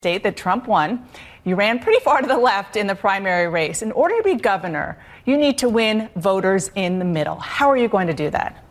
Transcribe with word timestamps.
State 0.00 0.22
that 0.22 0.36
Trump 0.36 0.68
won. 0.68 1.04
You 1.42 1.56
ran 1.56 1.80
pretty 1.80 1.98
far 2.04 2.20
to 2.20 2.26
the 2.28 2.36
left 2.36 2.76
in 2.76 2.86
the 2.86 2.94
primary 2.94 3.48
race. 3.48 3.82
In 3.82 3.90
order 3.90 4.16
to 4.16 4.22
be 4.22 4.36
governor, 4.36 4.96
you 5.24 5.36
need 5.36 5.58
to 5.58 5.68
win 5.68 6.08
voters 6.14 6.70
in 6.76 7.00
the 7.00 7.04
middle. 7.04 7.34
How 7.34 7.68
are 7.68 7.76
you 7.76 7.88
going 7.88 8.06
to 8.06 8.14
do 8.14 8.30
that? 8.30 8.64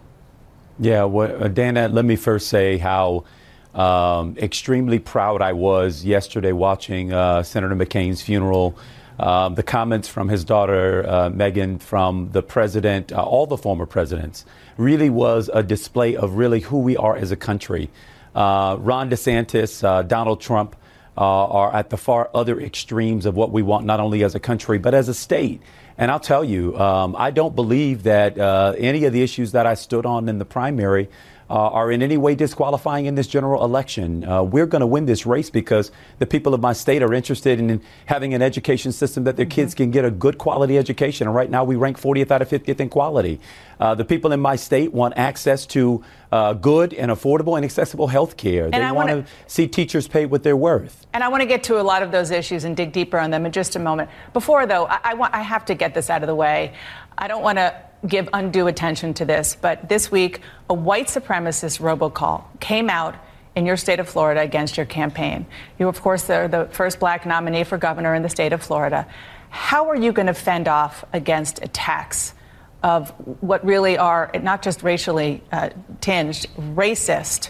Yeah, 0.79 1.03
well, 1.03 1.43
uh, 1.43 1.49
Dana, 1.49 1.89
let 1.89 2.05
me 2.05 2.15
first 2.15 2.47
say 2.47 2.77
how 2.77 3.25
um, 3.73 4.37
extremely 4.37 4.99
proud 4.99 5.41
I 5.41 5.51
was 5.51 6.05
yesterday 6.05 6.53
watching 6.53 7.11
uh, 7.11 7.43
Senator 7.43 7.75
McCain's 7.75 8.21
funeral. 8.21 8.77
Um, 9.19 9.53
the 9.55 9.63
comments 9.63 10.07
from 10.07 10.29
his 10.29 10.45
daughter, 10.45 11.05
uh, 11.05 11.29
Meghan, 11.29 11.81
from 11.81 12.31
the 12.31 12.41
president, 12.41 13.11
uh, 13.11 13.21
all 13.21 13.45
the 13.45 13.57
former 13.57 13.85
presidents, 13.85 14.45
really 14.77 15.09
was 15.09 15.49
a 15.53 15.61
display 15.61 16.15
of 16.15 16.35
really 16.35 16.61
who 16.61 16.79
we 16.79 16.95
are 16.95 17.17
as 17.17 17.33
a 17.33 17.35
country. 17.35 17.89
Uh, 18.33 18.77
Ron 18.79 19.09
DeSantis, 19.09 19.83
uh, 19.83 20.03
Donald 20.03 20.39
Trump 20.39 20.77
are 21.17 21.73
at 21.73 21.89
the 21.89 21.97
far 21.97 22.29
other 22.33 22.59
extremes 22.59 23.25
of 23.25 23.35
what 23.35 23.51
we 23.51 23.63
want, 23.63 23.85
not 23.85 23.99
only 23.99 24.23
as 24.23 24.35
a 24.35 24.39
country, 24.39 24.77
but 24.77 24.93
as 24.93 25.09
a 25.09 25.13
state. 25.13 25.61
And 25.97 26.11
I'll 26.11 26.19
tell 26.19 26.43
you, 26.43 26.77
um, 26.77 27.15
I 27.17 27.31
don't 27.31 27.55
believe 27.55 28.03
that 28.03 28.37
any 28.77 29.05
of 29.05 29.13
the 29.13 29.23
issues 29.23 29.53
that 29.53 29.65
I 29.65 29.73
stood 29.73 30.05
on 30.05 30.29
in 30.29 30.37
the 30.37 30.45
primary 30.45 31.09
uh, 31.49 31.53
are 31.53 31.91
in 31.91 32.01
any 32.01 32.17
way 32.17 32.35
disqualifying 32.35 33.05
in 33.05 33.15
this 33.15 33.27
general 33.27 33.63
election. 33.63 34.27
Uh, 34.27 34.43
we're 34.43 34.65
going 34.65 34.81
to 34.81 34.87
win 34.87 35.05
this 35.05 35.25
race 35.25 35.49
because 35.49 35.91
the 36.19 36.25
people 36.25 36.53
of 36.53 36.61
my 36.61 36.73
state 36.73 37.01
are 37.01 37.13
interested 37.13 37.59
in 37.59 37.81
having 38.05 38.33
an 38.33 38.41
education 38.41 38.91
system 38.91 39.23
that 39.23 39.37
their 39.37 39.45
mm-hmm. 39.45 39.55
kids 39.55 39.73
can 39.73 39.91
get 39.91 40.05
a 40.05 40.11
good 40.11 40.37
quality 40.37 40.77
education. 40.77 41.27
And 41.27 41.35
right 41.35 41.49
now 41.49 41.63
we 41.63 41.75
rank 41.75 41.99
40th 41.99 42.31
out 42.31 42.41
of 42.41 42.49
50th 42.49 42.79
in 42.79 42.89
quality. 42.89 43.39
Uh, 43.79 43.95
the 43.95 44.05
people 44.05 44.31
in 44.31 44.39
my 44.39 44.55
state 44.55 44.91
want 44.91 45.13
access 45.17 45.65
to 45.67 46.03
uh, 46.31 46.53
good 46.53 46.93
and 46.93 47.11
affordable 47.11 47.55
and 47.55 47.63
accessible 47.63 48.07
health 48.07 48.35
care. 48.35 48.69
They 48.69 48.91
want 48.91 49.09
to 49.09 49.25
see 49.45 49.67
teachers 49.67 50.07
paid 50.07 50.27
what 50.27 50.43
they're 50.43 50.57
worth. 50.57 51.05
And 51.13 51.23
I 51.23 51.29
want 51.29 51.41
to 51.41 51.47
get 51.47 51.63
to 51.65 51.79
a 51.79 51.83
lot 51.83 52.03
of 52.03 52.11
those 52.11 52.31
issues 52.31 52.63
and 52.63 52.75
dig 52.75 52.91
deeper 52.91 53.19
on 53.19 53.31
them 53.31 53.45
in 53.45 53.51
just 53.51 53.75
a 53.75 53.79
moment. 53.79 54.09
Before, 54.33 54.65
though, 54.65 54.85
I, 54.87 54.99
I, 55.03 55.13
want, 55.13 55.33
I 55.33 55.41
have 55.41 55.65
to 55.65 55.75
get 55.75 55.93
this 55.93 56.09
out 56.09 56.23
of 56.23 56.27
the 56.27 56.35
way. 56.35 56.73
I 57.17 57.27
don't 57.27 57.41
want 57.41 57.57
to 57.57 57.75
give 58.05 58.29
undue 58.33 58.67
attention 58.67 59.13
to 59.15 59.25
this, 59.25 59.57
but 59.59 59.89
this 59.89 60.11
week, 60.11 60.41
a 60.69 60.73
white 60.73 61.07
supremacist 61.07 61.79
robocall 61.79 62.43
came 62.59 62.89
out 62.89 63.15
in 63.55 63.65
your 63.65 63.77
state 63.77 63.99
of 63.99 64.07
Florida 64.07 64.41
against 64.41 64.77
your 64.77 64.85
campaign. 64.85 65.45
You, 65.79 65.87
of 65.87 65.99
course, 66.01 66.29
are 66.29 66.47
the 66.47 66.65
first 66.71 66.99
black 66.99 67.25
nominee 67.25 67.63
for 67.63 67.77
governor 67.77 68.13
in 68.13 68.21
the 68.21 68.29
state 68.29 68.53
of 68.53 68.61
Florida. 68.61 69.07
How 69.49 69.89
are 69.89 69.95
you 69.95 70.11
going 70.11 70.27
to 70.27 70.33
fend 70.33 70.67
off 70.67 71.03
against 71.11 71.63
attacks 71.63 72.35
of 72.83 73.09
what 73.41 73.65
really 73.65 73.97
are 73.97 74.29
not 74.43 74.61
just 74.61 74.83
racially 74.83 75.41
uh, 75.51 75.69
tinged, 76.01 76.45
racist 76.75 77.49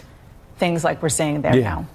things 0.56 0.82
like 0.82 1.02
we're 1.02 1.10
seeing 1.10 1.42
there 1.42 1.54
yeah. 1.54 1.62
now? 1.62 1.86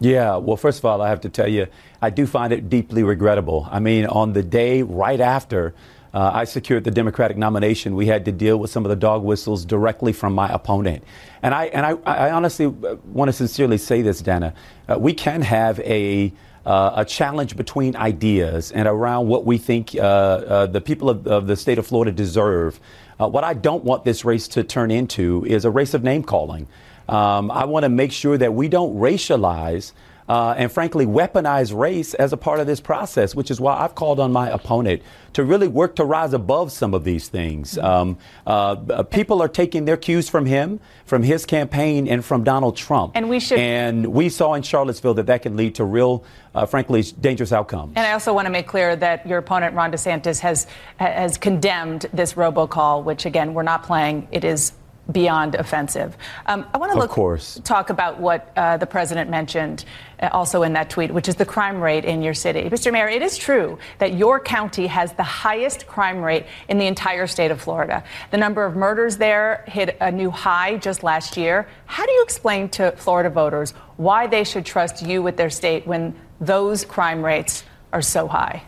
Yeah, 0.00 0.36
well, 0.36 0.56
first 0.56 0.78
of 0.78 0.84
all, 0.84 1.02
I 1.02 1.08
have 1.08 1.20
to 1.22 1.28
tell 1.28 1.48
you, 1.48 1.66
I 2.00 2.10
do 2.10 2.26
find 2.26 2.52
it 2.52 2.68
deeply 2.68 3.02
regrettable. 3.02 3.68
I 3.70 3.80
mean, 3.80 4.06
on 4.06 4.32
the 4.32 4.42
day 4.42 4.82
right 4.82 5.20
after 5.20 5.74
uh, 6.16 6.30
I 6.32 6.44
secured 6.44 6.84
the 6.84 6.90
Democratic 6.90 7.36
nomination, 7.36 7.94
we 7.94 8.06
had 8.06 8.24
to 8.24 8.32
deal 8.32 8.56
with 8.56 8.70
some 8.70 8.86
of 8.86 8.88
the 8.88 8.96
dog 8.96 9.22
whistles 9.22 9.66
directly 9.66 10.14
from 10.14 10.32
my 10.32 10.48
opponent. 10.48 11.04
And 11.42 11.54
I, 11.54 11.66
and 11.66 11.84
I, 11.84 11.90
I 12.06 12.30
honestly 12.30 12.64
uh, 12.64 12.96
want 13.04 13.28
to 13.28 13.34
sincerely 13.34 13.76
say 13.76 14.00
this, 14.00 14.22
Dana. 14.22 14.54
Uh, 14.88 14.98
we 14.98 15.12
can 15.12 15.42
have 15.42 15.78
a, 15.80 16.32
uh, 16.64 16.92
a 16.96 17.04
challenge 17.04 17.54
between 17.54 17.94
ideas 17.96 18.72
and 18.72 18.88
around 18.88 19.28
what 19.28 19.44
we 19.44 19.58
think 19.58 19.94
uh, 19.94 19.98
uh, 19.98 20.66
the 20.66 20.80
people 20.80 21.10
of, 21.10 21.26
of, 21.26 21.46
the 21.48 21.54
state 21.54 21.76
of 21.76 21.86
Florida 21.86 22.12
deserve. 22.12 22.80
what 23.18 23.44
I 23.44 23.52
don't 23.52 23.84
want 23.84 24.06
this 24.06 24.24
race 24.24 24.48
to 24.48 24.64
turn 24.64 24.90
into 24.90 25.44
is 25.44 25.66
a 25.66 25.70
race 25.70 25.92
of 25.92 26.02
name 26.02 26.22
calling. 26.22 26.66
Um, 27.10 27.50
I 27.50 27.66
want 27.66 27.84
to 27.84 27.90
make 27.90 28.10
sure 28.10 28.38
that 28.38 28.54
we 28.54 28.68
don't 28.68 28.96
racialize 28.96 29.92
uh, 30.28 30.54
and 30.56 30.70
frankly 30.70 31.06
weaponize 31.06 31.76
race 31.76 32.14
as 32.14 32.32
a 32.32 32.36
part 32.36 32.60
of 32.60 32.66
this 32.66 32.80
process, 32.80 33.34
which 33.34 33.50
is 33.50 33.60
why 33.60 33.76
I've 33.76 33.94
called 33.94 34.20
on 34.20 34.32
my 34.32 34.50
opponent 34.50 35.02
to 35.34 35.44
really 35.44 35.68
work 35.68 35.96
to 35.96 36.04
rise 36.04 36.32
above 36.32 36.72
some 36.72 36.94
of 36.94 37.04
these 37.04 37.28
things. 37.28 37.76
Um, 37.76 38.16
uh, 38.46 38.76
uh, 38.90 39.02
people 39.02 39.42
are 39.42 39.48
taking 39.48 39.84
their 39.84 39.96
cues 39.96 40.28
from 40.28 40.46
him, 40.46 40.80
from 41.04 41.22
his 41.22 41.44
campaign, 41.44 42.08
and 42.08 42.24
from 42.24 42.42
Donald 42.42 42.76
Trump. 42.76 43.12
And 43.14 43.28
we 43.28 43.38
should. 43.38 43.58
And 43.58 44.06
we 44.06 44.28
saw 44.30 44.54
in 44.54 44.62
Charlottesville 44.62 45.14
that 45.14 45.26
that 45.26 45.42
can 45.42 45.56
lead 45.56 45.74
to 45.74 45.84
real, 45.84 46.24
uh, 46.54 46.64
frankly, 46.64 47.02
dangerous 47.02 47.52
outcomes. 47.52 47.92
And 47.96 48.06
I 48.06 48.12
also 48.12 48.32
want 48.32 48.46
to 48.46 48.50
make 48.50 48.66
clear 48.66 48.96
that 48.96 49.26
your 49.26 49.38
opponent 49.38 49.74
Ron 49.74 49.92
DeSantis 49.92 50.40
has 50.40 50.66
has 50.96 51.36
condemned 51.36 52.06
this 52.12 52.34
robocall, 52.34 53.04
which 53.04 53.26
again 53.26 53.52
we're 53.52 53.62
not 53.62 53.82
playing. 53.82 54.28
It 54.32 54.44
is 54.44 54.72
beyond 55.12 55.54
offensive. 55.54 56.16
Um, 56.46 56.66
I 56.74 56.78
want 56.78 56.92
to 56.92 56.98
look, 56.98 57.10
course. 57.10 57.60
talk 57.64 57.90
about 57.90 58.18
what 58.18 58.50
uh, 58.56 58.76
the 58.76 58.86
president 58.86 59.30
mentioned 59.30 59.84
uh, 60.20 60.28
also 60.32 60.62
in 60.62 60.72
that 60.72 60.90
tweet, 60.90 61.12
which 61.12 61.28
is 61.28 61.36
the 61.36 61.44
crime 61.44 61.80
rate 61.80 62.04
in 62.04 62.22
your 62.22 62.34
city. 62.34 62.62
Mr. 62.62 62.92
Mayor, 62.92 63.08
it 63.08 63.22
is 63.22 63.38
true 63.38 63.78
that 63.98 64.14
your 64.14 64.40
county 64.40 64.86
has 64.86 65.12
the 65.12 65.22
highest 65.22 65.86
crime 65.86 66.22
rate 66.22 66.46
in 66.68 66.78
the 66.78 66.86
entire 66.86 67.26
state 67.26 67.50
of 67.50 67.60
Florida. 67.60 68.02
The 68.30 68.36
number 68.36 68.64
of 68.64 68.74
murders 68.74 69.16
there 69.16 69.64
hit 69.68 69.96
a 70.00 70.10
new 70.10 70.30
high 70.30 70.76
just 70.76 71.02
last 71.02 71.36
year. 71.36 71.68
How 71.86 72.04
do 72.04 72.12
you 72.12 72.22
explain 72.22 72.68
to 72.70 72.92
Florida 72.92 73.30
voters 73.30 73.72
why 73.96 74.26
they 74.26 74.42
should 74.44 74.66
trust 74.66 75.02
you 75.02 75.22
with 75.22 75.36
their 75.36 75.50
state 75.50 75.86
when 75.86 76.14
those 76.40 76.84
crime 76.84 77.24
rates 77.24 77.64
are 77.92 78.02
so 78.02 78.26
high? 78.26 78.62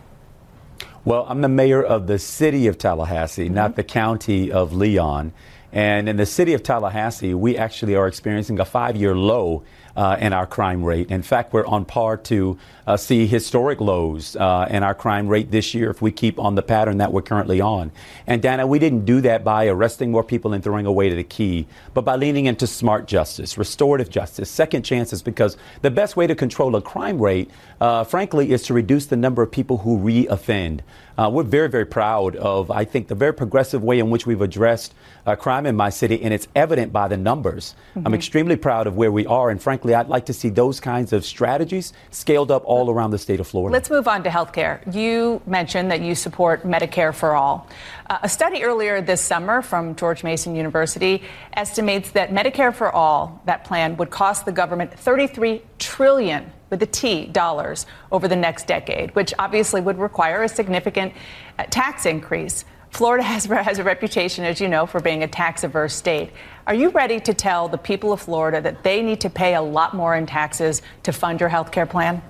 Well, 1.04 1.24
I'm 1.28 1.40
the 1.40 1.48
mayor 1.48 1.82
of 1.82 2.06
the 2.06 2.18
city 2.18 2.66
of 2.66 2.76
Tallahassee, 2.76 3.46
mm-hmm. 3.46 3.54
not 3.54 3.76
the 3.76 3.82
county 3.82 4.52
of 4.52 4.74
Leon. 4.74 5.32
And 5.72 6.08
in 6.08 6.16
the 6.16 6.26
city 6.26 6.54
of 6.54 6.62
Tallahassee, 6.62 7.34
we 7.34 7.56
actually 7.56 7.94
are 7.94 8.06
experiencing 8.06 8.58
a 8.58 8.64
five 8.64 8.96
year 8.96 9.14
low 9.14 9.64
uh, 9.98 10.16
in 10.20 10.32
our 10.32 10.46
crime 10.46 10.84
rate. 10.84 11.10
In 11.10 11.22
fact, 11.22 11.52
we're 11.52 11.66
on 11.66 11.84
par 11.84 12.16
to 12.16 12.56
uh, 12.86 12.96
see 12.96 13.26
historic 13.26 13.80
lows 13.80 14.36
uh, 14.36 14.68
in 14.70 14.84
our 14.84 14.94
crime 14.94 15.26
rate 15.26 15.50
this 15.50 15.74
year 15.74 15.90
if 15.90 16.00
we 16.00 16.12
keep 16.12 16.38
on 16.38 16.54
the 16.54 16.62
pattern 16.62 16.98
that 16.98 17.12
we're 17.12 17.20
currently 17.20 17.60
on. 17.60 17.90
And 18.24 18.40
Dana, 18.40 18.64
we 18.64 18.78
didn't 18.78 19.04
do 19.04 19.20
that 19.22 19.42
by 19.42 19.66
arresting 19.66 20.12
more 20.12 20.22
people 20.22 20.52
and 20.52 20.62
throwing 20.62 20.86
away 20.86 21.12
the 21.12 21.24
key, 21.24 21.66
but 21.94 22.04
by 22.04 22.14
leaning 22.14 22.46
into 22.46 22.66
smart 22.66 23.08
justice, 23.08 23.58
restorative 23.58 24.08
justice, 24.08 24.48
second 24.48 24.84
chances, 24.84 25.20
because 25.20 25.56
the 25.82 25.90
best 25.90 26.16
way 26.16 26.28
to 26.28 26.34
control 26.36 26.76
a 26.76 26.80
crime 26.80 27.20
rate, 27.20 27.50
uh, 27.80 28.04
frankly, 28.04 28.52
is 28.52 28.62
to 28.62 28.74
reduce 28.74 29.06
the 29.06 29.16
number 29.16 29.42
of 29.42 29.50
people 29.50 29.78
who 29.78 29.98
reoffend. 29.98 30.80
Uh, 31.18 31.28
we're 31.28 31.42
very, 31.42 31.68
very 31.68 31.84
proud 31.84 32.36
of, 32.36 32.70
I 32.70 32.84
think, 32.84 33.08
the 33.08 33.16
very 33.16 33.34
progressive 33.34 33.82
way 33.82 33.98
in 33.98 34.08
which 34.08 34.24
we've 34.24 34.40
addressed 34.40 34.94
uh, 35.26 35.34
crime 35.34 35.66
in 35.66 35.74
my 35.74 35.90
city, 35.90 36.22
and 36.22 36.32
it's 36.32 36.46
evident 36.54 36.92
by 36.92 37.08
the 37.08 37.16
numbers. 37.16 37.74
Mm-hmm. 37.90 38.06
I'm 38.06 38.14
extremely 38.14 38.54
proud 38.54 38.86
of 38.86 38.96
where 38.96 39.10
we 39.10 39.26
are, 39.26 39.50
and 39.50 39.60
frankly, 39.60 39.87
I'd 39.94 40.08
like 40.08 40.26
to 40.26 40.32
see 40.32 40.48
those 40.48 40.80
kinds 40.80 41.12
of 41.12 41.24
strategies 41.24 41.92
scaled 42.10 42.50
up 42.50 42.62
all 42.64 42.90
around 42.90 43.10
the 43.10 43.18
state 43.18 43.40
of 43.40 43.46
Florida. 43.46 43.72
Let's 43.72 43.90
move 43.90 44.08
on 44.08 44.22
to 44.24 44.30
health 44.30 44.52
care. 44.52 44.80
You 44.90 45.40
mentioned 45.46 45.90
that 45.90 46.00
you 46.00 46.14
support 46.14 46.64
Medicare 46.64 47.14
for 47.14 47.34
all. 47.34 47.68
Uh, 48.08 48.18
a 48.22 48.28
study 48.28 48.62
earlier 48.62 49.00
this 49.00 49.20
summer 49.20 49.62
from 49.62 49.94
George 49.96 50.24
Mason 50.24 50.54
University 50.54 51.22
estimates 51.54 52.10
that 52.10 52.30
Medicare 52.30 52.74
for 52.74 52.92
all, 52.92 53.40
that 53.44 53.64
plan, 53.64 53.96
would 53.96 54.10
cost 54.10 54.44
the 54.44 54.52
government 54.52 54.92
33 54.98 55.62
trillion 55.78 56.52
with 56.70 56.82
a 56.82 56.86
T 56.86 57.26
dollars 57.26 57.86
over 58.12 58.28
the 58.28 58.36
next 58.36 58.66
decade, 58.66 59.14
which 59.14 59.32
obviously 59.38 59.80
would 59.80 59.98
require 59.98 60.42
a 60.42 60.48
significant 60.48 61.12
uh, 61.58 61.64
tax 61.64 62.06
increase. 62.06 62.64
Florida 62.90 63.22
has, 63.22 63.44
has 63.46 63.78
a 63.78 63.84
reputation, 63.84 64.44
as 64.44 64.60
you 64.60 64.68
know, 64.68 64.86
for 64.86 65.00
being 65.00 65.22
a 65.22 65.28
tax 65.28 65.64
averse 65.64 65.94
state. 65.94 66.30
Are 66.66 66.74
you 66.74 66.90
ready 66.90 67.20
to 67.20 67.34
tell 67.34 67.68
the 67.68 67.78
people 67.78 68.12
of 68.12 68.20
Florida 68.20 68.60
that 68.60 68.82
they 68.82 69.02
need 69.02 69.20
to 69.20 69.30
pay 69.30 69.54
a 69.54 69.62
lot 69.62 69.94
more 69.94 70.16
in 70.16 70.26
taxes 70.26 70.82
to 71.02 71.12
fund 71.12 71.40
your 71.40 71.48
health 71.48 71.70
care 71.70 71.86
plan? 71.86 72.22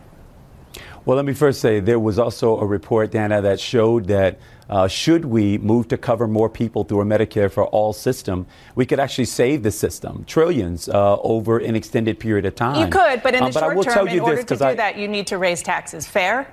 Well, 1.04 1.16
let 1.16 1.24
me 1.24 1.32
first 1.32 1.60
say 1.60 1.80
there 1.80 1.98
was 1.98 2.18
also 2.18 2.58
a 2.58 2.66
report, 2.66 3.10
Dana, 3.12 3.40
that 3.40 3.58
showed 3.58 4.06
that 4.08 4.38
uh, 4.68 4.86
should 4.86 5.24
we 5.24 5.56
move 5.58 5.88
to 5.88 5.96
cover 5.96 6.28
more 6.28 6.50
people 6.50 6.84
through 6.84 7.00
a 7.00 7.04
Medicare 7.04 7.50
for 7.50 7.64
all 7.64 7.94
system, 7.94 8.46
we 8.74 8.84
could 8.84 9.00
actually 9.00 9.24
save 9.24 9.62
the 9.62 9.70
system 9.70 10.24
trillions 10.26 10.88
uh, 10.88 11.18
over 11.20 11.58
an 11.58 11.74
extended 11.74 12.20
period 12.20 12.44
of 12.44 12.54
time. 12.54 12.84
You 12.84 12.92
could, 12.92 13.22
but 13.22 13.34
in 13.34 13.40
the 13.40 13.58
uh, 13.58 13.72
short 13.72 13.86
term, 13.86 14.08
in 14.08 14.20
order 14.20 14.42
to 14.42 14.56
do 14.56 14.62
I, 14.62 14.74
that, 14.74 14.98
you 14.98 15.08
need 15.08 15.26
to 15.28 15.38
raise 15.38 15.62
taxes. 15.62 16.06
Fair? 16.06 16.52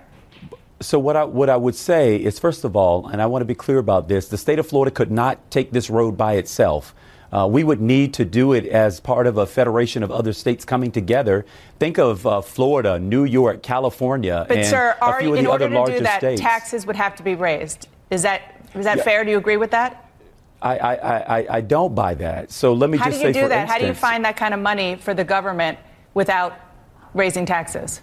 So 0.81 1.00
what 1.00 1.16
I, 1.16 1.24
what 1.24 1.50
I 1.50 1.56
would 1.56 1.75
say 1.75 2.18
is, 2.18 2.38
first 2.38 2.66
of 2.66 2.75
all, 2.75 3.07
and 3.07 3.22
I 3.22 3.25
want 3.27 3.42
to 3.42 3.45
be 3.45 3.56
clear 3.56 3.77
about 3.77 4.10
this, 4.10 4.27
the 4.27 4.38
state 4.38 4.60
of 4.60 4.68
Florida 4.68 4.92
could 4.92 5.10
not 5.12 5.50
take 5.50 5.72
this 5.72 5.89
road 5.89 6.18
by 6.18 6.33
itself. 6.33 6.94
Uh, 7.31 7.48
we 7.48 7.63
would 7.63 7.81
need 7.81 8.13
to 8.13 8.25
do 8.25 8.54
it 8.54 8.66
as 8.66 9.00
part 9.00 9.25
of 9.25 9.38
a 9.38 9.45
federation 9.45 10.04
of 10.04 10.12
other 10.12 10.31
states 10.33 10.63
coming 10.63 10.92
together. 10.92 11.45
Think 11.80 11.98
of 11.98 12.25
uh, 12.27 12.42
Florida, 12.42 13.00
New 13.00 13.24
York, 13.24 13.63
California, 13.63 14.45
but 14.48 14.57
and 14.57 14.68
sir, 14.68 14.98
a 15.01 15.19
few 15.19 15.31
are, 15.31 15.33
of 15.33 15.39
in 15.39 15.45
the 15.45 15.51
order 15.51 15.66
other 15.66 15.74
to 15.74 15.80
larger 15.80 15.98
do 15.98 16.04
that, 16.04 16.19
states. 16.19 16.42
taxes 16.42 16.86
would 16.86 16.95
have 16.95 17.16
to 17.16 17.24
be 17.24 17.36
raised. 17.36 17.88
Is 18.12 18.22
that 18.22 18.42
is 18.74 18.86
that 18.86 18.98
Yeah. 18.98 19.04
fair? 19.04 19.24
Do 19.25 19.31
you 19.31 19.38
agree 19.38 19.57
with 19.57 19.72
that? 19.72 20.10
I, 20.62 20.77
I, 20.77 21.38
I, 21.39 21.48
I 21.57 21.62
don't 21.62 21.94
buy 21.94 22.13
that. 22.16 22.51
So 22.51 22.74
let 22.74 22.89
me 22.89 22.98
How 22.98 23.06
just 23.06 23.19
do 23.22 23.27
you 23.27 23.33
say, 23.33 23.42
do 23.42 23.48
that? 23.50 23.68
How 23.68 23.77
do 23.77 23.86
you 23.86 23.94
find 23.94 24.24
that 24.25 24.36
kind 24.38 24.54
of 24.54 24.60
money 24.60 24.95
for 24.95 25.13
the 25.13 25.24
government 25.24 25.77
without 26.13 26.57
raising 27.13 27.45
taxes? 27.45 28.01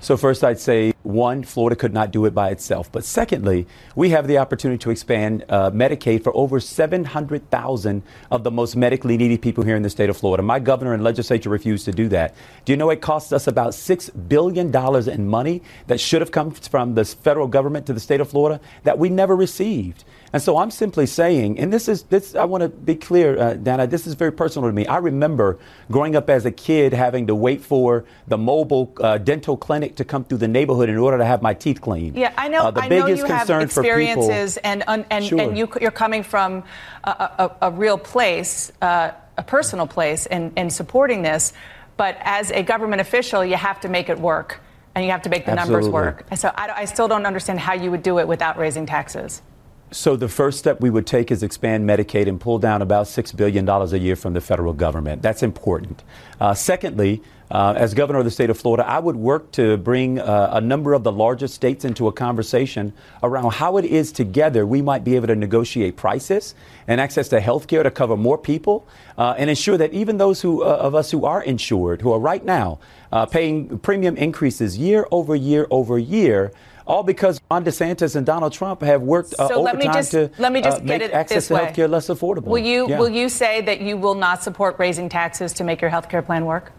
So 0.00 0.16
first, 0.16 0.42
I'd 0.44 0.58
say 0.60 0.92
one, 1.12 1.42
Florida 1.44 1.76
could 1.76 1.92
not 1.92 2.10
do 2.10 2.24
it 2.24 2.34
by 2.34 2.50
itself. 2.50 2.90
But 2.90 3.04
secondly, 3.04 3.66
we 3.94 4.10
have 4.10 4.26
the 4.26 4.38
opportunity 4.38 4.78
to 4.78 4.90
expand 4.90 5.44
uh, 5.48 5.70
Medicaid 5.70 6.22
for 6.24 6.34
over 6.36 6.60
700,000 6.60 8.02
of 8.30 8.44
the 8.44 8.50
most 8.50 8.76
medically 8.76 9.16
needy 9.16 9.38
people 9.38 9.64
here 9.64 9.76
in 9.76 9.82
the 9.82 9.90
state 9.90 10.10
of 10.10 10.16
Florida. 10.16 10.42
My 10.42 10.58
governor 10.58 10.94
and 10.94 11.04
legislature 11.04 11.50
refused 11.50 11.84
to 11.84 11.92
do 11.92 12.08
that. 12.08 12.34
Do 12.64 12.72
you 12.72 12.76
know 12.76 12.90
it 12.90 13.00
costs 13.00 13.32
us 13.32 13.46
about 13.46 13.74
six 13.74 14.10
billion 14.10 14.70
dollars 14.70 15.08
in 15.08 15.28
money 15.28 15.62
that 15.86 16.00
should 16.00 16.20
have 16.20 16.30
come 16.30 16.50
from 16.50 16.94
the 16.94 17.04
federal 17.04 17.46
government 17.46 17.86
to 17.86 17.92
the 17.92 18.00
state 18.00 18.20
of 18.20 18.30
Florida 18.30 18.60
that 18.84 18.98
we 18.98 19.08
never 19.08 19.36
received? 19.36 20.04
And 20.32 20.40
so 20.40 20.56
I'm 20.56 20.70
simply 20.70 21.06
saying, 21.06 21.58
and 21.58 21.70
this 21.70 21.88
is 21.88 22.04
this. 22.04 22.34
I 22.34 22.44
want 22.46 22.62
to 22.62 22.68
be 22.70 22.94
clear, 22.94 23.38
uh, 23.38 23.54
Dana. 23.54 23.86
This 23.86 24.06
is 24.06 24.14
very 24.14 24.32
personal 24.32 24.66
to 24.68 24.72
me. 24.72 24.86
I 24.86 24.96
remember 24.96 25.58
growing 25.90 26.16
up 26.16 26.30
as 26.30 26.46
a 26.46 26.50
kid 26.50 26.94
having 26.94 27.26
to 27.26 27.34
wait 27.34 27.60
for 27.60 28.06
the 28.28 28.38
mobile 28.38 28.94
uh, 29.00 29.18
dental 29.18 29.58
clinic 29.58 29.94
to 29.96 30.04
come 30.06 30.24
through 30.24 30.38
the 30.38 30.48
neighborhood 30.48 30.88
in 30.88 30.96
order 31.04 31.18
to 31.18 31.24
have 31.24 31.42
my 31.42 31.54
teeth 31.54 31.80
cleaned. 31.80 32.16
Yeah, 32.16 32.32
I 32.36 32.48
know. 32.48 32.64
Uh, 32.64 32.70
the 32.70 32.80
I 32.82 32.88
know 32.88 33.06
biggest 33.06 33.22
you 33.22 33.28
have 33.28 33.46
concern 33.46 33.68
for 33.68 33.82
people- 33.82 34.00
experiences, 34.00 34.56
and 34.58 34.84
and, 34.86 35.04
and, 35.10 35.24
Sure. 35.24 35.40
and 35.40 35.56
you, 35.58 35.68
you're 35.80 35.90
coming 35.90 36.22
from 36.22 36.64
a, 37.04 37.10
a, 37.10 37.56
a 37.62 37.70
real 37.70 37.98
place, 37.98 38.72
uh, 38.82 39.10
a 39.36 39.42
personal 39.42 39.86
place, 39.86 40.26
in, 40.26 40.52
in 40.56 40.70
supporting 40.70 41.22
this. 41.22 41.52
But 41.96 42.16
as 42.20 42.50
a 42.50 42.62
government 42.62 43.00
official, 43.00 43.44
you 43.44 43.56
have 43.56 43.80
to 43.80 43.88
make 43.88 44.08
it 44.08 44.18
work, 44.18 44.60
and 44.94 45.04
you 45.04 45.10
have 45.10 45.22
to 45.22 45.30
make 45.30 45.46
the 45.46 45.54
numbers 45.54 45.88
work. 45.88 46.26
And 46.30 46.38
so 46.38 46.50
I, 46.54 46.68
I 46.82 46.84
still 46.86 47.08
don't 47.08 47.26
understand 47.26 47.60
how 47.60 47.74
you 47.74 47.90
would 47.90 48.02
do 48.02 48.18
it 48.18 48.26
without 48.26 48.56
raising 48.58 48.86
taxes. 48.86 49.42
So 49.92 50.16
the 50.16 50.28
first 50.28 50.58
step 50.58 50.80
we 50.80 50.88
would 50.88 51.06
take 51.06 51.30
is 51.30 51.42
expand 51.42 51.86
Medicaid 51.86 52.26
and 52.26 52.40
pull 52.40 52.58
down 52.58 52.80
about 52.80 53.08
six 53.08 53.30
billion 53.30 53.66
dollars 53.66 53.92
a 53.92 53.98
year 53.98 54.16
from 54.16 54.32
the 54.32 54.40
federal 54.40 54.72
government. 54.72 55.20
That's 55.20 55.42
important. 55.42 56.02
Uh, 56.40 56.54
secondly, 56.54 57.22
uh, 57.50 57.74
as 57.76 57.92
governor 57.92 58.18
of 58.18 58.24
the 58.24 58.30
state 58.30 58.48
of 58.48 58.58
Florida, 58.58 58.88
I 58.88 58.98
would 58.98 59.16
work 59.16 59.50
to 59.52 59.76
bring 59.76 60.18
uh, 60.18 60.48
a 60.54 60.60
number 60.62 60.94
of 60.94 61.04
the 61.04 61.12
largest 61.12 61.52
states 61.52 61.84
into 61.84 62.08
a 62.08 62.12
conversation 62.12 62.94
around 63.22 63.52
how 63.52 63.76
it 63.76 63.84
is 63.84 64.10
together 64.10 64.66
we 64.66 64.80
might 64.80 65.04
be 65.04 65.14
able 65.14 65.26
to 65.26 65.36
negotiate 65.36 65.94
prices 65.94 66.54
and 66.88 66.98
access 66.98 67.28
to 67.28 67.40
health 67.40 67.66
care 67.66 67.82
to 67.82 67.90
cover 67.90 68.16
more 68.16 68.38
people 68.38 68.88
uh, 69.18 69.34
and 69.36 69.50
ensure 69.50 69.76
that 69.76 69.92
even 69.92 70.16
those 70.16 70.40
who, 70.40 70.62
uh, 70.62 70.68
of 70.68 70.94
us 70.94 71.10
who 71.10 71.26
are 71.26 71.42
insured, 71.42 72.00
who 72.00 72.10
are 72.12 72.18
right 72.18 72.46
now 72.46 72.78
uh, 73.12 73.26
paying 73.26 73.78
premium 73.80 74.16
increases 74.16 74.78
year 74.78 75.06
over 75.10 75.36
year 75.36 75.66
over 75.70 75.98
year, 75.98 76.50
all 76.86 77.02
because 77.02 77.40
Ron 77.50 77.64
DeSantis 77.64 78.16
and 78.16 78.26
Donald 78.26 78.52
Trump 78.52 78.82
have 78.82 79.02
worked 79.02 79.34
uh, 79.38 79.48
So 79.48 79.60
let 79.60 79.76
me 79.76 79.84
overtime 79.84 79.94
just 79.94 80.10
to 80.12 80.30
let 80.38 80.52
me 80.52 80.60
just 80.62 80.78
uh, 80.78 80.80
get 80.80 80.86
make 80.86 81.02
it 81.02 81.12
access 81.12 81.48
to 81.48 81.56
health 81.56 81.74
care 81.74 81.88
less 81.88 82.08
affordable. 82.08 82.44
Will 82.44 82.58
you 82.58 82.88
Yeah. 82.88 82.98
will 82.98 83.08
you 83.08 83.28
say 83.28 83.60
that 83.62 83.80
you 83.80 83.96
will 83.96 84.14
not 84.14 84.42
support 84.42 84.76
raising 84.78 85.08
taxes 85.08 85.52
to 85.54 85.64
make 85.64 85.80
your 85.80 85.90
health 85.90 86.08
care 86.08 86.22
plan 86.22 86.44
work? 86.44 86.72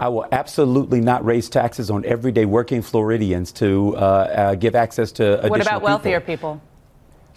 I 0.00 0.08
will 0.08 0.26
absolutely 0.30 1.00
not 1.00 1.24
raise 1.24 1.48
taxes 1.48 1.90
on 1.90 2.04
everyday 2.04 2.44
working 2.44 2.82
Floridians 2.82 3.50
to 3.52 3.96
uh, 3.96 4.00
uh, 4.00 4.54
give 4.54 4.76
access 4.76 5.10
to 5.12 5.24
additional 5.38 5.50
What 5.50 5.60
about 5.60 5.82
wealthier 5.82 6.20
people. 6.20 6.54
people? 6.54 6.67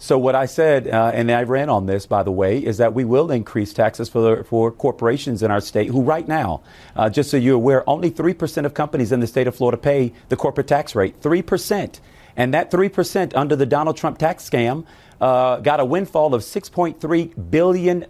So 0.02 0.18
what 0.18 0.34
I 0.34 0.46
said, 0.46 0.88
uh, 0.88 1.12
and 1.14 1.30
I 1.30 1.44
ran 1.44 1.68
on 1.68 1.86
this, 1.86 2.06
by 2.06 2.24
the 2.24 2.32
way, 2.32 2.58
is 2.58 2.78
that 2.78 2.92
we 2.92 3.04
will 3.04 3.30
increase 3.30 3.72
taxes 3.72 4.08
for 4.08 4.42
for 4.42 4.72
corporations 4.72 5.44
in 5.44 5.52
our 5.52 5.60
state 5.60 5.90
who, 5.90 6.02
right 6.02 6.26
now, 6.26 6.60
uh, 6.96 7.08
just 7.08 7.30
so 7.30 7.36
you're 7.36 7.54
aware, 7.54 7.88
only 7.88 8.10
three 8.10 8.34
percent 8.34 8.66
of 8.66 8.74
companies 8.74 9.12
in 9.12 9.20
the 9.20 9.28
state 9.28 9.46
of 9.46 9.54
Florida 9.54 9.76
pay 9.76 10.12
the 10.28 10.34
corporate 10.34 10.66
tax 10.66 10.96
rate. 10.96 11.14
Three 11.20 11.40
percent, 11.40 12.00
and 12.36 12.52
that 12.52 12.72
three 12.72 12.88
percent 12.88 13.32
under 13.36 13.54
the 13.54 13.64
Donald 13.64 13.96
Trump 13.96 14.18
tax 14.18 14.42
scam. 14.42 14.84
Uh, 15.22 15.58
got 15.60 15.78
a 15.78 15.84
windfall 15.84 16.34
of 16.34 16.42
$6.3 16.42 17.50
billion 17.50 18.04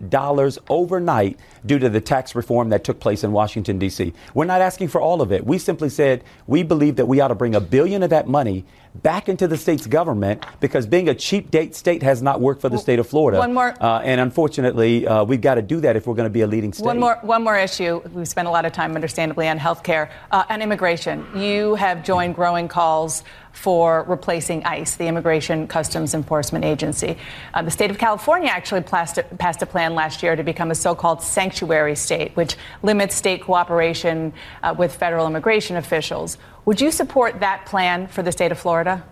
overnight 0.71 1.39
due 1.67 1.79
to 1.79 1.91
the 1.91 2.01
tax 2.01 2.35
reform 2.35 2.71
that 2.71 2.85
took 2.85 3.01
place 3.01 3.23
in 3.23 3.33
Washington, 3.33 3.79
D.C. 3.79 4.15
We're 4.33 4.47
not 4.47 4.63
asking 4.63 4.89
for 4.89 4.99
all 5.03 5.21
of 5.21 5.31
it. 5.31 5.45
We 5.45 5.59
simply 5.59 5.91
said 5.91 6.25
we 6.47 6.63
believe 6.63 6.97
that 6.97 7.05
we 7.07 7.21
ought 7.21 7.29
to 7.29 7.35
bring 7.35 7.55
a 7.55 7.61
billion 7.61 8.03
of 8.03 8.09
that 8.11 8.29
money 8.29 8.65
back 9.03 9.29
into 9.29 9.47
the 9.47 9.57
state's 9.59 9.87
government 9.87 10.45
because 10.61 10.87
being 10.87 11.09
a 11.11 11.15
cheap 11.15 11.51
date 11.51 11.75
state 11.75 12.03
has 12.03 12.23
not 12.23 12.41
worked 12.41 12.61
for 12.63 12.69
the 12.71 12.79
state 12.79 12.99
of 12.99 13.07
Florida. 13.07 13.39
one 13.39 13.53
more- 13.55 13.75
Uh, 13.81 14.01
and 14.05 14.21
unfortunately, 14.21 15.07
uh, 15.07 15.25
we've 15.25 15.41
got 15.41 15.55
to 15.57 15.63
do 15.63 15.81
that 15.81 15.97
if 15.97 16.07
we're 16.07 16.15
going 16.15 16.27
to 16.27 16.31
be 16.33 16.43
a 16.43 16.47
leading 16.47 16.73
state. 16.75 16.85
One 16.87 16.99
more, 17.01 17.19
one 17.23 17.43
more 17.43 17.57
issue. 17.59 18.01
We've 18.15 18.29
spent 18.29 18.49
a 18.49 18.51
lot 18.51 18.65
of 18.67 18.73
time, 18.73 18.95
understandably, 18.95 19.49
on 19.49 19.57
health 19.59 19.83
care 19.83 20.11
uh, 20.31 20.45
and 20.51 20.63
immigration. 20.63 21.27
You 21.35 21.75
have 21.77 22.05
joined 22.05 22.35
growing 22.35 22.69
calls 22.69 23.23
for 23.53 24.05
replacing 24.09 24.65
ICE, 24.65 24.95
the 24.97 25.07
Immigration 25.07 25.69
Customs 25.69 26.15
Enforcement 26.15 26.65
Agency. 26.65 27.02
Uh, 27.03 27.63
the 27.63 27.71
state 27.71 27.91
of 27.91 27.99
California 27.99 28.49
actually 28.49 28.81
passed 28.81 29.19
a, 29.19 29.23
passed 29.23 29.63
a 29.63 29.67
plan 29.67 29.95
last 29.95 30.23
year 30.23 30.37
to 30.37 30.43
become 30.43 30.71
a 30.71 30.75
so 30.75 30.95
called 30.95 31.23
sanctuary 31.23 31.97
state, 31.97 32.35
which 32.37 32.57
limits 32.83 33.15
state 33.15 33.43
cooperation 33.43 34.33
uh, 34.63 34.75
with 34.77 34.95
federal 34.95 35.27
immigration 35.27 35.77
officials. 35.77 36.39
Would 36.65 36.81
you 36.81 36.91
support 36.91 37.41
that 37.41 37.67
plan 37.67 38.07
for 38.07 38.23
the 38.23 38.33
state 38.33 38.53
of 38.53 38.59
Florida? 38.59 39.05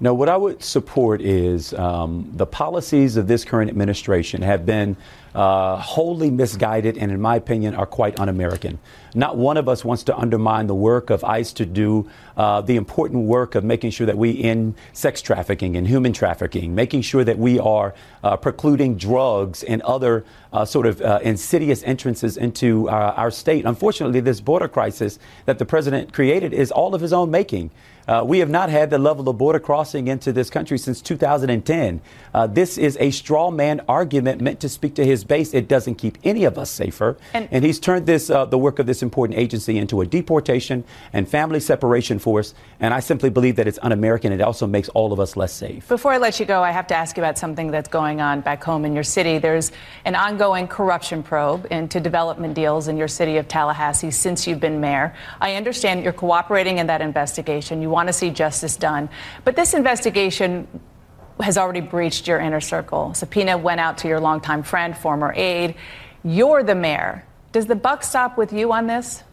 No, 0.00 0.14
what 0.14 0.28
I 0.28 0.36
would 0.36 0.62
support 0.62 1.20
is 1.20 1.74
um, 1.74 2.30
the 2.32 2.46
policies 2.46 3.16
of 3.16 3.26
this 3.26 3.44
current 3.44 3.68
administration 3.68 4.42
have 4.42 4.64
been 4.64 4.96
uh, 5.34 5.76
wholly 5.76 6.30
misguided 6.30 6.96
and, 6.96 7.10
in 7.10 7.20
my 7.20 7.34
opinion, 7.34 7.74
are 7.74 7.84
quite 7.86 8.18
un 8.20 8.28
American. 8.28 8.78
Not 9.14 9.36
one 9.36 9.56
of 9.56 9.68
us 9.68 9.84
wants 9.84 10.04
to 10.04 10.16
undermine 10.16 10.68
the 10.68 10.74
work 10.74 11.10
of 11.10 11.24
ICE 11.24 11.52
to 11.54 11.66
do 11.66 12.08
uh, 12.36 12.60
the 12.60 12.76
important 12.76 13.24
work 13.24 13.56
of 13.56 13.64
making 13.64 13.90
sure 13.90 14.06
that 14.06 14.16
we 14.16 14.40
end 14.40 14.76
sex 14.92 15.20
trafficking 15.20 15.76
and 15.76 15.86
human 15.86 16.12
trafficking, 16.12 16.76
making 16.76 17.02
sure 17.02 17.24
that 17.24 17.38
we 17.38 17.58
are 17.58 17.92
uh, 18.22 18.36
precluding 18.36 18.96
drugs 18.96 19.64
and 19.64 19.82
other 19.82 20.24
uh, 20.52 20.64
sort 20.64 20.86
of 20.86 21.02
uh, 21.02 21.18
insidious 21.24 21.82
entrances 21.82 22.36
into 22.36 22.88
our, 22.88 23.12
our 23.14 23.30
state. 23.32 23.64
Unfortunately, 23.64 24.20
this 24.20 24.40
border 24.40 24.68
crisis 24.68 25.18
that 25.46 25.58
the 25.58 25.66
president 25.66 26.12
created 26.12 26.52
is 26.52 26.70
all 26.70 26.94
of 26.94 27.00
his 27.00 27.12
own 27.12 27.32
making. 27.32 27.70
Uh, 28.08 28.24
we 28.24 28.38
have 28.38 28.48
not 28.48 28.70
had 28.70 28.88
the 28.88 28.98
level 28.98 29.28
of 29.28 29.36
border 29.36 29.60
crossing 29.60 30.08
into 30.08 30.32
this 30.32 30.48
country 30.48 30.78
since 30.78 31.02
2010. 31.02 32.00
Uh, 32.32 32.46
this 32.46 32.78
is 32.78 32.96
a 33.00 33.10
straw 33.10 33.50
man 33.50 33.82
argument 33.86 34.40
meant 34.40 34.60
to 34.60 34.68
speak 34.68 34.94
to 34.94 35.04
his 35.04 35.24
base. 35.24 35.52
It 35.52 35.68
doesn't 35.68 35.96
keep 35.96 36.16
any 36.24 36.44
of 36.44 36.56
us 36.56 36.70
safer. 36.70 37.18
And- 37.34 37.48
And, 37.52 37.64
he's 37.64 37.78
turned 37.78 38.06
this, 38.06 38.30
uh, 38.30 38.46
the 38.46 38.56
work 38.56 38.78
of 38.78 38.86
this 38.86 39.02
important 39.02 39.38
agency 39.38 39.76
into 39.76 40.00
a 40.00 40.06
deportation 40.06 40.84
and 41.12 41.28
family 41.28 41.60
separation 41.60 42.18
force. 42.18 42.54
And 42.80 42.94
I 42.94 43.00
simply 43.00 43.28
believe 43.28 43.56
that 43.56 43.66
it's 43.68 43.78
un 43.82 43.92
American. 43.92 44.32
It 44.32 44.40
also 44.40 44.66
makes 44.66 44.88
all 44.90 45.12
of 45.12 45.20
us 45.20 45.36
less 45.36 45.52
safe. 45.52 45.86
Before 45.88 46.12
I 46.12 46.18
let 46.18 46.40
you 46.40 46.46
go, 46.46 46.62
I 46.62 46.70
have 46.70 46.86
to 46.86 46.94
ask 46.94 47.16
you 47.16 47.22
about 47.22 47.36
something 47.36 47.70
that's 47.70 47.88
going 47.88 48.22
on 48.22 48.40
back 48.40 48.64
home 48.64 48.86
in 48.86 48.94
your 48.94 49.02
city. 49.04 49.36
There's 49.38 49.70
an 50.06 50.14
ongoing 50.14 50.66
corruption 50.66 51.22
probe 51.22 51.66
into 51.70 52.00
development 52.00 52.54
deals 52.54 52.88
in 52.88 52.96
your 52.96 53.08
city 53.08 53.36
of 53.36 53.48
Tallahassee 53.48 54.10
since 54.10 54.46
you've 54.46 54.60
been 54.60 54.80
mayor. 54.80 55.12
I 55.40 55.56
understand 55.56 56.04
you're 56.04 56.12
cooperating 56.14 56.78
in 56.78 56.86
that 56.86 57.02
investigation. 57.02 57.82
You 57.82 57.90
want 57.98 58.06
to 58.08 58.12
see 58.12 58.30
justice 58.30 58.76
done. 58.76 59.08
But 59.44 59.56
this 59.56 59.74
investigation 59.74 60.68
has 61.40 61.58
already 61.58 61.80
breached 61.80 62.28
your 62.28 62.38
inner 62.38 62.60
circle. 62.60 63.12
Subpoena 63.14 63.58
went 63.58 63.80
out 63.80 63.98
to 63.98 64.08
your 64.08 64.20
longtime 64.20 64.62
friend, 64.62 64.96
former 64.96 65.32
aide. 65.36 65.74
You're 66.22 66.62
the 66.62 66.74
mayor. 66.76 67.24
Does 67.50 67.66
the 67.66 67.74
buck 67.74 68.04
stop 68.04 68.38
with 68.38 68.52
you 68.52 68.72
on 68.72 68.86
this? 68.86 69.24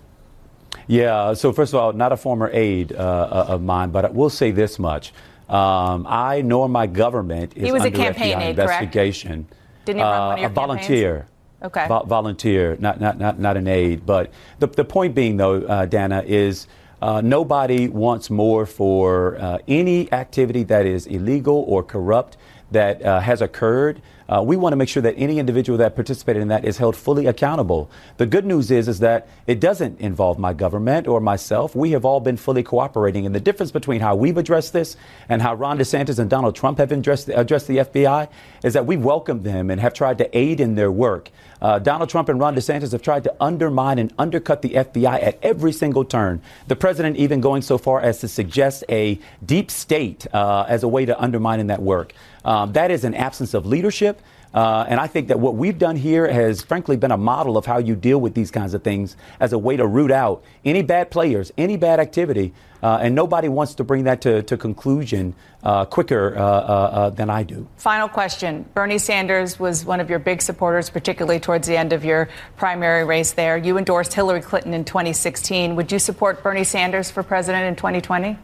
Yeah, 0.87 1.33
so 1.33 1.53
first 1.53 1.73
of 1.73 1.79
all, 1.79 1.93
not 1.93 2.11
a 2.11 2.17
former 2.17 2.49
aide 2.51 2.91
uh, 2.91 3.45
of 3.53 3.61
mine, 3.61 3.89
but 3.91 4.05
I 4.05 4.09
will 4.09 4.29
say 4.31 4.49
this 4.51 4.79
much. 4.79 5.13
Um, 5.47 6.07
I 6.09 6.41
nor 6.41 6.67
my 6.67 6.87
government 6.87 7.53
is 7.55 7.65
He 7.65 7.71
was 7.71 7.83
a 7.83 7.85
under 7.87 7.97
campaign 7.99 8.33
FBI 8.37 8.41
aide, 8.41 8.55
correct? 8.55 8.81
investigation. 8.81 9.47
Didn't 9.85 9.99
he 9.99 10.03
run 10.03 10.11
one 10.11 10.31
of 10.31 10.37
Uh, 10.37 10.41
your 10.41 10.49
a 10.49 10.53
volunteer. 10.53 11.27
Okay. 11.61 11.87
Vo- 11.87 12.03
volunteer, 12.05 12.77
not, 12.79 12.99
not, 12.99 13.19
not, 13.19 13.39
not 13.39 13.55
an 13.57 13.67
aide. 13.67 14.05
But 14.05 14.31
the, 14.59 14.67
the 14.67 14.83
point 14.83 15.13
being, 15.15 15.37
though, 15.37 15.61
uh, 15.61 15.85
Dana, 15.85 16.23
is 16.25 16.67
uh, 17.05 17.21
nobody 17.21 17.87
wants 17.87 18.31
more 18.31 18.65
for 18.65 19.37
uh, 19.37 19.59
any 19.67 20.11
activity 20.11 20.63
that 20.63 20.87
is 20.87 21.05
illegal 21.05 21.63
or 21.67 21.83
corrupt 21.83 22.35
that 22.71 22.99
uh, 23.03 23.19
has 23.19 23.43
occurred. 23.43 24.01
Uh, 24.27 24.41
we 24.43 24.57
want 24.57 24.73
to 24.73 24.75
make 24.75 24.89
sure 24.89 25.03
that 25.03 25.13
any 25.15 25.37
individual 25.37 25.77
that 25.77 25.93
participated 25.93 26.41
in 26.41 26.47
that 26.47 26.65
is 26.65 26.79
held 26.79 26.95
fully 26.95 27.27
accountable. 27.27 27.91
The 28.17 28.25
good 28.25 28.43
news 28.43 28.71
is, 28.71 28.87
is 28.87 28.97
that 29.01 29.27
it 29.45 29.59
doesn't 29.59 29.99
involve 29.99 30.39
my 30.39 30.51
government 30.51 31.07
or 31.07 31.19
myself. 31.19 31.75
We 31.75 31.91
have 31.91 32.05
all 32.05 32.19
been 32.19 32.37
fully 32.37 32.63
cooperating. 32.63 33.27
And 33.27 33.35
the 33.35 33.39
difference 33.39 33.71
between 33.71 34.01
how 34.01 34.15
we've 34.15 34.37
addressed 34.37 34.73
this 34.73 34.97
and 35.29 35.43
how 35.43 35.53
Ron 35.53 35.77
DeSantis 35.77 36.17
and 36.17 36.27
Donald 36.27 36.55
Trump 36.55 36.79
have 36.79 36.91
addressed, 36.91 37.29
addressed 37.29 37.67
the 37.67 37.77
FBI 37.77 38.29
is 38.63 38.73
that 38.73 38.87
we've 38.87 39.03
welcomed 39.03 39.43
them 39.43 39.69
and 39.69 39.79
have 39.79 39.93
tried 39.93 40.17
to 40.17 40.35
aid 40.35 40.59
in 40.59 40.73
their 40.73 40.91
work. 40.91 41.29
Uh, 41.65 41.79
Donald 41.79 42.11
Trump 42.11 42.29
and 42.29 42.39
Ron 42.39 42.55
DeSantis 42.55 42.91
have 42.91 43.01
tried 43.01 43.23
to 43.23 43.33
undermine 43.41 43.97
and 43.97 44.13
undercut 44.19 44.61
the 44.61 44.69
FBI 44.69 45.23
at 45.23 45.39
every 45.41 45.71
single 45.71 46.05
turn. 46.05 46.39
The 46.67 46.75
president 46.75 47.17
even 47.17 47.41
going 47.41 47.63
so 47.63 47.79
far 47.79 48.01
as 48.01 48.19
to 48.19 48.27
suggest 48.27 48.83
a 48.87 49.19
deep 49.43 49.71
state 49.71 50.27
uh, 50.31 50.65
as 50.69 50.83
a 50.83 50.87
way 50.87 51.05
to 51.05 51.19
undermine 51.19 51.65
that 51.65 51.81
work. 51.81 52.13
Um, 52.43 52.73
that 52.73 52.91
is 52.91 53.03
an 53.03 53.15
absence 53.15 53.55
of 53.55 53.65
leadership. 53.65 54.21
Uh, 54.55 54.85
and 54.87 55.01
I 55.01 55.07
think 55.07 55.27
that 55.27 55.39
what 55.39 55.55
we've 55.55 55.77
done 55.77 55.97
here 55.97 56.31
has, 56.31 56.61
frankly, 56.61 56.95
been 56.95 57.11
a 57.11 57.17
model 57.17 57.57
of 57.57 57.65
how 57.65 57.77
you 57.77 57.93
deal 57.93 58.19
with 58.19 58.33
these 58.35 58.51
kinds 58.51 58.73
of 58.73 58.83
things 58.83 59.17
as 59.41 59.51
a 59.51 59.57
way 59.57 59.75
to 59.75 59.85
root 59.85 60.11
out 60.11 60.43
any 60.63 60.81
bad 60.81 61.11
players, 61.11 61.51
any 61.57 61.75
bad 61.75 61.99
activity. 61.99 62.53
Uh, 62.81 62.99
and 63.01 63.15
nobody 63.15 63.49
wants 63.49 63.73
to 63.75 63.83
bring 63.83 64.05
that 64.05 64.21
to, 64.21 64.43
to 64.43 64.55
conclusion 64.55 65.33
uh, 65.63 65.83
quicker 65.83 66.37
uh, 66.37 66.41
uh, 66.41 66.43
uh, 66.43 67.09
than 67.09 67.29
I 67.29 67.43
do. 67.43 67.67
Final 67.77 68.07
question. 68.07 68.63
Bernie 68.73 68.99
Sanders 68.99 69.59
was 69.59 69.83
one 69.83 69.99
of 69.99 70.09
your 70.09 70.19
big 70.19 70.41
supporters, 70.41 70.89
particularly 70.89 71.39
towards 71.39 71.67
the 71.67 71.75
end 71.75 71.91
of 71.91 72.05
your 72.05 72.29
primary 72.55 73.03
race 73.03 73.33
there. 73.33 73.57
You 73.57 73.77
endorsed 73.77 74.13
Hillary 74.13 74.41
Clinton 74.41 74.73
in 74.73 74.85
2016. 74.85 75.75
Would 75.75 75.91
you 75.91 75.99
support 75.99 76.43
Bernie 76.43 76.63
Sanders 76.63 77.11
for 77.11 77.23
president 77.23 77.65
in 77.65 77.75
2020? 77.75 78.37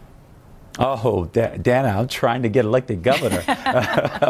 Oh, 0.79 1.25
Dana, 1.25 1.89
I'm 1.89 2.07
trying 2.07 2.43
to 2.43 2.49
get 2.49 2.63
elected 2.63 3.03
governor. 3.03 3.43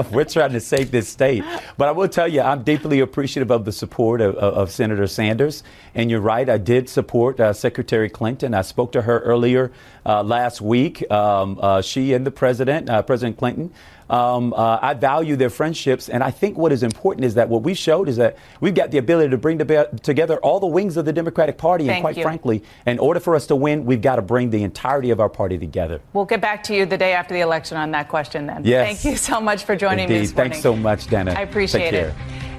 We're 0.12 0.26
trying 0.26 0.54
to 0.54 0.60
save 0.60 0.90
this 0.90 1.08
state. 1.08 1.44
But 1.78 1.88
I 1.88 1.92
will 1.92 2.08
tell 2.08 2.28
you, 2.28 2.42
I'm 2.42 2.64
deeply 2.64 3.00
appreciative 3.00 3.52
of 3.52 3.64
the 3.64 3.72
support 3.72 4.22
of, 4.22 4.36
of 4.36 4.72
Senator 4.72 5.06
Sanders. 5.06 5.64
And 5.94 6.10
you're 6.10 6.22
right, 6.22 6.50
I 6.50 6.58
did 6.58 6.90
support 6.90 7.40
uh, 7.40 7.54
Secretary 7.54 8.10
Clinton. 8.10 8.54
I 8.54 8.64
spoke 8.64 8.92
to 8.94 9.04
her 9.04 9.20
earlier 9.20 9.72
uh, 10.06 10.24
last 10.24 10.62
week. 10.62 11.10
Um, 11.12 11.60
uh, 11.62 11.82
she 11.82 12.14
and 12.14 12.26
the 12.26 12.32
president, 12.32 12.90
uh, 12.90 13.04
President 13.04 13.38
Clinton, 13.38 13.72
um, 14.12 14.54
uh, 14.54 14.78
I 14.82 14.94
value 14.94 15.38
their 15.38 15.50
friendships, 15.50 16.10
and 16.10 16.22
I 16.22 16.32
think 16.32 16.58
what 16.58 16.74
is 16.74 16.84
important 16.84 17.24
is 17.24 17.36
that 17.36 17.48
what 17.48 17.64
we 17.64 17.74
showed 17.74 18.10
is 18.10 18.18
that 18.18 18.38
we've 18.60 18.76
got 18.76 18.92
the 18.92 18.98
ability 18.98 19.30
to 19.30 19.38
bring 19.38 19.58
together 19.58 20.38
all 20.40 20.60
the 20.60 20.68
wings 20.68 20.98
of 20.98 21.06
the 21.06 21.14
Democratic 21.14 21.58
Party. 21.58 21.86
Thank 21.86 21.96
and 21.96 22.04
quite 22.04 22.18
you. 22.18 22.24
frankly, 22.24 22.62
in 22.86 23.00
order 23.00 23.22
for 23.22 23.36
us 23.36 23.48
to 23.48 23.56
win, 23.56 23.86
we've 23.86 24.02
got 24.02 24.18
to 24.18 24.22
bring 24.22 24.50
the 24.50 24.64
entirety 24.64 25.12
of 25.12 25.22
our 25.22 25.30
party 25.30 25.58
together. 25.58 26.02
We'll 26.12 26.26
get 26.26 26.42
back 26.42 26.62
to 26.64 26.76
you 26.76 26.86
the 26.86 26.98
day 26.98 27.14
after 27.14 27.34
the 27.34 27.40
election 27.40 27.78
on 27.78 27.92
that 27.92 28.10
question 28.10 28.48
then. 28.48 28.66
Yes. 28.66 28.86
Thank 28.86 29.14
you 29.14 29.18
so 29.18 29.40
much 29.40 29.64
for 29.64 29.78
joining 29.78 30.10
Indeed. 30.10 30.14
me 30.14 30.20
this 30.22 30.36
morning. 30.36 30.52
Thanks 30.52 30.64
so 30.64 30.76
much, 30.76 31.08
Dana. 31.08 31.32
I 31.32 31.44
appreciate 31.44 31.92
Take 31.92 31.94
it. 31.94 32.14
care. 32.14 32.16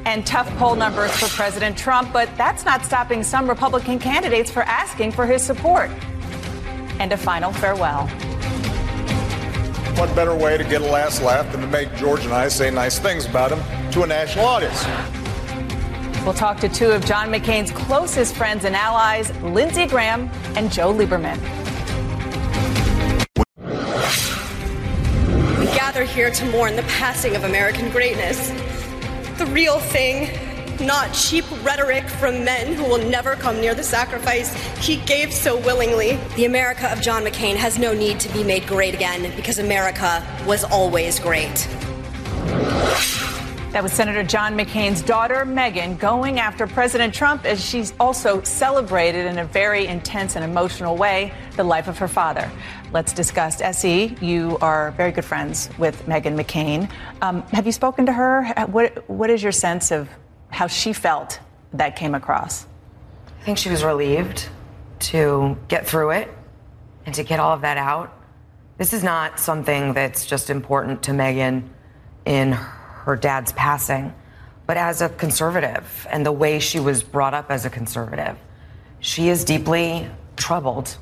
And 0.07 0.27
tough 0.27 0.49
poll 0.57 0.75
numbers 0.75 1.13
for 1.13 1.27
President 1.29 1.77
Trump, 1.77 2.13
but 2.15 2.35
that's 2.39 2.65
not 2.65 2.85
stopping 2.85 3.23
some 3.23 3.47
Republican 3.47 3.99
candidates 3.99 4.51
for 4.51 4.63
asking 4.63 5.13
for 5.13 5.27
his 5.27 5.43
support. 5.43 5.91
And 6.99 7.13
a 7.13 7.17
final 7.17 7.53
farewell. 7.53 8.09
What 10.03 10.17
better 10.17 10.35
way 10.35 10.59
to 10.59 10.65
get 10.65 10.83
a 10.83 10.85
last 10.85 11.23
laugh 11.23 11.53
than 11.53 11.61
to 11.61 11.67
make 11.69 11.95
George 11.95 12.25
and 12.25 12.35
I 12.35 12.49
say 12.49 12.73
nice 12.73 12.99
things 12.99 13.25
about 13.25 13.53
him 13.53 13.93
to 13.93 14.03
a 14.03 14.07
national 14.09 14.45
audience? 14.45 14.85
We'll 16.25 16.35
talk 16.35 16.59
to 16.59 16.69
two 16.69 16.91
of 16.91 17.05
John 17.05 17.31
McCain's 17.31 17.71
closest 17.71 18.35
friends 18.35 18.65
and 18.65 18.75
allies, 18.75 19.31
Lindsey 19.43 19.87
Graham 19.87 20.29
and 20.57 20.73
Joe 20.73 20.93
Lieberman. 20.93 21.39
We 25.61 25.67
gather 25.67 26.03
here 26.03 26.33
to 26.33 26.45
mourn 26.47 26.75
the 26.75 26.83
passing 26.89 27.37
of 27.37 27.45
American 27.45 27.89
greatness. 27.91 28.49
The 29.39 29.47
real 29.53 29.79
thing, 29.79 30.37
not 30.81 31.13
cheap 31.13 31.45
rhetoric 31.63 32.09
from 32.09 32.45
men 32.45 32.75
who 32.75 32.85
will 32.85 33.05
never 33.11 33.35
come 33.35 33.61
near 33.61 33.75
the 33.75 33.83
sacrifice 33.83 34.55
he 34.85 34.97
gave 34.99 35.33
so 35.33 35.59
willingly. 35.61 36.19
The 36.37 36.45
America 36.45 36.91
of 36.93 37.01
John 37.01 37.23
McCain 37.25 37.57
has 37.57 37.79
no 37.79 37.93
need 37.93 38.21
to 38.21 38.33
be 38.33 38.45
made 38.45 38.67
great 38.67 38.95
again 38.95 39.35
because 39.37 39.59
America 39.59 40.27
was 40.47 40.65
always 40.65 41.19
great. 41.19 41.69
That 43.73 43.83
was 43.83 43.95
Senator 43.95 44.23
John 44.23 44.55
McCain's 44.55 45.01
daughter, 45.01 45.47
Meghan, 45.47 45.99
going 45.99 46.39
after 46.39 46.67
President 46.67 47.15
Trump 47.15 47.47
as 47.47 47.65
she's 47.65 47.95
also 47.99 48.43
celebrated 48.43 49.25
in 49.25 49.39
a 49.39 49.47
very 49.47 49.87
intense 49.87 50.37
and 50.37 50.45
emotional 50.45 50.95
way 50.95 51.33
the 51.57 51.65
life 51.65 51.89
of 51.89 51.97
her 51.97 52.07
father. 52.07 52.53
Let's 52.93 53.15
discuss. 53.15 53.63
S.E., 53.63 54.15
you 54.21 54.59
are 54.61 54.91
very 54.91 55.11
good 55.11 55.25
friends 55.25 55.71
with 55.79 56.05
Meghan 56.05 56.39
McCain. 56.39 56.91
Um, 57.23 57.41
have 57.45 57.65
you 57.65 57.73
spoken 57.73 58.05
to 58.05 58.13
her? 58.13 58.45
What, 58.67 59.09
what 59.09 59.31
is 59.31 59.43
your 59.43 59.53
sense 59.53 59.91
of 59.91 60.07
how 60.53 60.67
she 60.67 60.93
felt 60.93 61.41
that 61.73 61.97
came 61.97 62.15
across? 62.15 62.67
I 63.41 63.45
think 63.45 63.59
she 63.59 63.71
was 63.71 63.83
relieved 63.83 64.49
to 65.01 65.57
get 65.67 65.87
through 65.87 66.11
it 66.11 66.29
and 67.07 67.15
to 67.15 67.25
get 67.25 67.41
all 67.41 67.53
of 67.53 67.63
that 67.63 67.79
out. 67.79 68.13
This 68.79 68.93
is 68.93 69.03
not 69.03 69.41
something 69.41 69.95
that's 69.95 70.27
just 70.27 70.51
important 70.51 71.03
to 71.05 71.13
Meghan 71.13 71.69
in 72.27 72.53
her 72.53 73.17
dad's 73.17 73.53
passing, 73.53 74.15
but 74.67 74.77
as 74.77 75.01
a 75.01 75.09
conservative 75.09 76.07
and 76.11 76.25
the 76.25 76.33
way 76.33 76.61
she 76.61 76.79
was 76.79 77.03
brought 77.03 77.35
up 77.35 77.51
as 77.51 77.65
a 77.65 77.71
conservative. 77.71 78.37
She 79.01 79.29
is 79.29 79.45
deeply 79.45 80.09
troubled 80.37 80.97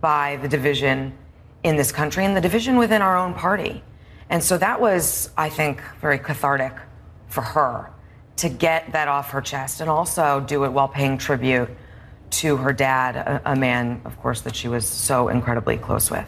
by 0.00 0.36
the 0.42 0.48
division 0.48 1.16
in 1.62 1.76
this 1.76 1.92
country 1.92 2.24
and 2.24 2.36
the 2.36 2.40
division 2.40 2.76
within 2.76 3.00
our 3.00 3.16
own 3.16 3.32
party. 3.32 3.82
And 4.28 4.42
so 4.42 4.58
that 4.58 4.80
was, 4.80 5.30
I 5.36 5.48
think, 5.48 5.82
very 6.00 6.18
cathartic 6.18 6.74
for 7.28 7.40
her 7.40 7.90
to 8.38 8.48
get 8.48 8.92
that 8.92 9.08
off 9.08 9.30
her 9.30 9.40
chest 9.40 9.80
and 9.80 9.90
also 9.90 10.40
do 10.40 10.64
it 10.64 10.72
while 10.72 10.88
paying 10.88 11.18
tribute 11.18 11.68
to 12.30 12.56
her 12.58 12.72
dad, 12.72 13.16
a, 13.16 13.52
a 13.52 13.56
man, 13.56 14.00
of 14.04 14.18
course, 14.20 14.42
that 14.42 14.54
she 14.54 14.68
was 14.68 14.86
so 14.86 15.28
incredibly 15.28 15.76
close 15.76 16.10
with. 16.10 16.26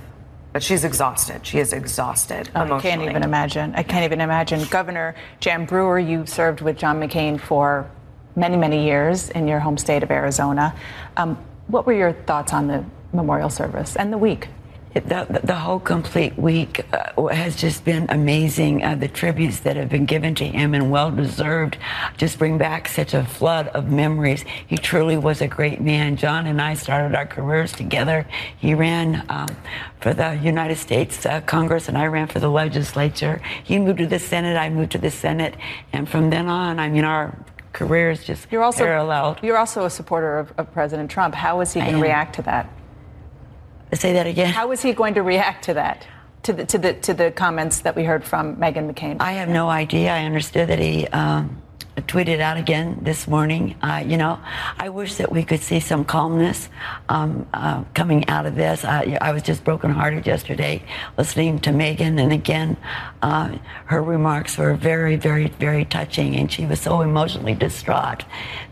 But 0.53 0.63
she's 0.63 0.85
exhausted. 0.85 1.47
She 1.47 1.59
is 1.59 1.73
exhausted. 1.73 2.51
Oh, 2.57 2.63
I 2.63 2.81
can't 2.81 3.03
even 3.03 3.23
imagine. 3.23 3.75
I 3.77 3.85
can't 3.85 4.05
even 4.05 4.21
imagine. 4.21 4.65
Governor 4.65 5.15
Jan 5.39 5.65
Brewer, 5.65 5.99
you 5.99 6.27
served 6.27 6.61
with 6.61 6.77
John 6.77 7.01
McCain 7.01 7.39
for 7.39 7.89
many, 8.35 8.57
many 8.57 8.85
years 8.85 9.31
in 9.31 9.47
your 9.47 9.61
home 9.61 9.79
state 9.79 10.03
of 10.03 10.11
Arizona. 10.11 10.75
Um, 11.17 11.37
what 11.69 11.87
were 11.87 11.93
your 11.93 12.13
thoughts 12.13 12.53
on 12.53 12.67
the 12.67 12.85
memorial 13.13 13.51
service 13.51 13.95
and 13.95 14.13
the 14.13 14.19
week? 14.19 14.49
The, 14.93 15.41
the, 15.45 15.55
whole 15.55 15.79
complete 15.79 16.37
week 16.37 16.85
uh, 16.93 17.27
has 17.29 17.55
just 17.55 17.85
been 17.85 18.07
amazing. 18.09 18.83
Uh, 18.83 18.97
the 18.97 19.07
tributes 19.07 19.61
that 19.61 19.77
have 19.77 19.89
been 19.89 20.05
given 20.05 20.35
to 20.35 20.45
him 20.45 20.75
and 20.75 20.91
well 20.91 21.13
deserved 21.13 21.79
just 22.17 22.41
bring 22.41 22.59
back 22.59 22.89
such 22.89 23.15
a 23.15 23.25
flood 23.25 23.69
of 23.69 23.89
memories. 23.89 24.45
He 24.67 24.77
truly 24.77 25.17
was 25.17 25.43
a 25.43 25.47
great 25.47 25.81
man. 25.81 26.17
John 26.17 26.49
and 26.49 26.61
I 26.61 26.75
started 26.75 27.15
our 27.15 27.25
careers 27.25 27.71
together. 27.71 28.27
He 28.59 28.75
ran 28.75 29.25
um, 29.29 29.47
for 30.01 30.13
the 30.13 30.35
United 30.43 30.77
States 30.77 31.25
uh, 31.25 31.41
Congress 31.43 31.87
and 31.89 31.97
I 31.97 32.07
ran 32.07 32.27
for 32.27 32.41
the 32.41 32.51
legislature. 32.51 33.41
He 33.63 33.79
moved 33.79 33.99
to 33.99 34.09
the 34.09 34.19
Senate, 34.19 34.57
I 34.57 34.71
moved 34.71 34.91
to 34.93 34.99
the 34.99 35.13
Senate. 35.13 35.55
And 35.93 36.09
from 36.09 36.31
then 36.31 36.49
on, 36.49 36.81
I 36.81 36.89
mean, 36.89 37.05
our 37.05 37.39
careers 37.73 38.25
just 38.25 38.49
you're 38.51 38.65
also, 38.65 38.85
paralleled. 38.85 39.39
You're 39.41 39.57
also 39.57 39.85
a 39.85 39.91
supporter 39.91 40.41
of, 40.41 40.53
of 40.59 40.73
President 40.73 41.13
Trump. 41.13 41.37
How 41.37 41.61
is 41.61 41.73
he 41.75 41.81
going 41.81 41.95
to 41.95 42.01
react 42.01 42.35
to 42.35 42.43
that? 42.43 42.69
Say 43.93 44.13
that 44.13 44.27
again. 44.27 44.53
How 44.53 44.71
is 44.73 44.83
he 44.83 44.93
going 44.93 45.15
to 45.15 45.23
react 45.23 45.65
to 45.65 45.75
that? 45.75 46.07
To 46.45 46.55
the, 46.55 46.65
to 46.67 46.79
the 46.79 46.95
to 46.95 47.13
the 47.13 47.31
comments 47.31 47.81
that 47.81 47.95
we 47.95 48.05
heard 48.05 48.25
from 48.25 48.57
Meghan 48.57 48.91
McCain. 48.91 49.19
I 49.21 49.33
have 49.33 49.51
no 49.51 49.69
idea. 49.69 50.11
I 50.11 50.25
understood 50.25 50.69
that 50.71 50.79
he 50.79 51.07
um, 51.09 51.61
tweeted 51.97 52.41
out 52.41 52.57
again 52.57 52.99
this 53.03 53.27
morning. 53.27 53.77
Uh, 53.83 54.03
you 54.07 54.17
know, 54.17 54.39
I 54.79 54.89
wish 54.89 55.17
that 55.17 55.31
we 55.31 55.43
could 55.43 55.61
see 55.61 55.81
some 55.81 56.05
calmness 56.05 56.69
um, 57.09 57.47
uh, 57.53 57.85
coming 57.95 58.29
out 58.29 58.47
of 58.47 58.55
this. 58.55 58.85
I, 58.85 59.19
I, 59.21 59.33
was 59.33 59.43
just 59.43 59.65
brokenhearted 59.65 60.27
yesterday 60.27 60.83
listening 61.19 61.59
to 61.61 61.71
Meghan, 61.71 62.21
and 62.21 62.33
again, 62.33 62.77
uh, 63.23 63.57
her 63.87 64.03
remarks 64.03 64.57
were 64.57 64.75
very, 64.75 65.17
very, 65.17 65.49
very 65.49 65.85
touching, 65.85 66.37
and 66.37 66.51
she 66.51 66.67
was 66.67 66.81
so 66.81 67.01
emotionally 67.01 67.55
distraught 67.55 68.25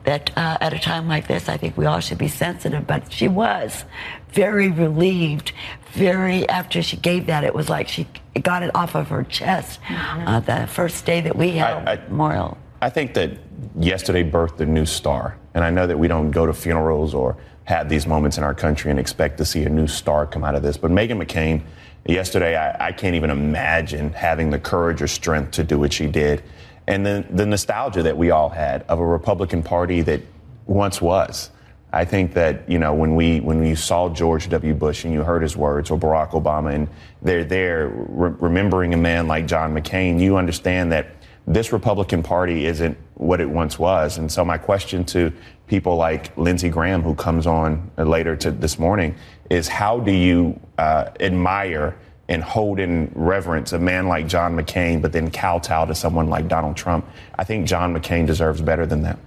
that 0.04 0.30
uh, 0.36 0.56
at 0.60 0.72
a 0.72 0.78
time 0.78 1.08
like 1.08 1.26
this, 1.26 1.48
I 1.48 1.56
think 1.56 1.76
we 1.76 1.86
all 1.86 2.00
should 2.00 2.18
be 2.18 2.28
sensitive. 2.28 2.86
But 2.86 3.12
she 3.12 3.28
was 3.28 3.84
very 4.30 4.68
relieved. 4.68 5.52
Very 5.92 6.48
after 6.48 6.82
she 6.82 6.96
gave 6.96 7.26
that, 7.26 7.44
it 7.44 7.54
was 7.54 7.68
like 7.68 7.88
she 7.88 8.06
got 8.42 8.62
it 8.62 8.74
off 8.74 8.94
of 8.94 9.08
her 9.08 9.24
chest. 9.24 9.80
Mm-hmm. 9.82 10.28
Uh, 10.28 10.40
the 10.40 10.66
first 10.66 11.04
day 11.04 11.20
that 11.22 11.36
we 11.36 11.50
had 11.52 11.88
I, 11.88 11.92
I, 11.92 11.96
memorial. 12.08 12.58
I 12.80 12.90
think 12.90 13.14
that 13.14 13.32
yesterday 13.76 14.28
birthed 14.28 14.60
a 14.60 14.66
new 14.66 14.86
star, 14.86 15.36
and 15.54 15.64
I 15.64 15.70
know 15.70 15.86
that 15.86 15.98
we 15.98 16.06
don't 16.06 16.30
go 16.30 16.46
to 16.46 16.52
funerals 16.52 17.12
or 17.12 17.36
have 17.64 17.88
these 17.88 18.06
moments 18.06 18.38
in 18.38 18.44
our 18.44 18.54
country 18.54 18.90
and 18.90 19.00
expect 19.00 19.38
to 19.38 19.44
see 19.44 19.64
a 19.64 19.68
new 19.68 19.88
star 19.88 20.26
come 20.26 20.44
out 20.44 20.54
of 20.54 20.62
this. 20.62 20.76
But 20.76 20.92
Meghan 20.92 21.22
McCain, 21.22 21.62
yesterday, 22.06 22.56
I, 22.56 22.88
I 22.88 22.92
can't 22.92 23.16
even 23.16 23.30
imagine 23.30 24.12
having 24.12 24.50
the 24.50 24.60
courage 24.60 25.02
or 25.02 25.08
strength 25.08 25.52
to 25.52 25.64
do 25.64 25.78
what 25.78 25.92
she 25.92 26.06
did, 26.06 26.42
and 26.86 27.04
then 27.04 27.26
the 27.30 27.46
nostalgia 27.46 28.04
that 28.04 28.16
we 28.16 28.30
all 28.30 28.48
had 28.48 28.84
of 28.84 29.00
a 29.00 29.04
Republican 29.04 29.62
Party 29.62 30.00
that 30.02 30.20
once 30.66 31.02
was. 31.02 31.50
I 31.92 32.04
think 32.04 32.34
that 32.34 32.68
you 32.68 32.78
know 32.78 32.94
when 32.94 33.16
we 33.16 33.40
when 33.40 33.60
we 33.60 33.74
saw 33.74 34.08
George 34.10 34.48
W. 34.50 34.74
Bush 34.74 35.04
and 35.04 35.12
you 35.12 35.24
heard 35.24 35.42
his 35.42 35.56
words, 35.56 35.90
or 35.90 35.98
Barack 35.98 36.30
Obama, 36.30 36.74
and 36.74 36.88
they're 37.22 37.44
there 37.44 37.88
re- 37.88 38.34
remembering 38.38 38.94
a 38.94 38.98
man 38.98 39.26
like 39.26 39.46
John 39.46 39.74
McCain, 39.74 40.20
you 40.20 40.36
understand 40.36 40.92
that 40.92 41.17
this 41.48 41.72
Republican 41.72 42.22
Party 42.22 42.66
isn't 42.66 42.96
what 43.14 43.40
it 43.40 43.48
once 43.48 43.78
was. 43.78 44.18
And 44.18 44.30
so 44.30 44.44
my 44.44 44.58
question 44.58 45.02
to 45.06 45.32
people 45.66 45.96
like 45.96 46.36
Lindsey 46.36 46.68
Graham, 46.68 47.02
who 47.02 47.14
comes 47.14 47.46
on 47.46 47.90
later 47.96 48.36
to 48.36 48.50
this 48.50 48.78
morning, 48.78 49.14
is 49.48 49.66
how 49.66 49.98
do 49.98 50.12
you 50.12 50.60
uh, 50.76 51.10
admire 51.20 51.96
and 52.28 52.44
hold 52.44 52.78
in 52.78 53.10
reverence 53.14 53.72
a 53.72 53.78
man 53.78 54.08
like 54.08 54.28
John 54.28 54.54
McCain, 54.54 55.00
but 55.00 55.12
then 55.12 55.30
kowtow 55.30 55.86
to 55.86 55.94
someone 55.94 56.28
like 56.28 56.48
Donald 56.48 56.76
Trump? 56.76 57.08
I 57.36 57.44
think 57.44 57.66
John 57.66 57.94
McCain 57.94 58.26
deserves 58.26 58.60
better 58.60 58.84
than 58.84 59.02
that. 59.02 59.18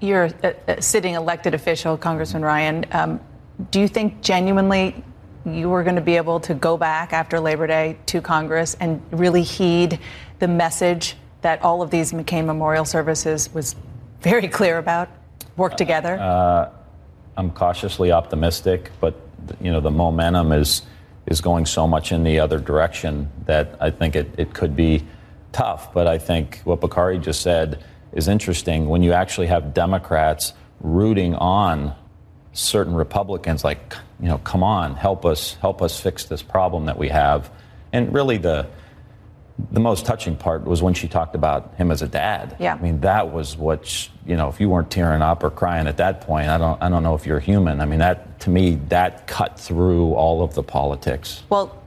You're 0.00 0.30
a, 0.42 0.80
sitting 0.80 1.14
elected 1.14 1.52
official, 1.52 1.98
Congressman 1.98 2.42
Ryan. 2.42 2.86
Um, 2.92 3.20
do 3.70 3.78
you 3.78 3.88
think 3.88 4.22
genuinely 4.22 5.04
you 5.44 5.70
are 5.72 5.82
going 5.82 5.96
to 5.96 6.02
be 6.02 6.16
able 6.16 6.40
to 6.40 6.54
go 6.54 6.78
back 6.78 7.12
after 7.12 7.38
Labor 7.40 7.66
Day 7.66 7.98
to 8.06 8.22
Congress 8.22 8.74
and 8.80 9.02
really 9.10 9.42
heed 9.42 9.98
the 10.38 10.48
message 10.48 11.16
that 11.42 11.62
all 11.62 11.82
of 11.82 11.90
these 11.90 12.12
McCain 12.12 12.46
Memorial 12.46 12.84
Services 12.84 13.52
was 13.52 13.76
very 14.20 14.48
clear 14.48 14.78
about, 14.78 15.08
work 15.56 15.76
together? 15.76 16.18
Uh, 16.18 16.70
I'm 17.36 17.50
cautiously 17.50 18.12
optimistic, 18.12 18.90
but 19.00 19.14
you 19.60 19.70
know 19.72 19.80
the 19.80 19.90
momentum 19.90 20.52
is 20.52 20.82
is 21.26 21.40
going 21.40 21.66
so 21.66 21.86
much 21.86 22.10
in 22.10 22.24
the 22.24 22.40
other 22.40 22.58
direction 22.58 23.30
that 23.46 23.76
I 23.80 23.90
think 23.90 24.16
it, 24.16 24.28
it 24.36 24.54
could 24.54 24.74
be 24.74 25.04
tough. 25.52 25.92
But 25.94 26.06
I 26.06 26.18
think 26.18 26.60
what 26.64 26.80
Bakari 26.80 27.18
just 27.18 27.42
said 27.42 27.84
is 28.12 28.28
interesting. 28.28 28.88
When 28.88 29.02
you 29.02 29.12
actually 29.12 29.46
have 29.46 29.72
Democrats 29.72 30.52
rooting 30.80 31.34
on 31.36 31.94
certain 32.52 32.94
Republicans, 32.94 33.64
like 33.64 33.94
you 34.20 34.28
know, 34.28 34.38
come 34.38 34.62
on, 34.62 34.94
help 34.94 35.24
us, 35.24 35.54
help 35.54 35.82
us 35.82 35.98
fix 35.98 36.24
this 36.24 36.42
problem 36.42 36.86
that 36.86 36.98
we 36.98 37.08
have, 37.08 37.50
and 37.92 38.12
really 38.12 38.36
the 38.36 38.66
the 39.70 39.80
most 39.80 40.06
touching 40.06 40.36
part 40.36 40.64
was 40.64 40.82
when 40.82 40.94
she 40.94 41.08
talked 41.08 41.34
about 41.34 41.74
him 41.76 41.90
as 41.90 42.02
a 42.02 42.08
dad. 42.08 42.56
Yeah. 42.58 42.74
I 42.74 42.78
mean, 42.78 43.00
that 43.00 43.32
was 43.32 43.56
what, 43.56 44.08
you 44.26 44.36
know, 44.36 44.48
if 44.48 44.60
you 44.60 44.68
weren't 44.68 44.90
tearing 44.90 45.22
up 45.22 45.42
or 45.42 45.50
crying 45.50 45.86
at 45.86 45.98
that 45.98 46.22
point, 46.22 46.48
I 46.48 46.58
don't, 46.58 46.82
I 46.82 46.88
don't 46.88 47.02
know 47.02 47.14
if 47.14 47.26
you're 47.26 47.40
human. 47.40 47.80
I 47.80 47.84
mean, 47.84 47.98
that, 47.98 48.40
to 48.40 48.50
me, 48.50 48.76
that 48.88 49.26
cut 49.26 49.58
through 49.58 50.14
all 50.14 50.42
of 50.42 50.54
the 50.54 50.62
politics. 50.62 51.42
Well, 51.48 51.82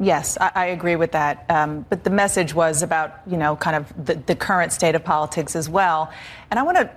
yes, 0.00 0.36
I, 0.40 0.50
I 0.54 0.66
agree 0.66 0.96
with 0.96 1.12
that. 1.12 1.46
Um, 1.48 1.86
but 1.88 2.04
the 2.04 2.10
message 2.10 2.54
was 2.54 2.82
about, 2.82 3.20
you 3.26 3.36
know, 3.36 3.56
kind 3.56 3.76
of 3.76 4.06
the, 4.06 4.14
the 4.14 4.34
current 4.34 4.72
state 4.72 4.94
of 4.94 5.04
politics 5.04 5.56
as 5.56 5.68
well. 5.68 6.12
And 6.50 6.58
I 6.58 6.62
want 6.62 6.78
to 6.78 6.90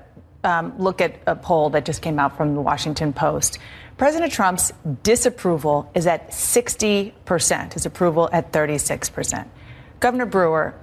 um, 0.44 0.78
look 0.78 1.02
at 1.02 1.16
a 1.26 1.36
poll 1.36 1.70
that 1.72 1.86
just 1.86 2.02
came 2.02 2.20
out 2.20 2.38
from 2.38 2.56
the 2.56 2.62
Washington 2.62 3.14
Post. 3.14 3.60
President 3.98 4.32
Trump's 4.32 4.74
disapproval 5.04 5.90
is 5.96 6.06
at 6.06 6.32
60%, 6.32 7.74
his 7.74 7.86
approval 7.86 8.30
at 8.32 8.52
36%. 8.52 9.48
Governor 10.06 10.28
Brewer, 10.28 10.76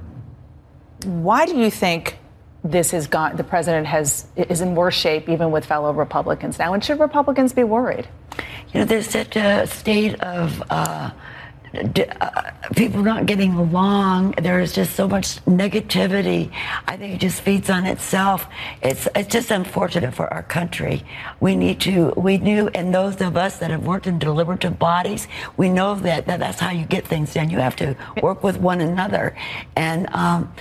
why 1.05 1.47
do 1.47 1.57
you 1.57 1.71
think 1.71 2.19
this 2.64 2.91
has 2.91 3.07
gone? 3.07 3.37
The 3.37 3.45
president 3.45 3.87
has 3.87 4.26
is 4.37 4.61
in 4.61 4.75
worse 4.75 4.97
shape, 4.97 5.29
even 5.29 5.52
with 5.52 5.64
fellow 5.64 5.93
Republicans 5.93 6.59
now. 6.59 6.75
And 6.75 6.83
should 6.83 6.99
Republicans 6.99 7.52
be 7.52 7.62
worried? 7.62 8.09
You 8.73 8.81
know, 8.81 8.85
there's 8.85 9.09
such 9.09 9.37
a 9.37 9.69
state 9.69 10.21
of. 10.21 10.61
Uh, 10.69 11.12
uh, 11.75 12.50
people 12.76 13.02
not 13.02 13.26
getting 13.26 13.55
along. 13.55 14.33
There's 14.33 14.73
just 14.73 14.95
so 14.95 15.09
much 15.09 15.43
negativity. 15.47 16.52
I 16.87 16.97
think 16.97 17.14
it 17.14 17.21
just 17.21 17.41
feeds 17.41 17.71
on 17.71 17.87
itself. 17.87 18.47
It's 18.83 19.09
it's 19.14 19.29
just 19.29 19.50
unfortunate 19.50 20.14
for 20.14 20.33
our 20.33 20.43
country. 20.43 21.05
We 21.41 21.57
need 21.57 21.81
to. 21.83 22.12
We 22.17 22.38
knew, 22.38 22.69
and 22.75 22.95
those 22.95 23.21
of 23.21 23.37
us 23.37 23.59
that 23.59 23.71
have 23.71 23.87
worked 23.87 24.07
in 24.07 24.19
deliberative 24.19 24.79
bodies, 24.79 25.29
we 25.57 25.71
know 25.71 25.95
that, 25.95 26.26
that 26.26 26.41
that's 26.41 26.61
how 26.61 26.71
you 26.71 26.85
get 26.85 27.07
things 27.07 27.35
done. 27.35 27.50
You 27.50 27.59
have 27.59 27.76
to 27.76 27.97
work 28.23 28.43
with 28.43 28.59
one 28.59 28.81
another, 28.81 29.37
and 29.76 30.09
um, 30.12 30.52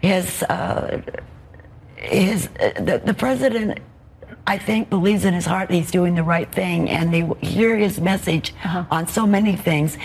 his 0.00 0.42
uh, 0.44 1.00
his 1.96 2.48
uh, 2.60 2.72
the, 2.80 3.02
the 3.04 3.14
president 3.14 3.78
I 4.46 4.56
think, 4.56 4.88
believes 4.88 5.26
in 5.26 5.34
his 5.34 5.44
heart 5.44 5.68
that 5.68 5.74
he's 5.74 5.90
doing 5.90 6.14
the 6.14 6.22
right 6.22 6.50
thing, 6.50 6.88
and 6.88 7.12
they 7.12 7.28
hear 7.46 7.76
his 7.76 8.00
message 8.00 8.54
uh-huh. 8.64 8.84
on 8.90 9.06
so 9.06 9.26
many 9.26 9.56
things 9.56 9.98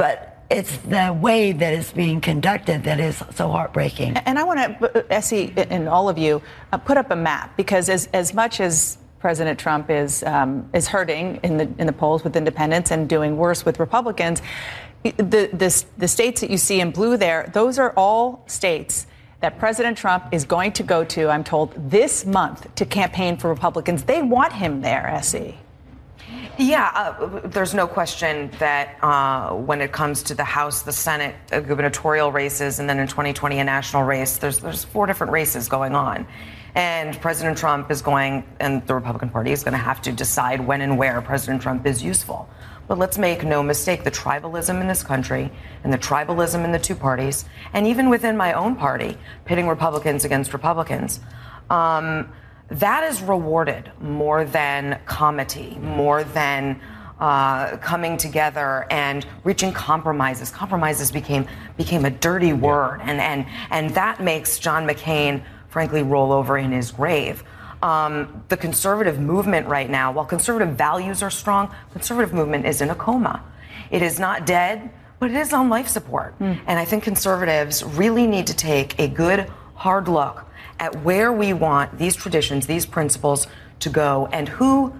but 0.00 0.38
it's 0.48 0.78
the 0.78 1.12
way 1.20 1.52
that 1.52 1.74
it's 1.74 1.92
being 1.92 2.22
conducted 2.22 2.84
that 2.84 2.98
is 2.98 3.22
so 3.34 3.50
heartbreaking. 3.50 4.16
And 4.16 4.38
I 4.38 4.44
want 4.44 4.80
to, 4.80 5.06
S.E., 5.12 5.52
and 5.58 5.90
all 5.90 6.08
of 6.08 6.16
you, 6.16 6.40
uh, 6.72 6.78
put 6.78 6.96
up 6.96 7.10
a 7.10 7.16
map 7.16 7.54
because 7.58 7.90
as, 7.90 8.08
as 8.14 8.32
much 8.32 8.60
as 8.60 8.96
President 9.18 9.58
Trump 9.58 9.90
is 9.90 10.22
um, 10.22 10.70
is 10.72 10.88
hurting 10.88 11.38
in 11.42 11.58
the 11.58 11.70
in 11.78 11.86
the 11.86 11.92
polls 11.92 12.24
with 12.24 12.34
independents 12.34 12.90
and 12.90 13.10
doing 13.10 13.36
worse 13.36 13.66
with 13.66 13.78
Republicans, 13.78 14.40
the, 15.02 15.50
the 15.52 15.84
the 15.98 16.08
states 16.08 16.40
that 16.40 16.48
you 16.48 16.56
see 16.56 16.80
in 16.80 16.92
blue 16.92 17.18
there, 17.18 17.50
those 17.52 17.78
are 17.78 17.92
all 17.94 18.42
states 18.46 19.06
that 19.40 19.58
President 19.58 19.98
Trump 19.98 20.24
is 20.32 20.46
going 20.46 20.72
to 20.72 20.82
go 20.82 21.04
to. 21.04 21.28
I'm 21.28 21.44
told 21.44 21.90
this 21.90 22.24
month 22.24 22.74
to 22.76 22.86
campaign 22.86 23.36
for 23.36 23.50
Republicans. 23.50 24.04
They 24.04 24.22
want 24.22 24.54
him 24.54 24.80
there, 24.80 25.06
Essie. 25.06 25.58
Yeah, 26.60 26.90
uh, 26.94 27.40
there's 27.48 27.72
no 27.72 27.86
question 27.86 28.50
that 28.58 28.98
uh, 29.02 29.54
when 29.54 29.80
it 29.80 29.92
comes 29.92 30.22
to 30.24 30.34
the 30.34 30.44
House, 30.44 30.82
the 30.82 30.92
Senate, 30.92 31.34
uh, 31.52 31.60
gubernatorial 31.60 32.32
races, 32.32 32.78
and 32.78 32.86
then 32.86 32.98
in 32.98 33.08
2020 33.08 33.60
a 33.60 33.64
national 33.64 34.02
race, 34.02 34.36
there's 34.36 34.58
there's 34.58 34.84
four 34.84 35.06
different 35.06 35.32
races 35.32 35.70
going 35.70 35.94
on. 35.94 36.26
And 36.74 37.18
President 37.22 37.56
Trump 37.56 37.90
is 37.90 38.02
going, 38.02 38.44
and 38.60 38.86
the 38.86 38.94
Republican 38.94 39.30
Party 39.30 39.52
is 39.52 39.64
going 39.64 39.72
to 39.72 39.78
have 39.78 40.02
to 40.02 40.12
decide 40.12 40.60
when 40.60 40.82
and 40.82 40.98
where 40.98 41.22
President 41.22 41.62
Trump 41.62 41.86
is 41.86 42.02
useful. 42.02 42.46
But 42.88 42.98
let's 42.98 43.16
make 43.16 43.42
no 43.42 43.62
mistake 43.62 44.04
the 44.04 44.10
tribalism 44.10 44.82
in 44.82 44.86
this 44.86 45.02
country 45.02 45.50
and 45.82 45.90
the 45.90 45.98
tribalism 45.98 46.62
in 46.62 46.72
the 46.72 46.78
two 46.78 46.94
parties, 46.94 47.46
and 47.72 47.86
even 47.86 48.10
within 48.10 48.36
my 48.36 48.52
own 48.52 48.76
party, 48.76 49.16
pitting 49.46 49.66
Republicans 49.66 50.26
against 50.26 50.52
Republicans. 50.52 51.20
Um, 51.70 52.30
that 52.70 53.04
is 53.04 53.20
rewarded 53.20 53.90
more 54.00 54.44
than 54.44 55.00
comity, 55.06 55.80
more 55.80 56.24
than 56.24 56.80
uh, 57.18 57.76
coming 57.78 58.16
together 58.16 58.86
and 58.90 59.26
reaching 59.44 59.72
compromises. 59.72 60.50
Compromises 60.50 61.12
became 61.12 61.46
became 61.76 62.04
a 62.04 62.10
dirty 62.10 62.52
word, 62.52 63.00
and 63.02 63.20
and 63.20 63.46
and 63.70 63.90
that 63.90 64.22
makes 64.22 64.58
John 64.58 64.86
McCain, 64.86 65.42
frankly, 65.68 66.02
roll 66.02 66.32
over 66.32 66.56
in 66.56 66.72
his 66.72 66.92
grave. 66.92 67.44
Um, 67.82 68.44
the 68.48 68.56
conservative 68.56 69.18
movement 69.18 69.66
right 69.66 69.88
now, 69.88 70.12
while 70.12 70.26
conservative 70.26 70.76
values 70.76 71.22
are 71.22 71.30
strong, 71.30 71.74
conservative 71.92 72.32
movement 72.32 72.66
is 72.66 72.80
in 72.80 72.90
a 72.90 72.94
coma. 72.94 73.42
It 73.90 74.02
is 74.02 74.20
not 74.20 74.46
dead, 74.46 74.90
but 75.18 75.30
it 75.30 75.36
is 75.36 75.52
on 75.52 75.68
life 75.68 75.88
support. 75.88 76.38
Mm. 76.38 76.60
And 76.66 76.78
I 76.78 76.84
think 76.84 77.02
conservatives 77.02 77.82
really 77.82 78.26
need 78.26 78.46
to 78.48 78.54
take 78.54 78.98
a 78.98 79.08
good, 79.08 79.50
hard 79.74 80.08
look 80.08 80.44
at 80.80 81.04
where 81.04 81.30
we 81.30 81.52
want 81.52 81.98
these 81.98 82.16
traditions, 82.16 82.66
these 82.66 82.86
principles 82.86 83.46
to 83.80 83.90
go, 83.90 84.28
and 84.32 84.48
who 84.48 84.92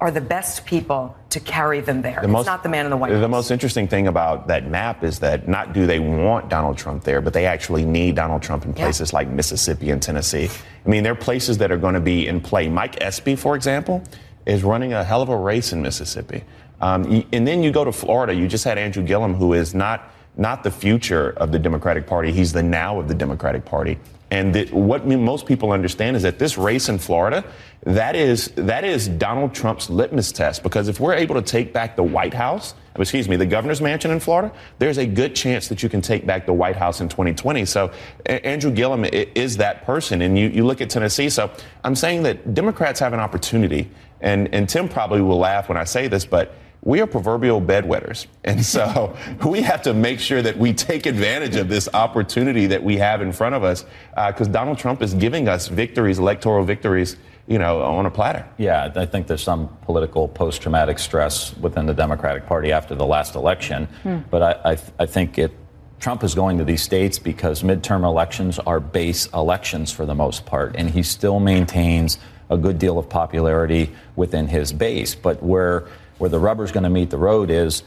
are 0.00 0.10
the 0.10 0.20
best 0.20 0.64
people 0.64 1.16
to 1.30 1.40
carry 1.40 1.80
them 1.80 2.02
there. 2.02 2.20
The 2.22 2.36
it's 2.36 2.46
not 2.46 2.62
the 2.62 2.68
man 2.68 2.84
in 2.84 2.90
the 2.90 2.96
white 2.96 3.10
The 3.10 3.18
House. 3.18 3.30
most 3.30 3.50
interesting 3.50 3.88
thing 3.88 4.06
about 4.06 4.46
that 4.46 4.68
map 4.68 5.02
is 5.02 5.18
that 5.20 5.48
not 5.48 5.72
do 5.72 5.86
they 5.86 5.98
want 5.98 6.48
Donald 6.48 6.78
Trump 6.78 7.02
there, 7.02 7.20
but 7.20 7.32
they 7.32 7.46
actually 7.46 7.84
need 7.84 8.14
Donald 8.14 8.42
Trump 8.42 8.64
in 8.64 8.74
places 8.74 9.10
yeah. 9.10 9.18
like 9.18 9.28
Mississippi 9.28 9.90
and 9.90 10.00
Tennessee. 10.00 10.48
I 10.84 10.88
mean, 10.88 11.02
there 11.02 11.12
are 11.12 11.16
places 11.16 11.58
that 11.58 11.72
are 11.72 11.76
going 11.76 11.94
to 11.94 12.00
be 12.00 12.28
in 12.28 12.40
play. 12.40 12.68
Mike 12.68 13.00
Espy, 13.00 13.34
for 13.34 13.56
example, 13.56 14.02
is 14.46 14.62
running 14.62 14.92
a 14.92 15.02
hell 15.02 15.22
of 15.22 15.28
a 15.30 15.36
race 15.36 15.72
in 15.72 15.82
Mississippi. 15.82 16.44
Um, 16.80 17.26
and 17.32 17.46
then 17.46 17.64
you 17.64 17.72
go 17.72 17.84
to 17.84 17.92
Florida. 17.92 18.32
You 18.32 18.46
just 18.46 18.64
had 18.64 18.78
Andrew 18.78 19.02
Gillum, 19.02 19.34
who 19.34 19.52
is 19.52 19.74
not 19.74 20.12
not 20.36 20.62
the 20.62 20.70
future 20.70 21.30
of 21.30 21.50
the 21.50 21.58
Democratic 21.58 22.06
Party. 22.06 22.30
He's 22.30 22.52
the 22.52 22.62
now 22.62 23.00
of 23.00 23.08
the 23.08 23.14
Democratic 23.14 23.64
Party. 23.64 23.98
And 24.30 24.68
what 24.70 25.06
most 25.06 25.46
people 25.46 25.72
understand 25.72 26.16
is 26.16 26.22
that 26.22 26.38
this 26.38 26.58
race 26.58 26.90
in 26.90 26.98
Florida, 26.98 27.44
that 27.84 28.14
is 28.14 28.48
that 28.56 28.84
is 28.84 29.08
Donald 29.08 29.54
Trump's 29.54 29.88
litmus 29.88 30.32
test. 30.32 30.62
Because 30.62 30.88
if 30.88 31.00
we're 31.00 31.14
able 31.14 31.34
to 31.34 31.42
take 31.42 31.72
back 31.72 31.96
the 31.96 32.02
White 32.02 32.34
House, 32.34 32.74
excuse 32.98 33.26
me, 33.26 33.36
the 33.36 33.46
governor's 33.46 33.80
mansion 33.80 34.10
in 34.10 34.20
Florida, 34.20 34.52
there's 34.78 34.98
a 34.98 35.06
good 35.06 35.34
chance 35.34 35.68
that 35.68 35.82
you 35.82 35.88
can 35.88 36.02
take 36.02 36.26
back 36.26 36.44
the 36.44 36.52
White 36.52 36.76
House 36.76 37.00
in 37.00 37.08
2020. 37.08 37.64
So 37.64 37.90
Andrew 38.26 38.70
Gillum 38.70 39.06
is 39.06 39.56
that 39.56 39.84
person. 39.86 40.20
And 40.20 40.38
you, 40.38 40.48
you 40.48 40.66
look 40.66 40.82
at 40.82 40.90
Tennessee. 40.90 41.30
So 41.30 41.50
I'm 41.82 41.94
saying 41.94 42.24
that 42.24 42.52
Democrats 42.52 43.00
have 43.00 43.14
an 43.14 43.20
opportunity. 43.20 43.88
And, 44.20 44.52
and 44.52 44.68
Tim 44.68 44.88
probably 44.88 45.22
will 45.22 45.38
laugh 45.38 45.68
when 45.68 45.78
I 45.78 45.84
say 45.84 46.08
this, 46.08 46.26
but 46.26 46.54
we 46.88 47.02
are 47.02 47.06
proverbial 47.06 47.60
bedwetters. 47.60 48.26
And 48.44 48.64
so 48.64 49.14
we 49.46 49.60
have 49.60 49.82
to 49.82 49.92
make 49.92 50.18
sure 50.18 50.40
that 50.40 50.56
we 50.56 50.72
take 50.72 51.04
advantage 51.04 51.54
of 51.56 51.68
this 51.68 51.86
opportunity 51.92 52.66
that 52.68 52.82
we 52.82 52.96
have 52.96 53.20
in 53.20 53.30
front 53.30 53.54
of 53.54 53.62
us 53.62 53.84
because 54.14 54.48
uh, 54.48 54.52
Donald 54.52 54.78
Trump 54.78 55.02
is 55.02 55.12
giving 55.12 55.48
us 55.48 55.68
victories, 55.68 56.18
electoral 56.18 56.64
victories, 56.64 57.18
you 57.46 57.58
know, 57.58 57.82
on 57.82 58.06
a 58.06 58.10
platter. 58.10 58.48
Yeah, 58.56 58.90
I 58.96 59.04
think 59.04 59.26
there's 59.26 59.42
some 59.42 59.68
political 59.82 60.28
post 60.28 60.62
traumatic 60.62 60.98
stress 60.98 61.54
within 61.58 61.84
the 61.84 61.92
Democratic 61.92 62.46
Party 62.46 62.72
after 62.72 62.94
the 62.94 63.04
last 63.04 63.34
election. 63.34 63.84
Hmm. 64.02 64.20
But 64.30 64.42
I, 64.42 64.72
I, 64.72 64.78
I 64.98 65.06
think 65.06 65.38
it. 65.38 65.52
Trump 66.00 66.22
is 66.22 66.34
going 66.34 66.56
to 66.58 66.64
these 66.64 66.80
states 66.80 67.18
because 67.18 67.64
midterm 67.64 68.04
elections 68.04 68.60
are 68.60 68.78
base 68.78 69.26
elections 69.34 69.92
for 69.92 70.06
the 70.06 70.14
most 70.14 70.46
part, 70.46 70.76
and 70.76 70.88
he 70.88 71.02
still 71.02 71.40
maintains 71.40 72.18
a 72.50 72.56
good 72.56 72.78
deal 72.78 72.98
of 72.98 73.08
popularity 73.08 73.90
within 74.14 74.46
his 74.46 74.72
base. 74.72 75.16
But 75.16 75.42
where 75.42 75.88
where 76.18 76.30
the 76.30 76.38
rubber's 76.38 76.72
going 76.72 76.84
to 76.84 76.90
meet 76.90 77.10
the 77.10 77.18
road 77.18 77.50
is 77.50 77.82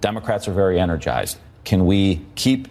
Democrats 0.00 0.48
are 0.48 0.52
very 0.52 0.80
energized. 0.80 1.38
Can 1.64 1.86
we 1.86 2.24
keep 2.34 2.68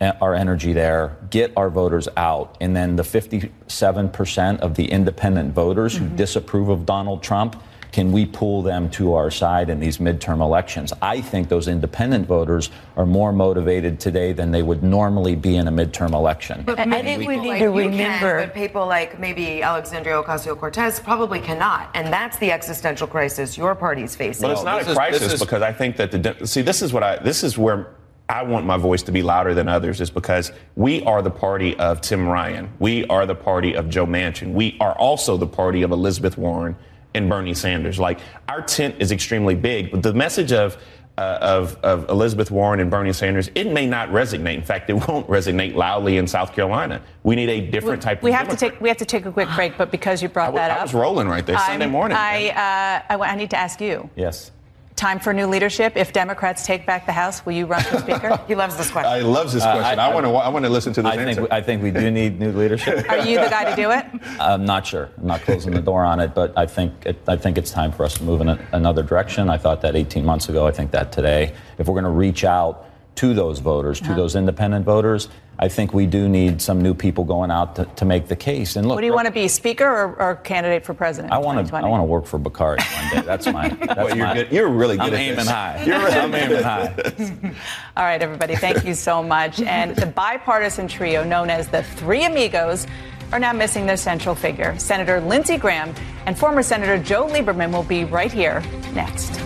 our 0.00 0.34
energy 0.34 0.72
there, 0.72 1.16
get 1.28 1.52
our 1.56 1.68
voters 1.68 2.08
out, 2.16 2.56
and 2.60 2.74
then 2.74 2.96
the 2.96 3.02
57% 3.02 4.60
of 4.60 4.74
the 4.74 4.90
independent 4.90 5.52
voters 5.52 5.94
mm-hmm. 5.94 6.08
who 6.08 6.16
disapprove 6.16 6.68
of 6.70 6.86
Donald 6.86 7.22
Trump 7.22 7.62
can 7.92 8.12
we 8.12 8.26
pull 8.26 8.62
them 8.62 8.88
to 8.90 9.14
our 9.14 9.30
side 9.30 9.70
in 9.70 9.80
these 9.80 9.98
midterm 9.98 10.40
elections? 10.40 10.92
I 11.02 11.20
think 11.20 11.48
those 11.48 11.68
independent 11.68 12.26
voters 12.26 12.70
are 12.96 13.06
more 13.06 13.32
motivated 13.32 13.98
today 13.98 14.32
than 14.32 14.50
they 14.50 14.62
would 14.62 14.82
normally 14.82 15.34
be 15.34 15.56
in 15.56 15.68
a 15.68 15.72
midterm 15.72 16.12
election. 16.12 16.62
But 16.64 16.78
I 16.78 17.02
think 17.02 17.26
we 17.26 17.36
need 17.36 17.48
like 17.48 17.58
to 17.60 17.68
remember. 17.68 18.40
Can, 18.40 18.48
but 18.48 18.54
people 18.54 18.86
like 18.86 19.18
maybe 19.18 19.62
Alexandria 19.62 20.22
Ocasio 20.22 20.56
Cortez 20.56 21.00
probably 21.00 21.40
cannot. 21.40 21.90
And 21.94 22.12
that's 22.12 22.38
the 22.38 22.52
existential 22.52 23.06
crisis 23.06 23.58
your 23.58 23.74
party's 23.74 24.14
facing. 24.14 24.42
But 24.42 24.52
it's 24.52 24.64
not 24.64 24.86
a 24.88 24.94
crisis 24.94 25.34
is, 25.34 25.40
because 25.40 25.62
I 25.62 25.72
think 25.72 25.96
that 25.96 26.10
the. 26.10 26.46
See, 26.46 26.62
this 26.62 26.82
is 26.82 26.92
what 26.92 27.02
I. 27.02 27.16
This 27.16 27.42
is 27.42 27.58
where 27.58 27.94
I 28.28 28.44
want 28.44 28.64
my 28.64 28.76
voice 28.76 29.02
to 29.02 29.12
be 29.12 29.22
louder 29.22 29.54
than 29.54 29.66
others 29.66 30.00
is 30.00 30.10
because 30.10 30.52
we 30.76 31.02
are 31.02 31.20
the 31.20 31.30
party 31.30 31.76
of 31.78 32.00
Tim 32.00 32.28
Ryan. 32.28 32.70
We 32.78 33.04
are 33.06 33.26
the 33.26 33.34
party 33.34 33.74
of 33.74 33.88
Joe 33.88 34.06
Manchin. 34.06 34.52
We 34.52 34.76
are 34.80 34.92
also 34.92 35.36
the 35.36 35.48
party 35.48 35.82
of 35.82 35.90
Elizabeth 35.90 36.38
Warren 36.38 36.76
and 37.14 37.28
Bernie 37.28 37.54
Sanders. 37.54 37.98
Like 37.98 38.20
our 38.48 38.62
tent 38.62 38.96
is 38.98 39.12
extremely 39.12 39.54
big, 39.54 39.90
but 39.90 40.02
the 40.02 40.14
message 40.14 40.52
of 40.52 40.76
uh, 41.18 41.38
of, 41.42 41.76
of 41.82 42.08
Elizabeth 42.08 42.50
Warren 42.50 42.80
and 42.80 42.90
Bernie 42.90 43.12
Sanders, 43.12 43.50
it 43.54 43.70
may 43.70 43.86
not 43.86 44.08
resonate. 44.08 44.54
In 44.54 44.62
fact, 44.62 44.88
it 44.88 44.94
won't 45.08 45.26
resonate 45.28 45.74
loudly 45.74 46.16
in 46.16 46.26
South 46.26 46.54
Carolina. 46.54 47.02
We 47.24 47.36
need 47.36 47.50
a 47.50 47.60
different 47.60 47.98
we, 47.98 48.04
type. 48.04 48.22
We 48.22 48.30
of 48.30 48.36
have 48.36 48.46
Democrat. 48.46 48.70
to 48.70 48.76
take 48.76 48.80
we 48.80 48.88
have 48.88 48.98
to 48.98 49.04
take 49.04 49.26
a 49.26 49.32
quick 49.32 49.48
break, 49.54 49.76
but 49.76 49.90
because 49.90 50.22
you 50.22 50.28
brought 50.28 50.54
that 50.54 50.70
I 50.70 50.74
up, 50.74 50.80
I 50.80 50.82
was 50.82 50.94
rolling 50.94 51.28
right 51.28 51.44
there 51.44 51.58
Sunday 51.58 51.84
I'm, 51.84 51.90
morning. 51.90 52.16
I, 52.16 52.48
uh, 52.50 53.18
I 53.18 53.30
I 53.32 53.36
need 53.36 53.50
to 53.50 53.58
ask 53.58 53.80
you. 53.80 54.08
Yes 54.16 54.52
time 55.00 55.18
for 55.18 55.32
new 55.32 55.46
leadership? 55.46 55.96
If 55.96 56.12
Democrats 56.12 56.64
take 56.64 56.84
back 56.84 57.06
the 57.06 57.12
House, 57.12 57.44
will 57.44 57.54
you 57.54 57.66
run 57.66 57.82
for 57.82 57.98
Speaker? 57.98 58.38
he 58.46 58.54
loves 58.54 58.76
this 58.76 58.90
question. 58.90 59.10
I 59.10 59.20
loves 59.20 59.52
this 59.54 59.62
question. 59.62 59.98
Uh, 59.98 60.02
I, 60.02 60.10
I 60.10 60.14
want 60.14 60.26
to. 60.26 60.32
I 60.32 60.48
want 60.48 60.64
to 60.66 60.68
listen 60.68 60.92
to 60.92 61.02
this 61.02 61.12
I 61.12 61.16
answer. 61.16 61.40
Think, 61.40 61.52
I 61.52 61.62
think 61.62 61.82
we 61.82 61.90
do 61.90 62.10
need 62.10 62.38
new 62.38 62.52
leadership. 62.52 63.08
Are 63.10 63.18
you 63.18 63.40
the 63.40 63.48
guy 63.48 63.70
to 63.70 63.74
do 63.74 63.90
it? 63.90 64.04
I'm 64.40 64.64
not 64.64 64.86
sure. 64.86 65.08
I'm 65.16 65.26
not 65.26 65.40
closing 65.40 65.72
the 65.72 65.80
door 65.80 66.04
on 66.04 66.20
it, 66.20 66.34
but 66.34 66.56
I 66.56 66.66
think 66.66 66.92
it, 67.06 67.18
I 67.26 67.36
think 67.36 67.56
it's 67.56 67.70
time 67.70 67.92
for 67.92 68.04
us 68.04 68.14
to 68.14 68.22
move 68.22 68.42
in 68.42 68.50
a, 68.50 68.68
another 68.72 69.02
direction. 69.02 69.48
I 69.48 69.56
thought 69.56 69.80
that 69.80 69.96
18 69.96 70.24
months 70.24 70.48
ago. 70.48 70.66
I 70.66 70.70
think 70.70 70.90
that 70.90 71.10
today. 71.10 71.54
If 71.78 71.88
we're 71.88 71.94
going 71.94 72.04
to 72.04 72.10
reach 72.10 72.44
out 72.44 72.86
to 73.16 73.32
those 73.32 73.58
voters, 73.58 73.98
to 74.00 74.06
uh-huh. 74.06 74.16
those 74.16 74.36
independent 74.36 74.84
voters, 74.84 75.28
I 75.62 75.68
think 75.68 75.92
we 75.92 76.06
do 76.06 76.26
need 76.26 76.62
some 76.62 76.80
new 76.80 76.94
people 76.94 77.22
going 77.22 77.50
out 77.50 77.76
to, 77.76 77.84
to 77.84 78.06
make 78.06 78.28
the 78.28 78.34
case. 78.34 78.76
And 78.76 78.88
look, 78.88 78.94
what 78.94 79.02
do 79.02 79.06
you 79.06 79.12
want 79.12 79.26
to 79.26 79.32
be, 79.32 79.46
speaker 79.46 79.84
or, 79.84 80.14
or 80.18 80.36
candidate 80.36 80.86
for 80.86 80.94
president? 80.94 81.34
I 81.34 81.38
want 81.38 81.68
to. 81.68 81.76
I 81.76 81.86
want 81.86 82.00
to 82.00 82.06
work 82.06 82.24
for 82.24 82.38
Bakari 82.38 82.78
one 82.80 83.10
day. 83.10 83.20
That's 83.26 83.46
my. 83.46 83.68
That's 83.80 83.96
well, 83.98 84.16
you're, 84.16 84.26
my, 84.26 84.34
good. 84.34 84.52
you're 84.52 84.68
really 84.70 84.96
good. 84.96 85.08
I'm 85.08 85.14
at 85.14 85.20
aiming 85.20 85.36
this. 85.36 85.48
high. 85.48 85.84
You're 85.84 85.98
really 85.98 86.16
I'm 86.16 86.34
aiming 86.34 86.62
high. 86.62 87.54
All 87.98 88.04
right, 88.04 88.22
everybody. 88.22 88.56
Thank 88.56 88.86
you 88.86 88.94
so 88.94 89.22
much. 89.22 89.60
And 89.60 89.94
the 89.96 90.06
bipartisan 90.06 90.88
trio 90.88 91.24
known 91.24 91.50
as 91.50 91.68
the 91.68 91.82
Three 91.82 92.24
Amigos 92.24 92.86
are 93.30 93.38
now 93.38 93.52
missing 93.52 93.84
their 93.84 93.98
central 93.98 94.34
figure. 94.34 94.78
Senator 94.78 95.20
Lindsey 95.20 95.58
Graham 95.58 95.94
and 96.24 96.38
former 96.38 96.62
Senator 96.62 96.96
Joe 96.96 97.26
Lieberman 97.26 97.70
will 97.70 97.82
be 97.82 98.04
right 98.04 98.32
here 98.32 98.62
next. 98.94 99.38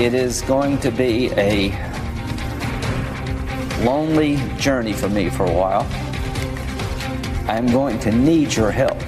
It 0.00 0.14
is 0.14 0.40
going 0.42 0.78
to 0.78 0.90
be 0.90 1.30
a 1.32 1.87
lonely 3.84 4.36
journey 4.56 4.92
for 4.92 5.08
me 5.08 5.30
for 5.30 5.44
a 5.44 5.52
while. 5.52 5.86
I 7.48 7.56
am 7.56 7.66
going 7.66 7.98
to 8.00 8.12
need 8.12 8.54
your 8.54 8.70
help. 8.70 8.98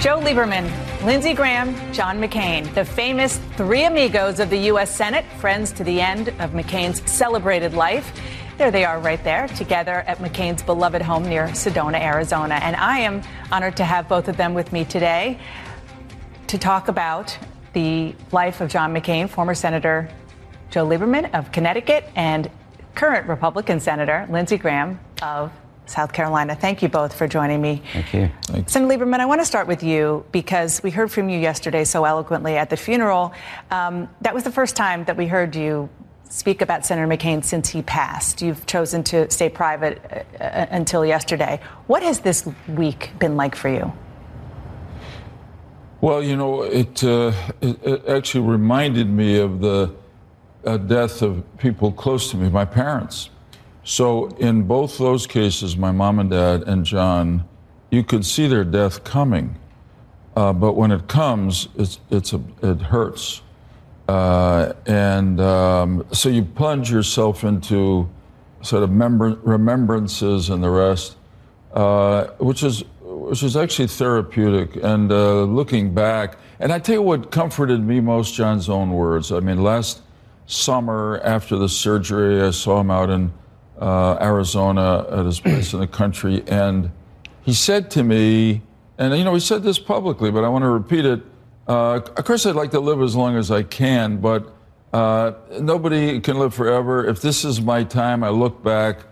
Joe 0.00 0.18
Lieberman, 0.20 0.70
Lindsey 1.04 1.32
Graham, 1.32 1.74
John 1.92 2.20
McCain, 2.20 2.72
the 2.74 2.84
famous 2.84 3.38
three 3.56 3.84
amigos 3.84 4.40
of 4.40 4.50
the 4.50 4.58
U.S. 4.58 4.94
Senate, 4.94 5.24
friends 5.38 5.72
to 5.72 5.84
the 5.84 6.00
end 6.00 6.28
of 6.40 6.50
McCain's 6.50 7.08
celebrated 7.10 7.74
life. 7.74 8.12
There 8.58 8.70
they 8.70 8.84
are 8.84 9.00
right 9.00 9.22
there, 9.24 9.48
together 9.48 10.04
at 10.06 10.18
McCain's 10.18 10.62
beloved 10.62 11.02
home 11.02 11.24
near 11.28 11.46
Sedona, 11.48 12.00
Arizona. 12.00 12.56
And 12.56 12.76
I 12.76 12.98
am 12.98 13.22
honored 13.50 13.76
to 13.78 13.84
have 13.84 14.08
both 14.08 14.28
of 14.28 14.36
them 14.36 14.54
with 14.54 14.72
me 14.72 14.84
today 14.84 15.38
to 16.48 16.58
talk 16.58 16.88
about 16.88 17.36
the 17.72 18.14
life 18.32 18.60
of 18.60 18.68
John 18.68 18.94
McCain, 18.94 19.28
former 19.28 19.54
Senator 19.54 20.08
Joe 20.70 20.86
Lieberman 20.86 21.32
of 21.34 21.52
Connecticut, 21.52 22.08
and 22.16 22.50
current 22.94 23.28
Republican 23.28 23.80
Senator 23.80 24.26
Lindsey 24.30 24.56
Graham 24.56 24.98
of 25.22 25.52
South 25.86 26.12
Carolina. 26.12 26.54
Thank 26.54 26.82
you 26.82 26.88
both 26.88 27.14
for 27.14 27.28
joining 27.28 27.60
me. 27.60 27.82
Thank 27.92 28.14
you. 28.14 28.30
Thanks. 28.44 28.72
Senator 28.72 29.04
Lieberman, 29.04 29.20
I 29.20 29.26
want 29.26 29.40
to 29.40 29.44
start 29.44 29.66
with 29.66 29.82
you 29.82 30.24
because 30.32 30.82
we 30.82 30.90
heard 30.90 31.10
from 31.10 31.28
you 31.28 31.38
yesterday 31.38 31.84
so 31.84 32.04
eloquently 32.04 32.56
at 32.56 32.70
the 32.70 32.76
funeral. 32.76 33.32
Um, 33.70 34.08
that 34.22 34.34
was 34.34 34.44
the 34.44 34.52
first 34.52 34.76
time 34.76 35.04
that 35.04 35.16
we 35.16 35.26
heard 35.26 35.54
you 35.54 35.88
speak 36.28 36.62
about 36.62 36.86
Senator 36.86 37.06
McCain 37.06 37.44
since 37.44 37.68
he 37.68 37.82
passed. 37.82 38.40
You've 38.40 38.64
chosen 38.64 39.04
to 39.04 39.30
stay 39.30 39.50
private 39.50 40.26
uh, 40.40 40.42
uh 40.42 40.66
until 40.70 41.04
yesterday. 41.04 41.60
What 41.86 42.02
has 42.02 42.20
this 42.20 42.48
week 42.68 43.10
been 43.18 43.36
like 43.36 43.54
for 43.54 43.68
you? 43.68 43.92
Well, 46.02 46.20
you 46.20 46.36
know, 46.36 46.64
it, 46.64 47.04
uh, 47.04 47.30
it, 47.60 48.08
actually 48.08 48.44
reminded 48.48 49.08
me 49.08 49.38
of 49.38 49.60
the 49.60 49.94
uh, 50.66 50.76
death 50.76 51.22
of 51.22 51.44
people 51.58 51.92
close 51.92 52.28
to 52.32 52.36
me, 52.36 52.48
my 52.48 52.64
parents. 52.64 53.30
So, 53.84 54.26
in 54.38 54.64
both 54.64 54.98
those 54.98 55.28
cases, 55.28 55.76
my 55.76 55.92
mom 55.92 56.18
and 56.18 56.28
dad 56.28 56.64
and 56.64 56.84
John, 56.84 57.48
you 57.92 58.02
could 58.02 58.26
see 58.26 58.48
their 58.48 58.64
death 58.64 59.04
coming. 59.04 59.60
Uh, 60.34 60.52
but 60.52 60.72
when 60.72 60.90
it 60.90 61.06
comes, 61.06 61.68
it's, 61.76 62.00
it's 62.10 62.32
a, 62.32 62.40
it 62.62 62.82
hurts. 62.82 63.42
Uh, 64.08 64.72
and 64.86 65.40
um, 65.40 66.04
so 66.10 66.28
you 66.28 66.42
plunge 66.42 66.90
yourself 66.90 67.44
into 67.44 68.10
sort 68.62 68.82
of 68.82 68.90
remembrances 68.90 70.50
and 70.50 70.64
the 70.64 70.70
rest, 70.70 71.16
uh, 71.74 72.24
which 72.38 72.64
is 72.64 72.82
which 73.32 73.40
was 73.40 73.56
actually 73.56 73.86
therapeutic. 73.86 74.76
And 74.84 75.10
uh, 75.10 75.44
looking 75.44 75.94
back, 75.94 76.36
and 76.60 76.70
I 76.70 76.78
tell 76.78 76.96
you 76.96 77.00
what 77.00 77.30
comforted 77.30 77.82
me 77.82 77.98
most, 77.98 78.34
John's 78.34 78.68
own 78.68 78.90
words. 78.90 79.32
I 79.32 79.40
mean, 79.40 79.62
last 79.62 80.02
summer 80.44 81.18
after 81.24 81.56
the 81.56 81.66
surgery, 81.66 82.42
I 82.42 82.50
saw 82.50 82.78
him 82.78 82.90
out 82.90 83.08
in 83.08 83.32
uh, 83.80 84.18
Arizona 84.20 85.06
at 85.10 85.24
his 85.24 85.40
place 85.40 85.72
in 85.72 85.80
the 85.80 85.86
country, 85.86 86.44
and 86.46 86.90
he 87.40 87.54
said 87.54 87.90
to 87.92 88.02
me, 88.02 88.60
and 88.98 89.16
you 89.16 89.24
know, 89.24 89.32
he 89.32 89.40
said 89.40 89.62
this 89.62 89.78
publicly, 89.78 90.30
but 90.30 90.44
I 90.44 90.50
want 90.50 90.64
to 90.64 90.68
repeat 90.68 91.06
it. 91.06 91.22
Uh, 91.66 92.00
of 92.04 92.24
course, 92.26 92.44
I'd 92.44 92.54
like 92.54 92.72
to 92.72 92.80
live 92.80 93.00
as 93.00 93.16
long 93.16 93.38
as 93.38 93.50
I 93.50 93.62
can, 93.62 94.18
but 94.18 94.54
uh, 94.92 95.32
nobody 95.58 96.20
can 96.20 96.38
live 96.38 96.52
forever. 96.52 97.08
If 97.08 97.22
this 97.22 97.46
is 97.46 97.62
my 97.62 97.82
time, 97.82 98.24
I 98.24 98.28
look 98.28 98.62
back 98.62 99.06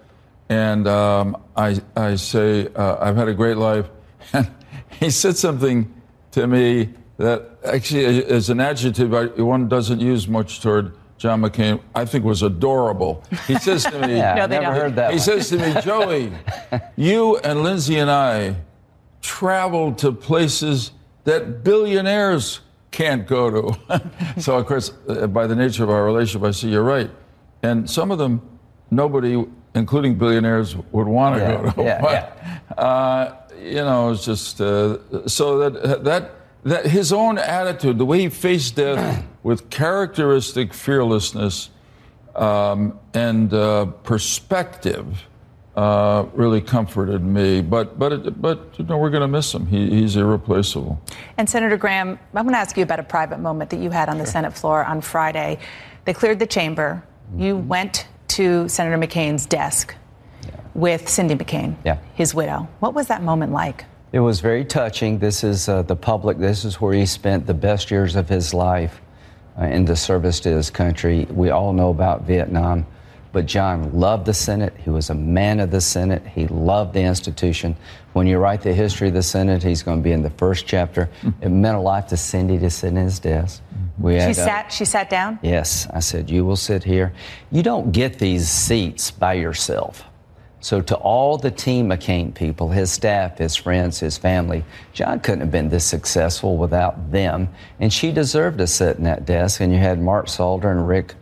and 0.51 0.87
um, 0.87 1.43
I, 1.57 1.81
I 1.97 2.17
say, 2.17 2.69
uh, 2.75 2.99
I've 3.01 3.17
had 3.17 3.29
a 3.29 3.35
great 3.35 3.57
life. 3.57 3.89
And 4.33 4.51
he 4.91 5.11
said 5.11 5.37
something 5.37 5.93
to 6.33 6.47
me 6.47 6.91
that 7.19 7.59
actually 7.65 8.05
is 8.05 8.49
an 8.51 8.61
adjective 8.61 9.39
one 9.39 9.69
doesn't 9.69 10.01
use 10.01 10.27
much 10.27 10.61
toward 10.61 10.97
John 11.21 11.43
McCain, 11.43 11.83
I 11.95 12.07
think 12.07 12.25
was 12.25 12.41
adorable. 12.41 13.23
He 13.47 13.57
says 13.57 13.85
to 13.85 14.07
me, 14.07 14.17
yeah, 14.17 14.37
no, 14.37 14.47
never 14.47 14.65
don't. 14.65 14.75
heard 14.75 14.97
that. 14.97 15.11
He 15.11 15.17
one. 15.17 15.21
says 15.21 15.51
to 15.51 15.59
me, 15.59 15.79
Joey, 15.83 16.33
you 16.97 17.37
and 17.39 17.63
Lindsey 17.63 17.99
and 17.99 18.11
I 18.11 18.57
traveled 19.21 19.99
to 19.99 20.13
places 20.13 20.93
that 21.25 21.63
billionaires 21.63 22.61
can't 22.91 23.27
go 23.27 23.51
to. 23.51 24.41
so, 24.41 24.57
of 24.57 24.65
course, 24.65 24.93
uh, 25.11 25.27
by 25.27 25.47
the 25.47 25.55
nature 25.55 25.85
of 25.85 25.91
our 25.91 26.07
relationship, 26.07 26.43
I 26.47 26.53
say, 26.53 26.69
you're 26.69 26.83
right. 26.83 27.11
And 27.63 27.89
some 27.89 28.11
of 28.11 28.17
them, 28.17 28.41
nobody, 28.91 29.45
including 29.75 30.17
billionaires, 30.17 30.75
would 30.75 31.07
want 31.07 31.37
to 31.37 31.43
yeah, 31.43 31.53
go 31.53 31.71
to. 31.71 31.83
Yeah, 31.83 32.01
but, 32.01 32.13
yeah. 32.13 32.60
Uh, 32.77 33.35
you 33.61 33.75
know, 33.75 34.11
it's 34.11 34.25
just 34.25 34.61
uh, 34.61 35.27
so 35.27 35.69
that 35.71 36.05
that 36.05 36.35
that 36.65 36.87
his 36.87 37.13
own 37.13 37.39
attitude, 37.39 37.99
the 37.99 38.05
way 38.05 38.21
he 38.21 38.29
faced 38.29 38.77
death 38.77 39.25
with 39.43 39.71
characteristic 39.71 40.73
fearlessness 40.75 41.71
um, 42.35 42.99
and 43.15 43.53
uh, 43.53 43.87
perspective, 43.87 45.25
uh, 45.77 46.27
really 46.33 46.61
comforted 46.61 47.23
me. 47.23 47.61
But 47.61 47.99
but 47.99 48.13
it, 48.13 48.41
but 48.41 48.79
you 48.79 48.85
know, 48.85 48.99
we're 48.99 49.11
going 49.11 49.23
to 49.23 49.29
miss 49.29 49.53
him. 49.53 49.67
He, 49.67 49.91
he's 49.91 50.17
irreplaceable. 50.17 51.01
And 51.39 51.49
Senator 51.49 51.77
Graham, 51.77 52.19
I'm 52.35 52.45
going 52.45 52.55
to 52.55 52.59
ask 52.59 52.77
you 52.77 52.83
about 52.83 53.01
a 53.01 53.05
private 53.05 53.39
moment 53.41 53.71
that 53.71 53.81
you 53.81 53.91
had 53.91 54.09
on 54.09 54.19
the 54.19 54.27
Senate 54.27 54.53
floor 54.53 54.85
on 54.85 55.01
Friday. 55.01 55.59
They 56.05 56.15
cleared 56.15 56.39
the 56.39 56.47
chamber. 56.47 57.03
Mm-hmm. 57.33 57.43
You 57.43 57.57
went 57.57 58.07
to 58.29 58.69
Senator 58.69 58.97
McCain's 58.97 59.45
desk 59.45 59.95
with 60.75 61.09
Cindy 61.09 61.35
McCain, 61.35 61.77
yeah. 61.85 61.99
his 62.15 62.35
widow. 62.35 62.69
What 62.81 62.95
was 62.95 63.07
that 63.09 63.23
moment 63.23 63.53
like? 63.53 63.85
It 64.13 64.21
was 64.21 64.41
very 64.41 64.65
touching. 64.65 65.19
This 65.19 65.45
is 65.45 65.69
uh, 65.69 65.83
the 65.83 65.97
public, 65.97 66.39
this 66.39 66.65
is 66.65 66.81
where 66.81 66.93
he 66.93 67.07
spent 67.07 67.47
the 67.47 67.55
best 67.55 67.91
years 67.91 68.17
of 68.17 68.29
his 68.29 68.53
life 68.53 69.01
uh, 69.61 69.65
in 69.65 69.85
the 69.85 69.95
service 69.95 70.41
to 70.41 70.51
his 70.51 70.71
country. 70.71 71.27
We 71.31 71.51
all 71.51 71.73
know 71.73 71.91
about 71.91 72.23
Vietnam, 72.23 72.87
but 73.33 73.47
John 73.47 73.93
loved 73.93 74.27
the 74.27 74.35
Senate. 74.35 74.75
He 74.79 74.91
was 74.91 75.11
a 75.11 75.15
man 75.15 75.61
of 75.61 75.71
the 75.71 75.81
Senate. 75.81 76.27
He 76.27 76.49
loved 76.49 76.93
the 76.93 77.03
institution. 77.03 77.77
When 78.13 78.27
you 78.27 78.39
write 78.39 78.63
the 78.63 78.75
history 78.75 79.09
of 79.09 79.15
the 79.15 79.23
Senate, 79.23 79.63
he's 79.63 79.85
going 79.85 79.99
to 79.99 80.03
be 80.03 80.11
in 80.11 80.23
the 80.23 80.31
first 80.31 80.67
chapter. 80.67 81.09
Mm-hmm. 81.23 81.45
It 81.45 81.49
meant 81.51 81.77
a 81.77 81.81
lot 81.81 82.09
to 82.09 82.17
Cindy 82.17 82.59
to 82.59 82.71
sit 82.71 82.89
in 82.89 82.97
his 82.97 83.21
desk. 83.21 83.63
Mm-hmm. 83.63 84.03
We 84.03 84.15
she 84.15 84.31
uh, 84.31 84.33
sat. 84.33 84.67
Uh, 84.67 84.69
she 84.71 84.85
sat 84.85 85.09
down. 85.09 85.39
Yes, 85.43 85.87
I 85.93 86.01
said, 86.01 86.31
"You 86.31 86.45
will 86.45 86.57
sit 86.57 86.83
here." 86.83 87.13
You 87.53 87.63
don't 87.63 87.93
get 87.93 88.19
these 88.19 88.49
seats 88.49 89.11
by 89.11 89.35
yourself. 89.35 90.03
So, 90.63 90.83
to 90.83 90.97
all 90.97 91.39
the 91.39 91.51
team 91.51 91.89
McCain 91.89 92.35
people, 92.35 92.69
his 92.69 92.93
staff, 92.93 93.39
his 93.39 93.57
friends, 93.57 93.99
his 93.99 94.19
family, 94.19 94.63
John 94.93 95.21
couldn't 95.21 95.41
have 95.41 95.51
been 95.51 95.71
this 95.71 95.87
successful 95.87 96.59
without 96.59 97.11
them. 97.11 97.49
And 97.79 97.91
she 97.91 98.13
deserved 98.13 98.59
to 98.59 98.67
sit 98.67 98.99
in 98.99 99.05
that 99.05 99.25
desk. 99.25 99.63
And 99.63 99.73
you 99.73 99.79
had 99.79 100.01
Mark 100.01 100.29
Salter 100.29 100.71
and 100.71 100.87
Rick 100.87 101.15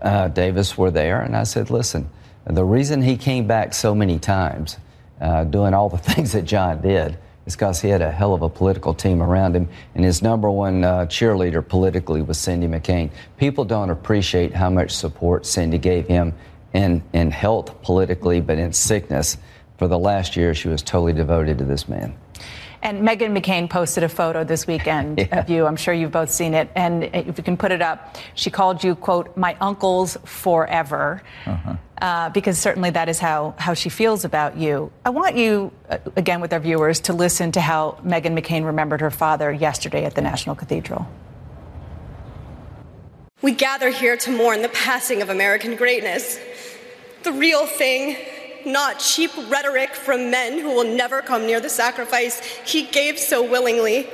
uh, 0.00 0.28
Davis 0.28 0.78
were 0.78 0.90
there. 0.90 1.20
And 1.20 1.36
I 1.36 1.42
said, 1.42 1.68
listen, 1.68 2.08
the 2.46 2.64
reason 2.64 3.02
he 3.02 3.18
came 3.18 3.46
back 3.46 3.74
so 3.74 3.94
many 3.94 4.18
times, 4.18 4.78
uh, 5.20 5.44
doing 5.44 5.74
all 5.74 5.90
the 5.90 5.98
things 6.14 6.32
that 6.32 6.46
John 6.46 6.80
did, 6.80 7.18
is 7.44 7.54
because 7.54 7.80
he 7.80 7.88
had 7.88 8.00
a 8.02 8.10
hell 8.10 8.32
of 8.32 8.42
a 8.42 8.48
political 8.48 8.94
team 8.94 9.22
around 9.22 9.54
him, 9.54 9.68
and 9.94 10.04
his 10.04 10.20
number 10.20 10.50
one 10.50 10.82
uh, 10.82 11.06
cheerleader 11.06 11.66
politically 11.66 12.20
was 12.20 12.38
Cindy 12.38 12.66
McCain. 12.66 13.10
People 13.36 13.64
don't 13.64 13.90
appreciate 13.90 14.52
how 14.52 14.68
much 14.68 14.90
support 14.90 15.46
Cindy 15.46 15.78
gave 15.78 16.08
him 16.08 16.34
in, 16.76 17.02
in 17.12 17.30
health 17.30 17.82
politically, 17.82 18.40
but 18.40 18.58
in 18.58 18.72
sickness. 18.72 19.38
For 19.78 19.88
the 19.88 19.98
last 19.98 20.36
year, 20.36 20.54
she 20.54 20.68
was 20.68 20.82
totally 20.82 21.12
devoted 21.12 21.58
to 21.58 21.64
this 21.64 21.88
man. 21.88 22.16
And 22.82 23.02
Meghan 23.02 23.36
McCain 23.36 23.68
posted 23.68 24.04
a 24.04 24.08
photo 24.08 24.44
this 24.44 24.66
weekend 24.66 25.18
yeah. 25.18 25.40
of 25.40 25.50
you. 25.50 25.66
I'm 25.66 25.76
sure 25.76 25.92
you've 25.92 26.12
both 26.12 26.30
seen 26.30 26.54
it. 26.54 26.70
And 26.74 27.04
if 27.04 27.38
you 27.38 27.42
can 27.42 27.56
put 27.56 27.72
it 27.72 27.82
up, 27.82 28.16
she 28.34 28.50
called 28.50 28.84
you, 28.84 28.94
quote, 28.94 29.36
my 29.36 29.56
uncles 29.60 30.16
forever. 30.24 31.22
Uh-huh. 31.46 31.76
Uh, 32.00 32.28
because 32.28 32.58
certainly 32.58 32.90
that 32.90 33.08
is 33.08 33.18
how, 33.18 33.54
how 33.56 33.72
she 33.72 33.88
feels 33.88 34.26
about 34.26 34.58
you. 34.58 34.92
I 35.04 35.10
want 35.10 35.34
you, 35.36 35.72
uh, 35.88 35.96
again, 36.14 36.42
with 36.42 36.52
our 36.52 36.60
viewers, 36.60 37.00
to 37.00 37.14
listen 37.14 37.52
to 37.52 37.60
how 37.60 37.98
Meghan 38.04 38.38
McCain 38.38 38.66
remembered 38.66 39.00
her 39.00 39.10
father 39.10 39.50
yesterday 39.50 40.04
at 40.04 40.14
the 40.14 40.20
National 40.20 40.54
Cathedral. 40.54 41.08
We 43.42 43.52
gather 43.52 43.90
here 43.90 44.16
to 44.16 44.30
mourn 44.30 44.62
the 44.62 44.70
passing 44.70 45.20
of 45.20 45.28
American 45.28 45.76
greatness, 45.76 46.38
the 47.22 47.32
real 47.32 47.66
thing 47.66 48.16
not 48.64 48.98
cheap 48.98 49.30
rhetoric 49.48 49.94
from 49.94 50.30
men 50.30 50.58
who 50.58 50.74
will 50.74 50.96
never 50.96 51.20
come 51.20 51.46
near 51.46 51.60
the 51.60 51.68
sacrifice 51.68 52.40
he 52.64 52.84
gave 52.84 53.18
so 53.18 53.48
willingly, 53.48 54.08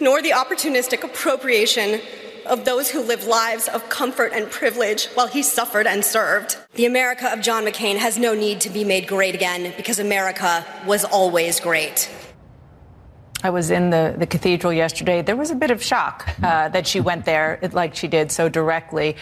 nor 0.00 0.22
the 0.22 0.30
opportunistic 0.30 1.02
appropriation 1.02 2.00
of 2.46 2.64
those 2.64 2.90
who 2.90 3.02
live 3.02 3.24
lives 3.24 3.68
of 3.68 3.88
comfort 3.88 4.32
and 4.32 4.50
privilege 4.50 5.08
while 5.08 5.26
he 5.26 5.42
suffered 5.42 5.86
and 5.86 6.04
served. 6.04 6.56
The 6.74 6.86
America 6.86 7.30
of 7.30 7.40
John 7.40 7.64
McCain 7.64 7.96
has 7.96 8.18
no 8.18 8.34
need 8.34 8.60
to 8.62 8.70
be 8.70 8.84
made 8.84 9.06
great 9.06 9.34
again 9.34 9.74
because 9.76 9.98
America 9.98 10.64
was 10.86 11.04
always 11.04 11.58
great. 11.60 12.08
I 13.42 13.50
was 13.50 13.70
in 13.70 13.90
the, 13.90 14.14
the 14.18 14.26
cathedral 14.26 14.72
yesterday. 14.72 15.22
There 15.22 15.36
was 15.36 15.50
a 15.50 15.54
bit 15.54 15.70
of 15.70 15.82
shock 15.82 16.28
uh, 16.42 16.68
that 16.68 16.86
she 16.86 17.00
went 17.00 17.24
there 17.24 17.58
like 17.72 17.94
she 17.94 18.08
did 18.08 18.30
so 18.30 18.48
directly. 18.48 19.16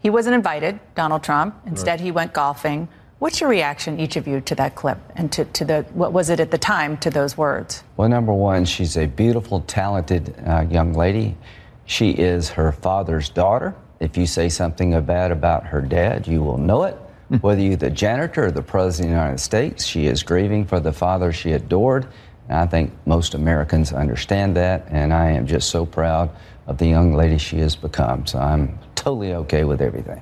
He 0.00 0.10
wasn't 0.10 0.34
invited, 0.34 0.80
Donald 0.94 1.22
Trump. 1.22 1.54
Instead, 1.66 1.92
right. 1.92 2.00
he 2.00 2.10
went 2.10 2.32
golfing. 2.32 2.88
What's 3.20 3.40
your 3.40 3.50
reaction, 3.50 4.00
each 4.00 4.16
of 4.16 4.26
you, 4.26 4.40
to 4.40 4.54
that 4.54 4.74
clip 4.74 4.98
and 5.14 5.30
to, 5.32 5.44
to 5.44 5.64
the 5.64 5.82
what 5.92 6.12
was 6.12 6.30
it 6.30 6.40
at 6.40 6.50
the 6.50 6.58
time 6.58 6.96
to 6.98 7.10
those 7.10 7.36
words? 7.36 7.84
Well, 7.96 8.08
number 8.08 8.32
one, 8.32 8.64
she's 8.64 8.96
a 8.96 9.06
beautiful, 9.06 9.60
talented 9.60 10.34
uh, 10.46 10.66
young 10.70 10.94
lady. 10.94 11.36
She 11.84 12.10
is 12.10 12.48
her 12.50 12.72
father's 12.72 13.28
daughter. 13.28 13.74
If 14.00 14.16
you 14.16 14.26
say 14.26 14.48
something 14.48 14.98
bad 15.02 15.30
about 15.30 15.66
her 15.66 15.82
dad, 15.82 16.26
you 16.26 16.42
will 16.42 16.56
know 16.56 16.84
it. 16.84 16.94
Hmm. 17.28 17.36
Whether 17.36 17.60
you're 17.60 17.76
the 17.76 17.90
janitor 17.90 18.46
or 18.46 18.50
the 18.50 18.62
president 18.62 19.10
of 19.12 19.16
the 19.16 19.22
United 19.22 19.40
States, 19.40 19.84
she 19.84 20.06
is 20.06 20.22
grieving 20.22 20.64
for 20.64 20.80
the 20.80 20.92
father 20.92 21.30
she 21.30 21.52
adored. 21.52 22.06
And 22.50 22.58
I 22.58 22.66
think 22.66 22.92
most 23.06 23.34
Americans 23.34 23.92
understand 23.92 24.56
that, 24.56 24.84
and 24.90 25.14
I 25.14 25.30
am 25.30 25.46
just 25.46 25.70
so 25.70 25.86
proud 25.86 26.30
of 26.66 26.78
the 26.78 26.86
young 26.86 27.14
lady 27.14 27.38
she 27.38 27.60
has 27.60 27.76
become. 27.76 28.26
So 28.26 28.40
I'm 28.40 28.76
totally 28.96 29.34
okay 29.34 29.62
with 29.62 29.80
everything. 29.80 30.20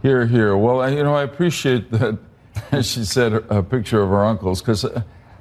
Here, 0.00 0.24
here. 0.24 0.56
Well, 0.56 0.90
you 0.90 1.02
know, 1.02 1.14
I 1.14 1.22
appreciate 1.22 1.90
that 1.90 2.18
she 2.82 3.04
said 3.04 3.34
a 3.34 3.62
picture 3.62 4.00
of 4.00 4.08
her 4.08 4.24
uncles 4.24 4.62
because 4.62 4.86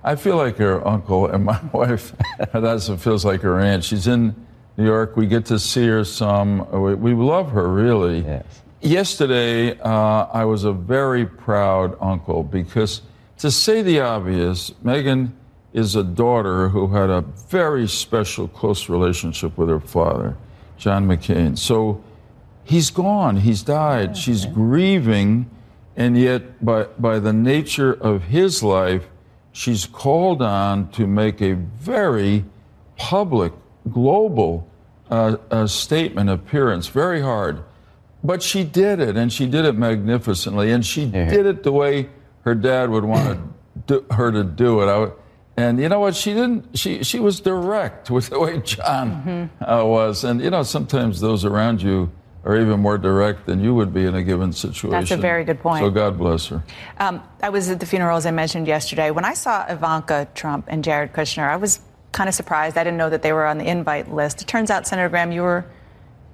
I 0.03 0.17
feel 0.17 0.35
like 0.35 0.57
her 0.57 0.85
uncle, 0.85 1.27
and 1.27 1.45
my 1.45 1.61
wife, 1.71 2.13
Hadassah, 2.51 2.97
feels 2.97 3.23
like 3.23 3.39
her 3.41 3.57
aunt. 3.57 3.85
She's 3.85 4.07
in 4.07 4.35
New 4.75 4.85
York. 4.85 5.15
We 5.15 5.25
get 5.25 5.45
to 5.45 5.57
see 5.57 5.87
her 5.87 6.03
some. 6.03 6.69
We, 6.69 6.95
we 6.95 7.13
love 7.13 7.49
her, 7.51 7.69
really. 7.69 8.23
Yes. 8.23 8.43
Yesterday, 8.81 9.79
uh, 9.79 10.25
I 10.33 10.43
was 10.43 10.65
a 10.65 10.73
very 10.73 11.25
proud 11.25 11.95
uncle 12.01 12.43
because, 12.43 13.03
to 13.37 13.49
say 13.49 13.81
the 13.81 14.01
obvious, 14.01 14.71
Meghan 14.83 15.31
is 15.73 15.95
a 15.95 16.03
daughter 16.03 16.69
who 16.69 16.87
had 16.87 17.09
a 17.09 17.21
very 17.21 17.87
special, 17.87 18.47
close 18.47 18.89
relationship 18.89 19.57
with 19.57 19.69
her 19.69 19.79
father, 19.79 20.35
John 20.77 21.07
McCain. 21.07 21.57
So, 21.57 22.03
He's 22.69 22.91
gone. 22.91 23.37
He's 23.37 23.63
died. 23.63 24.11
Okay. 24.11 24.19
She's 24.19 24.45
grieving. 24.45 25.49
And 25.97 26.15
yet, 26.15 26.63
by, 26.63 26.83
by 26.99 27.17
the 27.17 27.33
nature 27.33 27.91
of 27.91 28.25
his 28.25 28.61
life, 28.61 29.07
she's 29.51 29.87
called 29.87 30.43
on 30.43 30.91
to 30.91 31.07
make 31.07 31.41
a 31.41 31.53
very 31.53 32.45
public, 32.95 33.53
global 33.91 34.69
uh, 35.09 35.37
uh, 35.49 35.65
statement, 35.65 36.29
appearance, 36.29 36.85
very 36.85 37.21
hard. 37.21 37.63
But 38.23 38.43
she 38.43 38.63
did 38.63 38.99
it, 38.99 39.17
and 39.17 39.33
she 39.33 39.47
did 39.47 39.65
it 39.65 39.73
magnificently, 39.73 40.71
and 40.71 40.85
she 40.85 41.05
yeah. 41.05 41.27
did 41.27 41.47
it 41.47 41.63
the 41.63 41.71
way 41.71 42.09
her 42.41 42.53
dad 42.53 42.91
would 42.91 43.05
want 43.05 43.39
do, 43.87 44.05
her 44.11 44.31
to 44.31 44.43
do 44.43 44.81
it. 44.81 44.85
I, 44.85 45.11
and 45.59 45.79
you 45.79 45.89
know 45.89 45.99
what? 45.99 46.15
She 46.15 46.33
didn't. 46.33 46.77
She 46.77 47.03
she 47.03 47.19
was 47.19 47.41
direct 47.41 48.09
with 48.09 48.29
the 48.29 48.39
way 48.39 48.59
John 48.61 49.07
mm-hmm. 49.11 49.63
uh, 49.63 49.83
was, 49.83 50.23
and 50.23 50.41
you 50.41 50.49
know 50.49 50.63
sometimes 50.63 51.19
those 51.19 51.43
around 51.43 51.81
you 51.81 52.09
are 52.45 52.55
even 52.55 52.79
more 52.79 52.97
direct 52.97 53.45
than 53.45 53.61
you 53.61 53.75
would 53.75 53.93
be 53.93 54.05
in 54.05 54.15
a 54.15 54.23
given 54.23 54.53
situation. 54.53 54.91
That's 54.91 55.11
a 55.11 55.17
very 55.17 55.43
good 55.43 55.59
point. 55.59 55.83
So 55.83 55.89
God 55.89 56.17
bless 56.17 56.47
her. 56.47 56.63
Um, 56.97 57.21
I 57.43 57.49
was 57.49 57.69
at 57.69 57.81
the 57.81 57.85
funeral, 57.85 58.15
as 58.15 58.25
I 58.25 58.31
mentioned 58.31 58.67
yesterday. 58.67 59.11
When 59.11 59.25
I 59.25 59.33
saw 59.33 59.65
Ivanka 59.67 60.29
Trump 60.33 60.65
and 60.69 60.81
Jared 60.81 61.11
Kushner, 61.11 61.49
I 61.49 61.57
was 61.57 61.81
kind 62.13 62.29
of 62.29 62.35
surprised. 62.35 62.77
I 62.77 62.85
didn't 62.85 62.97
know 62.97 63.09
that 63.09 63.21
they 63.21 63.33
were 63.33 63.45
on 63.45 63.57
the 63.57 63.67
invite 63.67 64.09
list. 64.09 64.41
It 64.41 64.47
turns 64.47 64.71
out, 64.71 64.87
Senator 64.87 65.09
Graham, 65.09 65.33
you 65.33 65.41
were 65.41 65.65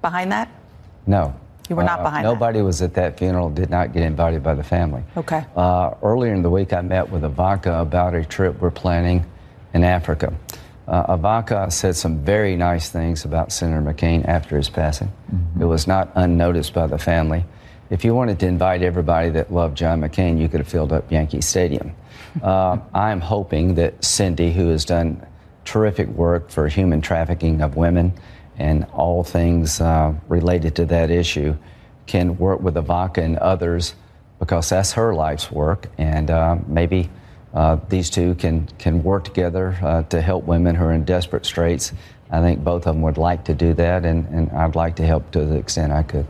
behind 0.02 0.30
that? 0.30 0.48
No. 1.06 1.34
You 1.68 1.76
were 1.76 1.84
not 1.84 2.00
uh, 2.00 2.04
behind 2.04 2.24
Nobody 2.24 2.58
that. 2.58 2.64
was 2.64 2.82
at 2.82 2.94
that 2.94 3.18
funeral, 3.18 3.50
did 3.50 3.70
not 3.70 3.92
get 3.92 4.02
invited 4.02 4.42
by 4.42 4.54
the 4.54 4.62
family. 4.62 5.02
Okay. 5.16 5.44
Uh, 5.56 5.94
earlier 6.02 6.34
in 6.34 6.42
the 6.42 6.50
week, 6.50 6.72
I 6.72 6.80
met 6.80 7.10
with 7.10 7.24
Ivanka 7.24 7.80
about 7.80 8.14
a 8.14 8.24
trip 8.24 8.60
we're 8.60 8.70
planning 8.70 9.24
in 9.74 9.84
Africa. 9.84 10.32
Uh, 10.86 11.16
Ivanka 11.18 11.70
said 11.70 11.96
some 11.96 12.24
very 12.24 12.56
nice 12.56 12.90
things 12.90 13.24
about 13.24 13.50
Senator 13.50 13.82
McCain 13.82 14.24
after 14.26 14.56
his 14.56 14.68
passing. 14.68 15.08
Mm-hmm. 15.32 15.62
It 15.62 15.66
was 15.66 15.86
not 15.86 16.12
unnoticed 16.14 16.72
by 16.72 16.86
the 16.86 16.98
family. 16.98 17.44
If 17.90 18.04
you 18.04 18.14
wanted 18.14 18.38
to 18.40 18.46
invite 18.46 18.82
everybody 18.82 19.30
that 19.30 19.52
loved 19.52 19.76
John 19.76 20.00
McCain, 20.00 20.38
you 20.40 20.48
could 20.48 20.60
have 20.60 20.68
filled 20.68 20.92
up 20.92 21.10
Yankee 21.10 21.40
Stadium. 21.40 21.94
Uh, 22.42 22.78
I'm 22.94 23.20
hoping 23.20 23.74
that 23.76 24.04
Cindy, 24.04 24.52
who 24.52 24.68
has 24.68 24.84
done 24.84 25.24
terrific 25.64 26.08
work 26.08 26.50
for 26.50 26.68
human 26.68 27.00
trafficking 27.00 27.60
of 27.60 27.76
women 27.76 28.12
and 28.58 28.84
all 28.92 29.22
things 29.22 29.80
uh, 29.80 30.14
related 30.28 30.74
to 30.76 30.84
that 30.86 31.10
issue, 31.10 31.56
can 32.06 32.38
work 32.38 32.60
with 32.60 32.76
Ivanka 32.76 33.22
and 33.22 33.36
others 33.38 33.94
because 34.38 34.68
that's 34.68 34.92
her 34.92 35.14
life's 35.14 35.50
work, 35.50 35.88
and 35.98 36.30
uh, 36.30 36.56
maybe 36.66 37.08
uh, 37.54 37.78
these 37.88 38.10
two 38.10 38.34
can, 38.34 38.66
can 38.78 39.02
work 39.02 39.24
together 39.24 39.76
uh, 39.82 40.02
to 40.04 40.20
help 40.20 40.44
women 40.44 40.74
who 40.74 40.84
are 40.84 40.92
in 40.92 41.04
desperate 41.04 41.46
straits. 41.46 41.92
I 42.30 42.40
think 42.40 42.62
both 42.62 42.86
of 42.86 42.94
them 42.94 43.02
would 43.02 43.18
like 43.18 43.44
to 43.44 43.54
do 43.54 43.72
that, 43.74 44.04
and, 44.04 44.26
and 44.28 44.50
I'd 44.52 44.74
like 44.74 44.96
to 44.96 45.06
help 45.06 45.30
to 45.32 45.44
the 45.44 45.56
extent 45.56 45.92
I 45.92 46.02
could. 46.02 46.26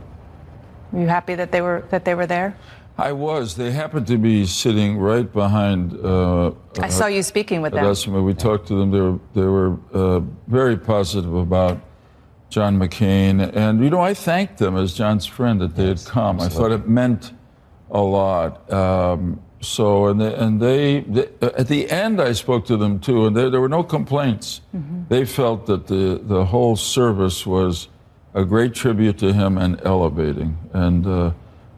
Were 0.92 1.00
you 1.00 1.08
happy 1.08 1.34
that 1.34 1.50
they 1.50 1.60
were 1.60 1.84
that 1.90 2.04
they 2.04 2.14
were 2.14 2.26
there? 2.26 2.56
I 2.98 3.12
was. 3.12 3.56
They 3.56 3.72
happened 3.72 4.06
to 4.06 4.16
be 4.16 4.46
sitting 4.46 4.98
right 4.98 5.30
behind. 5.30 5.92
Uh, 6.02 6.52
I 6.80 6.88
saw 6.88 7.06
you 7.06 7.22
speaking 7.22 7.60
with 7.60 7.72
them. 7.72 8.24
We 8.24 8.34
talked 8.34 8.68
to 8.68 8.74
them. 8.78 8.90
They 8.90 9.00
were 9.00 9.18
they 9.34 9.42
were 9.42 9.78
uh, 9.92 10.20
very 10.46 10.76
positive 10.76 11.34
about 11.34 11.80
John 12.56 12.78
McCain, 12.78 13.54
and 13.54 13.84
you 13.84 13.90
know 13.90 14.00
I 14.00 14.14
thanked 14.14 14.56
them 14.56 14.78
as 14.78 14.94
John's 14.94 15.26
friend 15.26 15.60
that 15.60 15.76
they 15.76 15.88
yes, 15.88 16.04
had 16.04 16.10
come. 16.10 16.36
Absolutely. 16.40 16.56
I 16.56 16.58
thought 16.58 16.84
it 16.84 16.88
meant 16.88 17.32
a 17.90 18.00
lot. 18.00 18.72
Um, 18.72 19.42
so 19.60 20.06
and 20.06 20.18
they, 20.18 20.34
and 20.34 20.58
they, 20.58 21.00
they, 21.00 21.28
at 21.42 21.68
the 21.68 21.90
end 21.90 22.18
I 22.18 22.32
spoke 22.32 22.64
to 22.68 22.78
them 22.78 22.98
too, 22.98 23.26
and 23.26 23.36
there, 23.36 23.50
there 23.50 23.60
were 23.60 23.68
no 23.68 23.82
complaints. 23.82 24.62
Mm-hmm. 24.74 25.02
They 25.10 25.26
felt 25.26 25.66
that 25.66 25.88
the 25.88 26.18
the 26.22 26.46
whole 26.46 26.76
service 26.76 27.44
was 27.44 27.88
a 28.32 28.42
great 28.42 28.72
tribute 28.72 29.18
to 29.18 29.34
him 29.34 29.58
and 29.58 29.78
elevating, 29.84 30.56
and 30.72 31.06
uh, 31.06 31.32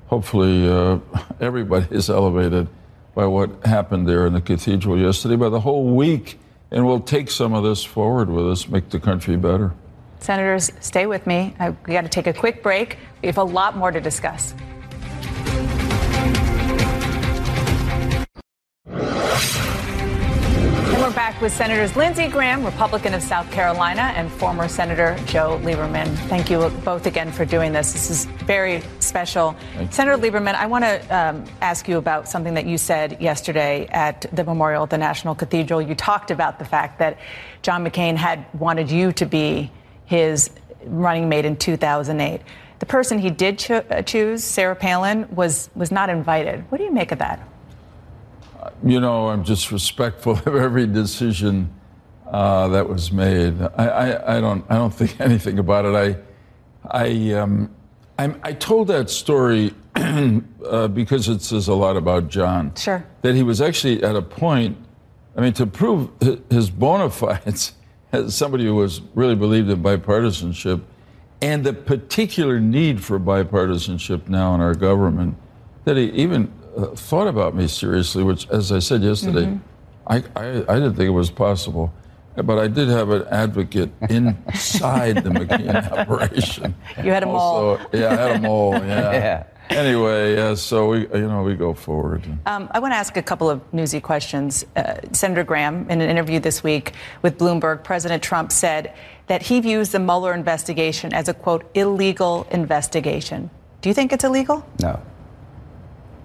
hopefully 0.06 0.68
uh, 0.68 1.00
everybody 1.40 1.88
is 1.90 2.08
elevated 2.08 2.68
by 3.16 3.26
what 3.26 3.50
happened 3.66 4.06
there 4.06 4.28
in 4.28 4.32
the 4.32 4.40
cathedral 4.40 4.96
yesterday, 4.96 5.34
by 5.34 5.48
the 5.48 5.58
whole 5.58 5.96
week, 5.96 6.38
and 6.70 6.86
we'll 6.86 7.00
take 7.00 7.32
some 7.32 7.52
of 7.52 7.64
this 7.64 7.82
forward 7.82 8.30
with 8.30 8.48
us, 8.48 8.68
make 8.68 8.90
the 8.90 9.00
country 9.00 9.36
better. 9.36 9.74
Senators, 10.20 10.70
stay 10.80 11.06
with 11.06 11.26
me. 11.26 11.54
I, 11.58 11.70
we 11.70 11.92
got 11.92 12.02
to 12.02 12.08
take 12.08 12.26
a 12.26 12.32
quick 12.32 12.62
break. 12.62 12.98
We 13.22 13.26
have 13.26 13.38
a 13.38 13.44
lot 13.44 13.76
more 13.76 13.90
to 13.90 14.00
discuss. 14.00 14.54
And 20.98 21.06
we're 21.06 21.14
back 21.14 21.40
with 21.40 21.52
Senators 21.52 21.94
Lindsey 21.94 22.26
Graham, 22.26 22.64
Republican 22.64 23.14
of 23.14 23.22
South 23.22 23.48
Carolina, 23.52 24.12
and 24.16 24.30
former 24.32 24.66
Senator 24.66 25.16
Joe 25.26 25.60
Lieberman. 25.62 26.12
Thank 26.28 26.50
you 26.50 26.68
both 26.84 27.06
again 27.06 27.30
for 27.30 27.44
doing 27.44 27.72
this. 27.72 27.92
This 27.92 28.10
is 28.10 28.24
very 28.24 28.82
special. 28.98 29.54
Senator 29.90 30.20
Lieberman, 30.20 30.54
I 30.54 30.66
want 30.66 30.84
to 30.84 31.16
um, 31.16 31.44
ask 31.60 31.86
you 31.88 31.98
about 31.98 32.28
something 32.28 32.54
that 32.54 32.66
you 32.66 32.76
said 32.78 33.20
yesterday 33.20 33.86
at 33.90 34.26
the 34.32 34.42
memorial 34.42 34.82
at 34.82 34.90
the 34.90 34.98
National 34.98 35.34
Cathedral. 35.34 35.80
You 35.80 35.94
talked 35.94 36.32
about 36.32 36.58
the 36.58 36.64
fact 36.64 36.98
that 36.98 37.18
John 37.62 37.84
McCain 37.86 38.16
had 38.16 38.44
wanted 38.58 38.90
you 38.90 39.12
to 39.12 39.24
be 39.24 39.70
his 40.08 40.50
running 40.84 41.28
mate 41.28 41.44
in 41.44 41.56
2008. 41.56 42.40
The 42.80 42.86
person 42.86 43.18
he 43.18 43.30
did 43.30 43.58
cho- 43.58 43.84
uh, 43.90 44.02
choose, 44.02 44.42
Sarah 44.42 44.76
Palin, 44.76 45.28
was 45.34 45.68
was 45.74 45.92
not 45.92 46.08
invited. 46.10 46.64
What 46.70 46.78
do 46.78 46.84
you 46.84 46.92
make 46.92 47.12
of 47.12 47.18
that? 47.18 47.46
you 48.84 49.00
know, 49.00 49.28
I'm 49.28 49.44
just 49.44 49.72
respectful 49.72 50.32
of 50.32 50.46
every 50.46 50.86
decision 50.86 51.72
uh, 52.26 52.68
that 52.68 52.88
was 52.88 53.10
made. 53.10 53.60
I, 53.60 53.86
I, 53.86 54.36
I, 54.36 54.40
don't 54.40 54.64
I 54.68 54.76
don't 54.76 54.92
think 54.92 55.20
anything 55.20 55.58
about 55.58 55.84
it. 55.84 55.94
I 56.90 57.00
I 57.04 57.32
um, 57.34 57.74
I, 58.18 58.34
I 58.42 58.52
told 58.52 58.88
that 58.88 59.10
story 59.10 59.74
uh, 59.96 60.88
because 60.88 61.28
it 61.28 61.42
says 61.42 61.68
a 61.68 61.74
lot 61.74 61.96
about 61.96 62.28
John. 62.28 62.74
Sure. 62.76 63.04
That 63.22 63.34
he 63.34 63.42
was 63.42 63.60
actually 63.60 64.02
at 64.02 64.16
a 64.16 64.22
point. 64.22 64.76
I 65.36 65.40
mean, 65.40 65.52
to 65.54 65.66
prove 65.66 66.10
his 66.50 66.68
bona 66.68 67.10
fides 67.10 67.72
as 68.12 68.34
somebody 68.34 68.64
who 68.64 68.74
was 68.74 69.00
really 69.14 69.34
believed 69.34 69.68
in 69.68 69.82
bipartisanship 69.82 70.82
and 71.40 71.64
the 71.64 71.72
particular 71.72 72.60
need 72.60 73.02
for 73.02 73.18
bipartisanship 73.18 74.28
now 74.28 74.54
in 74.54 74.60
our 74.60 74.74
government, 74.74 75.36
that 75.84 75.96
he 75.96 76.04
even 76.10 76.52
uh, 76.76 76.86
thought 76.88 77.28
about 77.28 77.54
me 77.54 77.68
seriously, 77.68 78.22
which, 78.22 78.48
as 78.50 78.72
I 78.72 78.78
said 78.78 79.02
yesterday, 79.02 79.44
mm-hmm. 79.44 79.58
I, 80.06 80.16
I, 80.34 80.48
I 80.68 80.74
didn't 80.74 80.94
think 80.94 81.08
it 81.08 81.10
was 81.10 81.30
possible. 81.30 81.92
But 82.34 82.58
I 82.58 82.68
did 82.68 82.88
have 82.88 83.10
an 83.10 83.26
advocate 83.30 83.90
inside 84.08 85.24
the 85.24 85.30
McCain 85.30 85.90
operation. 85.90 86.74
You 87.02 87.10
had 87.10 87.24
a 87.24 87.26
mole. 87.26 87.80
Yeah, 87.92 88.10
I 88.10 88.14
had 88.14 88.36
a 88.36 88.40
mole. 88.40 88.74
Yeah. 88.74 89.12
yeah. 89.12 89.44
Anyway, 89.70 90.34
yeah, 90.34 90.54
so 90.54 90.88
we, 90.88 91.00
you 91.00 91.28
know, 91.28 91.42
we 91.42 91.54
go 91.54 91.74
forward. 91.74 92.24
Um, 92.46 92.68
I 92.72 92.78
want 92.78 92.92
to 92.92 92.96
ask 92.96 93.16
a 93.16 93.22
couple 93.22 93.50
of 93.50 93.60
newsy 93.72 94.00
questions. 94.00 94.64
Uh, 94.74 94.96
Senator 95.12 95.44
Graham, 95.44 95.88
in 95.90 96.00
an 96.00 96.08
interview 96.08 96.40
this 96.40 96.62
week 96.64 96.94
with 97.22 97.38
Bloomberg, 97.38 97.84
President 97.84 98.22
Trump 98.22 98.50
said 98.50 98.94
that 99.26 99.42
he 99.42 99.60
views 99.60 99.90
the 99.90 99.98
Mueller 99.98 100.32
investigation 100.32 101.12
as 101.12 101.28
a 101.28 101.34
quote 101.34 101.70
illegal 101.74 102.46
investigation. 102.50 103.50
Do 103.82 103.88
you 103.88 103.94
think 103.94 104.12
it's 104.12 104.24
illegal? 104.24 104.66
No. 104.80 105.00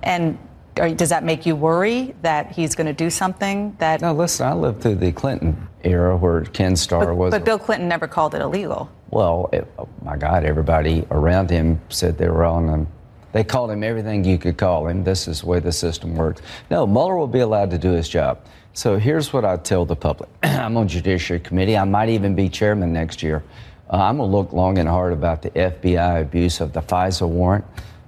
And 0.02 0.38
does 0.76 1.10
that 1.10 1.24
make 1.24 1.46
you 1.46 1.56
worry 1.56 2.16
that 2.22 2.52
he's 2.52 2.76
going 2.76 2.88
to 2.88 2.94
do 2.94 3.10
something 3.10 3.76
that? 3.80 4.02
No, 4.02 4.14
listen. 4.14 4.48
I 4.48 4.54
lived 4.54 4.82
through 4.82 4.96
the 4.96 5.12
Clinton 5.12 5.68
era 5.84 6.18
where 6.18 6.46
Ken 6.46 6.76
Starr 6.76 7.08
but, 7.08 7.16
was. 7.16 7.32
But 7.32 7.46
Bill 7.46 7.60
Clinton 7.60 7.88
never 7.88 8.08
called 8.08 8.34
it 8.36 8.42
illegal. 8.42 8.90
Well, 9.12 9.50
it, 9.54 9.72
oh 9.78 9.88
my 10.02 10.18
God, 10.18 10.44
everybody 10.44 11.06
around 11.12 11.50
him 11.52 11.80
said 11.90 12.18
they 12.18 12.28
were 12.28 12.46
on 12.46 12.68
him. 12.68 12.88
They 13.34 13.44
called 13.44 13.72
him 13.72 13.84
everything 13.84 14.24
you 14.24 14.38
could 14.38 14.58
call 14.58 14.88
him. 14.88 15.04
This 15.04 15.28
is 15.28 15.42
the 15.42 15.48
way 15.48 15.60
the 15.60 15.72
system 15.72 16.16
works. 16.16 16.42
No, 16.70 16.88
Mueller 16.88 17.18
will 17.18 17.28
be 17.28 17.40
allowed 17.40 17.72
to 17.72 17.78
do 17.78 17.92
his 17.92 18.08
job. 18.08 18.40
So 18.74 18.98
here's 18.98 19.34
what 19.34 19.44
I 19.44 19.58
tell 19.58 19.86
the 19.86 19.96
public 19.96 20.30
I'm 20.44 20.78
on 20.78 20.88
Judiciary 20.88 21.40
Committee. 21.40 21.76
I 21.76 21.84
might 21.84 22.10
even 22.10 22.36
be 22.36 22.48
chairman 22.48 22.94
next 22.94 23.22
year. 23.22 23.44
Uh, 23.92 23.98
I'm 23.98 24.18
going 24.18 24.32
to 24.32 24.38
look 24.38 24.54
long 24.54 24.78
and 24.78 24.88
hard 24.88 25.14
about 25.14 25.42
the 25.42 25.50
FBI 25.50 26.22
abuse 26.22 26.62
of 26.62 26.74
the 26.74 26.82
FISA 26.82 27.28
warrant 27.28 27.66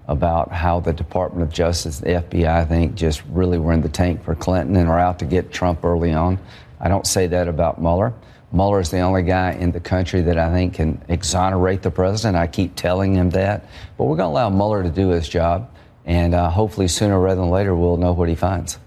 about 0.08 0.52
how 0.52 0.80
the 0.80 0.94
Department 0.94 1.44
of 1.44 1.52
Justice, 1.52 2.00
the 2.00 2.10
FBI, 2.10 2.48
I 2.48 2.66
think, 2.66 2.96
just 2.96 3.24
really 3.26 3.58
were 3.58 3.74
in 3.74 3.82
the 3.82 3.90
tank 3.90 4.24
for 4.24 4.36
Clinton 4.36 4.76
and 4.76 4.88
are 4.88 5.00
out 5.00 5.20
to 5.20 5.26
get 5.26 5.52
Trump 5.52 5.84
early 5.84 6.14
on. 6.14 6.40
I 6.80 6.88
don't 6.88 7.08
say 7.08 7.28
that 7.28 7.48
about 7.48 7.82
Mueller. 7.82 8.14
Mueller 8.56 8.80
is 8.80 8.90
the 8.90 9.00
only 9.00 9.24
guy 9.24 9.52
in 9.52 9.72
the 9.72 9.82
country 9.82 10.22
that 10.22 10.38
I 10.38 10.50
think 10.50 10.76
can 10.76 11.02
exonerate 11.10 11.82
the 11.82 11.92
president. 11.92 12.38
I 12.38 12.48
keep 12.48 12.76
telling 12.76 13.14
him 13.14 13.30
that. 13.32 13.66
But 13.98 14.06
we're 14.06 14.16
going 14.16 14.30
to 14.30 14.32
allow 14.32 14.50
Mueller 14.50 14.82
to 14.82 14.90
do 14.90 15.10
his 15.10 15.28
job, 15.28 15.70
and 16.06 16.34
uh, 16.34 16.50
hopefully 16.50 16.88
sooner 16.88 17.20
rather 17.20 17.42
than 17.42 17.50
later 17.50 17.76
we'll 17.76 17.98
know 17.98 18.14
what 18.14 18.30
he 18.30 18.36
finds. 18.36 18.80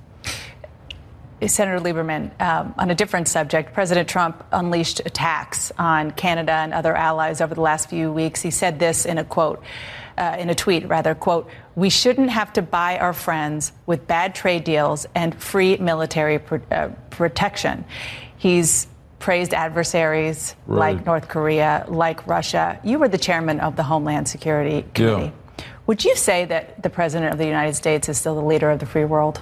Senator 1.47 1.79
Lieberman, 1.79 2.31
um, 2.41 2.75
on 2.79 2.91
a 2.91 2.95
different 2.95 3.29
subject, 3.29 3.73
President 3.73 4.09
Trump 4.09 4.43
unleashed 4.51 5.01
attacks 5.05 5.71
on 5.79 6.11
Canada 6.13 6.53
and 6.53 6.73
other 6.75 6.97
allies 6.97 7.41
over 7.41 7.55
the 7.55 7.61
last 7.61 7.91
few 7.91 8.11
weeks. 8.11 8.43
He 8.43 8.51
said 8.51 8.81
this 8.81 9.05
in 9.05 9.19
a 9.19 9.25
quote 9.25 9.63
uh, 10.17 10.37
in 10.37 10.51
a 10.51 10.55
tweet, 10.55 10.89
rather, 10.89 11.15
quote, 11.15 11.49
we 11.77 11.91
shouldn't 11.91 12.31
have 12.31 12.53
to 12.55 12.63
buy 12.63 12.99
our 12.99 13.13
friends 13.13 13.71
with 13.87 14.09
bad 14.09 14.35
trade 14.35 14.65
deals 14.65 15.07
and 15.15 15.33
free 15.41 15.77
military 15.77 16.41
uh, 16.73 16.89
protection. 17.11 17.85
He's 18.37 18.89
praised 19.19 19.53
adversaries 19.53 20.55
right. 20.67 20.95
like 20.95 21.07
North 21.07 21.29
Korea, 21.29 21.85
like 21.89 22.27
Russia. 22.27 22.79
You 22.85 22.99
were 22.99 23.09
the 23.09 23.19
chairman 23.19 23.61
of 23.61 23.77
the 23.77 23.83
Homeland 23.83 24.29
Security 24.29 24.85
Committee. 24.95 25.33
Yeah. 25.59 25.65
Would 25.87 26.05
you 26.05 26.15
say 26.17 26.45
that 26.45 26.83
the 26.83 26.91
President 26.91 27.33
of 27.33 27.39
the 27.39 27.47
United 27.47 27.75
States 27.75 28.09
is 28.09 28.19
still 28.19 28.35
the 28.35 28.43
leader 28.43 28.71
of 28.71 28.79
the 28.79 28.87
free 28.87 29.05
world? 29.05 29.41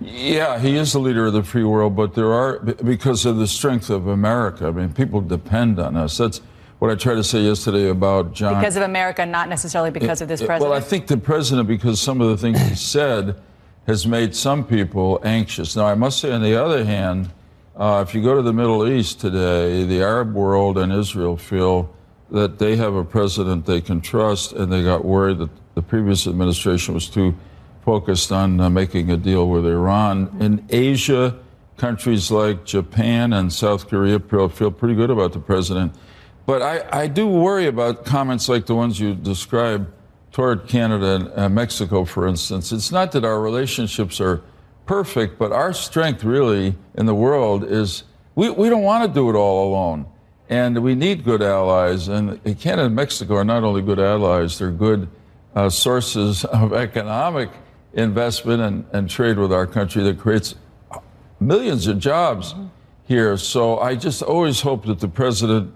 Yeah, 0.00 0.58
he 0.58 0.76
is 0.76 0.92
the 0.94 0.98
leader 0.98 1.26
of 1.26 1.34
the 1.34 1.42
free 1.42 1.64
world, 1.64 1.94
but 1.94 2.14
there 2.14 2.32
are, 2.32 2.58
because 2.60 3.26
of 3.26 3.36
the 3.36 3.46
strength 3.46 3.90
of 3.90 4.06
America, 4.06 4.68
I 4.68 4.70
mean, 4.70 4.92
people 4.94 5.20
depend 5.20 5.78
on 5.78 5.96
us. 5.96 6.16
That's 6.16 6.40
what 6.78 6.90
I 6.90 6.94
tried 6.94 7.16
to 7.16 7.24
say 7.24 7.40
yesterday 7.40 7.90
about 7.90 8.32
John. 8.32 8.54
Because 8.54 8.76
of 8.76 8.82
America, 8.82 9.26
not 9.26 9.50
necessarily 9.50 9.90
because 9.90 10.22
it, 10.22 10.24
of 10.24 10.28
this 10.28 10.40
president. 10.40 10.70
Well, 10.70 10.78
I 10.78 10.80
think 10.80 11.06
the 11.06 11.18
president, 11.18 11.68
because 11.68 12.00
some 12.00 12.22
of 12.22 12.28
the 12.28 12.38
things 12.38 12.58
he 12.60 12.74
said, 12.74 13.38
has 13.86 14.06
made 14.06 14.34
some 14.34 14.64
people 14.64 15.20
anxious. 15.22 15.76
Now, 15.76 15.86
I 15.86 15.94
must 15.94 16.20
say, 16.20 16.32
on 16.32 16.42
the 16.42 16.54
other 16.54 16.84
hand, 16.84 17.30
uh, 17.76 18.04
if 18.06 18.14
you 18.14 18.22
go 18.22 18.34
to 18.34 18.42
the 18.42 18.52
Middle 18.52 18.86
East 18.86 19.20
today, 19.20 19.84
the 19.84 20.02
Arab 20.02 20.34
world 20.34 20.76
and 20.78 20.92
Israel 20.92 21.36
feel 21.36 21.94
that 22.30 22.58
they 22.58 22.76
have 22.76 22.94
a 22.94 23.04
president 23.04 23.66
they 23.66 23.80
can 23.80 24.00
trust, 24.00 24.52
and 24.52 24.72
they 24.72 24.82
got 24.82 25.04
worried 25.04 25.38
that 25.38 25.50
the 25.74 25.82
previous 25.82 26.26
administration 26.26 26.94
was 26.94 27.08
too 27.08 27.34
focused 27.84 28.30
on 28.30 28.60
uh, 28.60 28.70
making 28.70 29.10
a 29.10 29.16
deal 29.16 29.48
with 29.48 29.66
Iran. 29.66 30.36
In 30.40 30.64
Asia, 30.68 31.38
countries 31.76 32.30
like 32.30 32.64
Japan 32.64 33.32
and 33.32 33.52
South 33.52 33.88
Korea 33.88 34.20
feel 34.20 34.70
pretty 34.70 34.94
good 34.94 35.10
about 35.10 35.32
the 35.32 35.38
president. 35.38 35.94
But 36.46 36.62
I, 36.62 37.02
I 37.04 37.06
do 37.06 37.26
worry 37.26 37.66
about 37.66 38.04
comments 38.04 38.48
like 38.48 38.66
the 38.66 38.74
ones 38.74 39.00
you 39.00 39.14
described 39.14 39.86
toward 40.32 40.68
Canada 40.68 41.14
and 41.14 41.38
uh, 41.38 41.48
Mexico, 41.48 42.04
for 42.04 42.26
instance. 42.26 42.72
It's 42.72 42.92
not 42.92 43.12
that 43.12 43.24
our 43.24 43.40
relationships 43.40 44.20
are 44.20 44.42
perfect, 44.90 45.38
but 45.38 45.52
our 45.52 45.72
strength 45.72 46.24
really 46.24 46.74
in 46.96 47.06
the 47.06 47.14
world 47.14 47.62
is 47.62 48.02
we, 48.34 48.50
we 48.50 48.68
don't 48.68 48.82
want 48.82 49.06
to 49.06 49.14
do 49.14 49.30
it 49.30 49.36
all 49.36 49.68
alone. 49.70 50.04
And 50.48 50.82
we 50.82 50.96
need 50.96 51.22
good 51.22 51.42
allies. 51.42 52.08
And 52.08 52.42
Canada 52.58 52.86
and 52.86 52.96
Mexico 52.96 53.36
are 53.36 53.44
not 53.44 53.62
only 53.62 53.82
good 53.82 54.00
allies, 54.00 54.58
they're 54.58 54.72
good 54.72 55.08
uh, 55.54 55.70
sources 55.70 56.44
of 56.62 56.72
economic 56.72 57.50
investment 57.92 58.62
and, 58.62 58.84
and 58.92 59.08
trade 59.08 59.38
with 59.38 59.52
our 59.52 59.64
country 59.64 60.02
that 60.02 60.18
creates 60.18 60.56
millions 61.38 61.86
of 61.86 62.00
jobs 62.00 62.52
mm-hmm. 62.52 62.66
here. 63.06 63.36
So 63.36 63.78
I 63.78 63.94
just 63.94 64.22
always 64.22 64.60
hope 64.60 64.86
that 64.86 64.98
the 64.98 65.06
president 65.06 65.72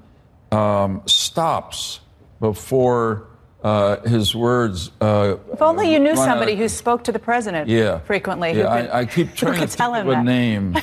um, 0.51 1.03
stops 1.07 2.01
before 2.41 3.29
uh, 3.65 3.97
his 4.03 4.35
words. 4.35 4.91
Uh, 5.01 5.37
if 5.53 5.63
only 5.63 5.91
you 5.91 5.99
knew 5.99 6.15
somebody 6.15 6.53
out. 6.53 6.59
who 6.59 6.69
spoke 6.69 7.03
to 7.05 7.13
the 7.13 7.19
president 7.19 7.69
yeah. 7.69 7.99
frequently. 8.01 8.53
Yeah, 8.53 8.71
I, 8.71 8.81
could, 8.83 8.91
I, 8.91 9.05
keep 9.07 9.35
trying 9.37 9.67
to 9.67 9.77
tell 9.77 9.95
him 9.95 10.09
of 10.09 10.19
a 10.19 10.23
name. 10.23 10.77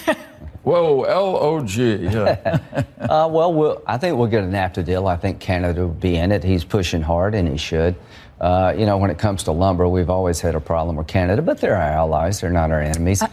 Whoa, 0.64 1.04
L 1.04 1.38
O 1.38 1.64
G. 1.64 1.96
Yeah. 1.96 2.60
uh, 3.00 3.30
well, 3.32 3.54
well, 3.54 3.82
I 3.88 3.98
think 3.98 4.18
we'll 4.18 4.28
get 4.28 4.44
a 4.44 4.48
NAFTA 4.48 4.84
deal. 4.84 5.08
I 5.08 5.16
think 5.16 5.40
Canada 5.40 5.82
will 5.82 5.94
be 5.94 6.16
in 6.16 6.32
it. 6.32 6.44
He's 6.44 6.64
pushing 6.64 7.02
hard, 7.02 7.36
and 7.36 7.48
he 7.48 7.58
should. 7.58 7.96
Uh, 8.40 8.74
you 8.76 8.88
know, 8.88 8.98
when 8.98 9.12
it 9.12 9.20
comes 9.20 9.44
to 9.44 9.52
lumber, 9.52 9.88
we've 9.88 10.10
always 10.10 10.42
had 10.42 10.56
a 10.56 10.60
problem 10.60 10.96
with 10.96 11.08
Canada, 11.08 11.42
but 11.44 11.60
they're 11.60 11.76
our 11.76 11.82
allies. 11.82 12.42
They're 12.42 12.50
not 12.50 12.72
our 12.72 12.82
enemies. 12.82 13.24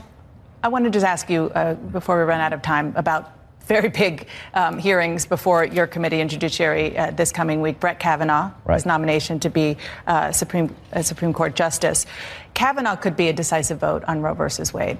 I 0.62 0.68
want 0.68 0.84
to 0.84 0.90
just 0.90 1.06
ask 1.06 1.30
you 1.30 1.44
uh, 1.54 1.74
before 1.74 2.18
we 2.18 2.24
run 2.24 2.40
out 2.40 2.52
of 2.52 2.60
time 2.60 2.92
about 2.96 3.32
very 3.68 3.90
big 3.90 4.26
um, 4.54 4.78
hearings 4.78 5.26
before 5.26 5.64
your 5.64 5.86
committee 5.86 6.20
and 6.20 6.30
judiciary 6.30 6.96
uh, 6.98 7.10
this 7.10 7.30
coming 7.30 7.60
week. 7.60 7.78
Brett 7.78 8.00
Kavanaugh, 8.00 8.50
right. 8.64 8.74
his 8.74 8.86
nomination 8.86 9.38
to 9.40 9.50
be 9.50 9.76
uh, 10.06 10.32
Supreme 10.32 10.74
Supreme 11.02 11.32
Court 11.32 11.54
justice. 11.54 12.06
Kavanaugh 12.54 12.96
could 12.96 13.16
be 13.16 13.28
a 13.28 13.32
decisive 13.32 13.78
vote 13.78 14.02
on 14.08 14.22
Roe 14.22 14.34
versus 14.34 14.72
Wade. 14.72 14.98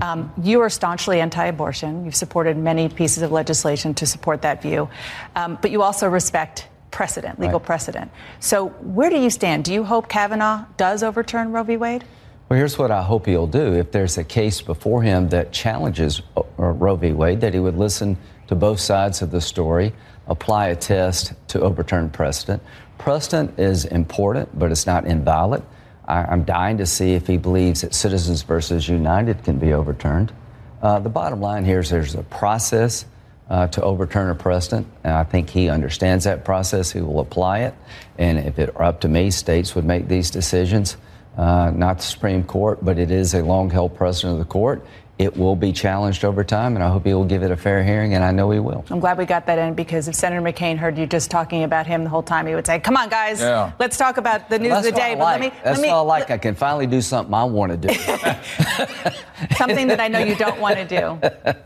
Um, 0.00 0.32
you 0.42 0.60
are 0.60 0.70
staunchly 0.70 1.20
anti-abortion. 1.20 2.04
You've 2.04 2.16
supported 2.16 2.56
many 2.56 2.88
pieces 2.88 3.22
of 3.22 3.30
legislation 3.30 3.94
to 3.94 4.06
support 4.06 4.42
that 4.42 4.62
view, 4.62 4.88
um, 5.36 5.58
but 5.60 5.70
you 5.70 5.82
also 5.82 6.08
respect 6.08 6.66
precedent, 6.90 7.38
legal 7.38 7.58
right. 7.58 7.66
precedent. 7.66 8.10
So, 8.40 8.68
where 8.68 9.10
do 9.10 9.18
you 9.18 9.30
stand? 9.30 9.64
Do 9.64 9.72
you 9.72 9.84
hope 9.84 10.08
Kavanaugh 10.08 10.64
does 10.76 11.02
overturn 11.02 11.52
Roe 11.52 11.62
v. 11.62 11.76
Wade? 11.76 12.04
Well, 12.48 12.56
here's 12.56 12.78
what 12.78 12.90
I 12.90 13.02
hope 13.02 13.26
he'll 13.26 13.46
do. 13.46 13.74
If 13.74 13.92
there's 13.92 14.16
a 14.16 14.24
case 14.24 14.62
before 14.62 15.02
him 15.02 15.28
that 15.28 15.52
challenges 15.52 16.22
uh, 16.34 16.42
Roe 16.56 16.96
v. 16.96 17.12
Wade, 17.12 17.42
that 17.42 17.52
he 17.52 17.60
would 17.60 17.76
listen 17.76 18.16
to 18.46 18.54
both 18.54 18.80
sides 18.80 19.20
of 19.20 19.30
the 19.30 19.40
story, 19.42 19.92
apply 20.28 20.68
a 20.68 20.76
test 20.76 21.34
to 21.48 21.60
overturn 21.60 22.08
precedent. 22.08 22.62
Precedent 22.96 23.58
is 23.58 23.84
important, 23.84 24.58
but 24.58 24.72
it's 24.72 24.86
not 24.86 25.06
invalid. 25.06 25.62
I, 26.06 26.32
am 26.32 26.44
dying 26.44 26.78
to 26.78 26.86
see 26.86 27.12
if 27.12 27.26
he 27.26 27.36
believes 27.36 27.82
that 27.82 27.92
Citizens 27.92 28.40
versus 28.40 28.88
United 28.88 29.44
can 29.44 29.58
be 29.58 29.74
overturned. 29.74 30.32
Uh, 30.80 31.00
the 31.00 31.10
bottom 31.10 31.42
line 31.42 31.66
here 31.66 31.80
is 31.80 31.90
there's 31.90 32.14
a 32.14 32.22
process 32.22 33.04
uh, 33.50 33.66
to 33.66 33.82
overturn 33.82 34.30
a 34.30 34.34
precedent, 34.34 34.86
and 35.04 35.12
I 35.12 35.24
think 35.24 35.50
he 35.50 35.68
understands 35.68 36.24
that 36.24 36.46
process. 36.46 36.92
He 36.92 37.02
will 37.02 37.20
apply 37.20 37.60
it, 37.60 37.74
and 38.16 38.38
if 38.38 38.58
it 38.58 38.74
were 38.74 38.84
up 38.84 39.02
to 39.02 39.08
me, 39.08 39.30
states 39.30 39.74
would 39.74 39.84
make 39.84 40.08
these 40.08 40.30
decisions 40.30 40.96
uh, 41.38 41.70
not 41.74 41.98
the 41.98 42.02
Supreme 42.02 42.42
Court, 42.42 42.84
but 42.84 42.98
it 42.98 43.12
is 43.12 43.32
a 43.34 43.42
long 43.42 43.70
held 43.70 43.96
precedent 43.96 44.32
of 44.34 44.38
the 44.40 44.44
court. 44.44 44.84
It 45.18 45.36
will 45.36 45.56
be 45.56 45.72
challenged 45.72 46.24
over 46.24 46.44
time, 46.44 46.76
and 46.76 46.84
I 46.84 46.88
hope 46.88 47.04
he 47.04 47.14
will 47.14 47.24
give 47.24 47.42
it 47.42 47.50
a 47.50 47.56
fair 47.56 47.82
hearing, 47.82 48.14
and 48.14 48.22
I 48.22 48.30
know 48.30 48.50
he 48.50 48.60
will. 48.60 48.84
I'm 48.88 49.00
glad 49.00 49.18
we 49.18 49.24
got 49.24 49.46
that 49.46 49.58
in 49.58 49.74
because 49.74 50.06
if 50.06 50.14
Senator 50.14 50.40
McCain 50.40 50.76
heard 50.76 50.96
you 50.96 51.06
just 51.06 51.28
talking 51.28 51.64
about 51.64 51.88
him 51.88 52.04
the 52.04 52.10
whole 52.10 52.22
time, 52.22 52.46
he 52.46 52.54
would 52.54 52.66
say, 52.66 52.78
"Come 52.78 52.96
on, 52.96 53.08
guys, 53.08 53.40
yeah. 53.40 53.72
let's 53.80 53.96
talk 53.96 54.16
about 54.16 54.48
the 54.48 54.58
news 54.60 54.70
well, 54.70 54.78
of 54.78 54.84
the 54.84 54.92
day." 54.92 55.14
But 55.14 55.24
like. 55.24 55.40
let 55.40 55.52
me, 55.52 55.58
that's 55.64 55.78
let 55.78 55.82
me, 55.82 55.88
all 55.88 56.08
I 56.08 56.18
like. 56.18 56.30
I 56.30 56.38
can 56.38 56.54
finally 56.54 56.86
do 56.86 57.00
something 57.00 57.34
I 57.34 57.44
want 57.44 57.72
to 57.72 57.88
do. 57.88 57.94
something 59.56 59.88
that 59.88 59.98
I 59.98 60.06
know 60.06 60.20
you 60.20 60.36
don't 60.36 60.60
want 60.60 60.76
to 60.76 60.84
do. 60.84 61.56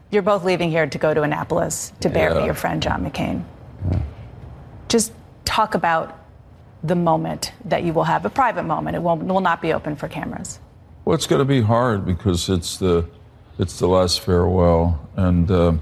You're 0.10 0.22
both 0.22 0.44
leaving 0.44 0.70
here 0.70 0.86
to 0.86 0.98
go 0.98 1.12
to 1.12 1.22
Annapolis 1.22 1.92
to 2.00 2.08
bury 2.08 2.34
Yeah. 2.34 2.46
your 2.46 2.54
friend 2.54 2.82
John 2.82 3.04
McCain. 3.04 3.44
Just 4.88 5.12
talk 5.44 5.74
about 5.74 6.21
the 6.84 6.94
moment 6.94 7.52
that 7.64 7.84
you 7.84 7.92
will 7.92 8.04
have, 8.04 8.24
a 8.24 8.30
private 8.30 8.64
moment. 8.64 8.96
It 8.96 9.02
will, 9.02 9.16
will 9.16 9.40
not 9.40 9.62
be 9.62 9.72
open 9.72 9.96
for 9.96 10.08
cameras. 10.08 10.58
Well, 11.04 11.14
it's 11.14 11.26
going 11.26 11.40
to 11.40 11.44
be 11.44 11.62
hard 11.62 12.04
because 12.04 12.48
it's 12.48 12.76
the 12.76 13.06
it's 13.58 13.78
the 13.78 13.86
last 13.86 14.20
farewell, 14.20 15.08
and 15.16 15.50
uh, 15.50 15.74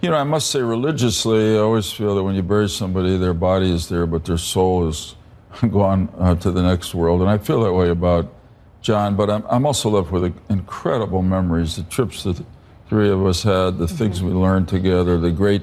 you 0.00 0.10
know 0.10 0.16
I 0.16 0.24
must 0.24 0.50
say 0.50 0.60
religiously, 0.60 1.56
I 1.56 1.58
always 1.58 1.92
feel 1.92 2.14
that 2.14 2.22
when 2.22 2.34
you 2.34 2.42
bury 2.42 2.68
somebody, 2.68 3.16
their 3.16 3.34
body 3.34 3.70
is 3.70 3.88
there, 3.88 4.06
but 4.06 4.24
their 4.24 4.38
soul 4.38 4.88
is 4.88 5.14
gone 5.70 6.12
uh, 6.18 6.34
to 6.36 6.50
the 6.50 6.62
next 6.62 6.94
world, 6.94 7.20
and 7.20 7.30
I 7.30 7.38
feel 7.38 7.62
that 7.62 7.72
way 7.72 7.90
about 7.90 8.32
John. 8.80 9.14
But 9.14 9.30
I'm 9.30 9.44
I'm 9.48 9.66
also 9.66 9.90
left 9.90 10.10
with 10.10 10.34
incredible 10.48 11.22
memories, 11.22 11.76
the 11.76 11.82
trips 11.84 12.24
that 12.24 12.36
the 12.36 12.46
three 12.88 13.10
of 13.10 13.24
us 13.26 13.42
had, 13.42 13.78
the 13.78 13.88
things 13.88 14.22
we 14.22 14.32
learned 14.32 14.68
together, 14.68 15.18
the 15.18 15.30
great 15.30 15.62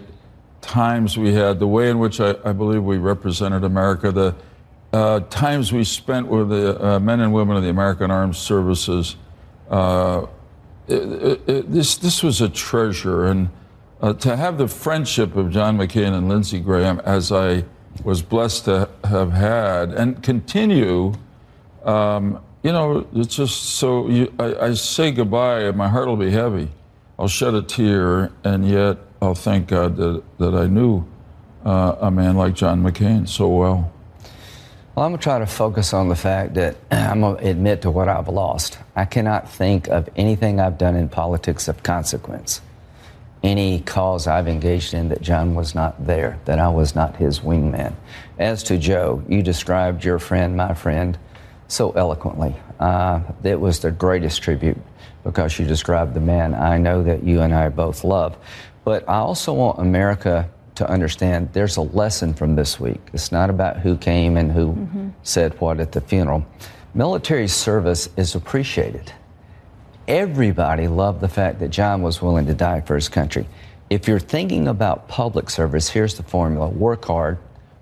times 0.65 1.17
we 1.17 1.33
had, 1.33 1.59
the 1.59 1.67
way 1.67 1.89
in 1.89 1.99
which 1.99 2.19
I, 2.19 2.35
I 2.43 2.51
believe 2.51 2.83
we 2.83 2.97
represented 2.97 3.63
America, 3.63 4.11
the 4.11 4.35
uh, 4.91 5.19
times 5.29 5.71
we 5.71 5.83
spent 5.83 6.27
with 6.27 6.49
the 6.49 6.83
uh, 6.83 6.99
men 6.99 7.19
and 7.19 7.33
women 7.33 7.57
of 7.57 7.63
the 7.63 7.69
American 7.69 8.11
Armed 8.11 8.35
Services. 8.35 9.15
Uh, 9.69 10.25
it, 10.87 11.01
it, 11.01 11.49
it, 11.49 11.71
this, 11.71 11.97
this 11.97 12.23
was 12.23 12.41
a 12.41 12.49
treasure. 12.49 13.25
And 13.25 13.49
uh, 14.01 14.13
to 14.13 14.35
have 14.35 14.57
the 14.57 14.67
friendship 14.67 15.35
of 15.35 15.51
John 15.51 15.77
McCain 15.77 16.13
and 16.13 16.29
Lindsey 16.29 16.59
Graham, 16.59 16.99
as 17.01 17.31
I 17.31 17.65
was 18.03 18.21
blessed 18.21 18.65
to 18.65 18.89
have 19.03 19.31
had 19.31 19.91
and 19.91 20.21
continue, 20.21 21.13
um, 21.83 22.41
you 22.63 22.71
know, 22.71 23.07
it's 23.13 23.35
just 23.35 23.75
so 23.75 24.09
you, 24.09 24.33
I, 24.39 24.55
I 24.55 24.73
say 24.73 25.11
goodbye, 25.11 25.61
and 25.61 25.77
my 25.77 25.87
heart 25.87 26.07
will 26.07 26.17
be 26.17 26.31
heavy. 26.31 26.69
I'll 27.19 27.27
shed 27.27 27.53
a 27.53 27.61
tear, 27.61 28.31
and 28.43 28.67
yet 28.67 28.97
I'll 29.25 29.35
thank 29.35 29.67
God 29.67 29.97
that, 29.97 30.23
that 30.37 30.53
I 30.53 30.67
knew 30.67 31.03
uh, 31.65 31.95
a 31.99 32.11
man 32.11 32.37
like 32.37 32.53
John 32.53 32.83
McCain 32.83 33.27
so 33.27 33.47
well. 33.47 33.91
Well, 34.93 35.05
I'm 35.05 35.11
going 35.11 35.19
to 35.19 35.23
try 35.23 35.39
to 35.39 35.47
focus 35.47 35.93
on 35.93 36.09
the 36.09 36.15
fact 36.15 36.53
that 36.53 36.77
I'm 36.91 37.21
going 37.21 37.37
to 37.37 37.49
admit 37.49 37.81
to 37.81 37.91
what 37.91 38.07
I've 38.07 38.27
lost. 38.27 38.77
I 38.95 39.05
cannot 39.05 39.49
think 39.49 39.87
of 39.87 40.07
anything 40.15 40.59
I've 40.59 40.77
done 40.77 40.95
in 40.95 41.09
politics 41.09 41.67
of 41.67 41.81
consequence, 41.81 42.61
any 43.41 43.81
cause 43.81 44.27
I've 44.27 44.47
engaged 44.47 44.93
in 44.93 45.09
that 45.09 45.21
John 45.21 45.55
was 45.55 45.73
not 45.73 46.05
there, 46.05 46.39
that 46.45 46.59
I 46.59 46.69
was 46.69 46.95
not 46.95 47.15
his 47.15 47.39
wingman. 47.39 47.95
As 48.37 48.61
to 48.63 48.77
Joe, 48.77 49.23
you 49.27 49.41
described 49.41 50.05
your 50.05 50.19
friend, 50.19 50.55
my 50.55 50.75
friend, 50.75 51.17
so 51.67 51.91
eloquently. 51.91 52.55
Uh, 52.79 53.21
it 53.43 53.59
was 53.59 53.79
the 53.79 53.91
greatest 53.91 54.43
tribute 54.43 54.77
because 55.23 55.57
you 55.57 55.65
described 55.65 56.13
the 56.13 56.21
man 56.21 56.53
I 56.53 56.77
know 56.77 57.03
that 57.03 57.23
you 57.23 57.41
and 57.41 57.53
I 57.53 57.69
both 57.69 58.03
love. 58.03 58.37
But 58.85 59.09
I 59.09 59.17
also 59.17 59.51
want 59.51 59.79
America 59.79 60.49
to 60.75 60.89
understand 60.89 61.49
there's 61.53 61.77
a 61.77 61.81
lesson 61.81 62.33
from 62.33 62.55
this 62.55 62.79
week. 62.79 63.01
It's 63.13 63.31
not 63.31 63.49
about 63.49 63.77
who 63.77 63.97
came 63.97 64.37
and 64.37 64.51
who 64.51 64.73
mm-hmm. 64.73 65.09
said 65.23 65.59
what 65.59 65.79
at 65.79 65.91
the 65.91 66.01
funeral. 66.01 66.45
Military 66.93 67.47
service 67.47 68.07
is 68.15 68.35
appreciated. 68.35 69.11
Everybody 70.07 70.87
loved 70.87 71.19
the 71.19 71.27
fact 71.27 71.59
that 71.59 71.69
John 71.69 72.03
was 72.03 72.21
willing 72.21 72.45
to 72.45 72.53
die 72.53 72.81
for 72.81 72.95
his 72.95 73.09
country. 73.09 73.47
If 73.89 74.07
you're 74.07 74.19
thinking 74.19 74.67
about 74.67 75.07
public 75.07 75.49
service, 75.49 75.89
here's 75.89 76.15
the 76.15 76.23
formula 76.23 76.67
work 76.69 77.05
hard, 77.05 77.39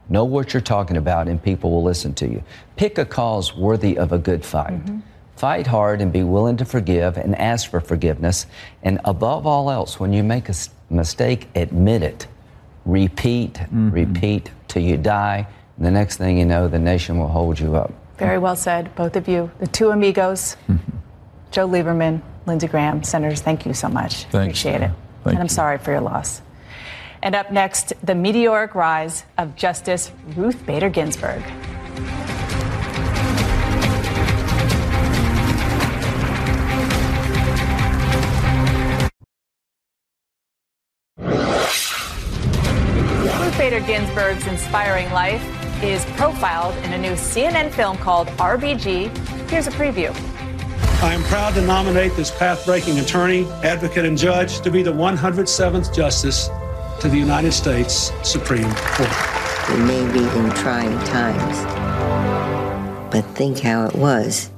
know 0.10 0.24
what 0.24 0.54
you're 0.54 0.62
talking 0.62 0.98
about, 0.98 1.28
and 1.28 1.42
people 1.42 1.72
will 1.72 1.84
listen 1.84 2.14
to 2.16 2.28
you. 2.28 2.44
Pick 2.78 2.98
a 2.98 3.06
cause 3.06 3.56
worthy 3.56 3.98
of 3.98 4.14
a 4.14 4.18
good 4.18 4.46
fight. 4.46 4.74
Mm-hmm. 4.86 5.00
Fight 5.36 5.68
hard 5.68 6.00
and 6.00 6.14
be 6.14 6.24
willing 6.24 6.58
to 6.58 6.66
forgive 6.66 7.18
and 7.18 7.36
ask 7.36 7.70
for 7.70 7.82
forgiveness. 7.82 8.46
And 8.84 9.02
above 9.04 9.46
all 9.46 9.70
else, 9.70 10.00
when 10.00 10.14
you 10.14 10.24
make 10.24 10.48
a 10.48 10.54
mistake, 10.94 11.48
admit 11.56 12.04
it. 12.04 12.28
Repeat, 12.86 13.54
mm-hmm. 13.54 13.92
repeat 13.92 14.52
till 14.68 14.84
you 14.84 14.98
die. 14.98 15.48
And 15.78 15.86
the 15.86 15.92
next 15.92 16.18
thing 16.18 16.38
you 16.38 16.46
know, 16.46 16.68
the 16.68 16.80
nation 16.80 17.18
will 17.18 17.28
hold 17.28 17.60
you 17.60 17.76
up. 17.76 17.94
Very 18.18 18.38
well 18.38 18.56
said, 18.56 18.94
both 18.96 19.16
of 19.16 19.28
you. 19.28 19.52
The 19.60 19.68
two 19.68 19.90
amigos, 19.90 20.56
mm-hmm. 20.68 20.98
Joe 21.52 21.68
Lieberman, 21.68 22.22
Lindsey 22.46 22.68
Graham, 22.68 23.04
senators, 23.04 23.42
thank 23.42 23.66
you 23.66 23.74
so 23.74 23.88
much. 23.88 24.26
Thanks, 24.26 24.34
Appreciate 24.34 24.82
it. 24.82 24.92
Thank 25.24 25.36
and 25.36 25.40
I'm 25.40 25.46
you. 25.46 25.50
sorry 25.50 25.78
for 25.78 25.92
your 25.92 26.02
loss. 26.02 26.42
And 27.22 27.36
up 27.36 27.52
next, 27.52 27.94
the 28.04 28.16
meteoric 28.16 28.76
rise 28.76 29.24
of 29.38 29.56
Justice 29.56 30.12
Ruth 30.36 30.66
Bader 30.66 30.90
Ginsburg. 30.90 31.42
Bader 43.64 43.80
Ginsburg's 43.80 44.46
inspiring 44.46 45.10
life 45.14 45.42
is 45.82 46.04
profiled 46.18 46.76
in 46.84 46.92
a 46.92 46.98
new 46.98 47.14
CNN 47.14 47.72
film 47.72 47.96
called 47.96 48.28
RBG. 48.28 49.08
Here's 49.50 49.68
a 49.68 49.72
preview. 49.72 50.14
I 51.02 51.14
am 51.14 51.24
proud 51.24 51.54
to 51.54 51.62
nominate 51.62 52.14
this 52.18 52.30
path 52.30 52.66
breaking 52.66 53.00
attorney, 53.00 53.46
advocate, 53.64 54.04
and 54.04 54.18
judge 54.18 54.60
to 54.64 54.70
be 54.70 54.84
the 54.84 54.92
107th 54.92 55.96
Justice 55.96 56.50
to 57.00 57.08
the 57.08 57.16
United 57.16 57.54
States 57.54 58.12
Supreme 58.22 58.70
Court. 58.76 59.10
We 59.70 59.78
may 59.78 60.12
be 60.12 60.20
in 60.20 60.50
trying 60.56 61.00
times, 61.06 61.64
but 63.14 63.22
think 63.34 63.62
how 63.62 63.86
it 63.86 63.96
was 63.96 64.52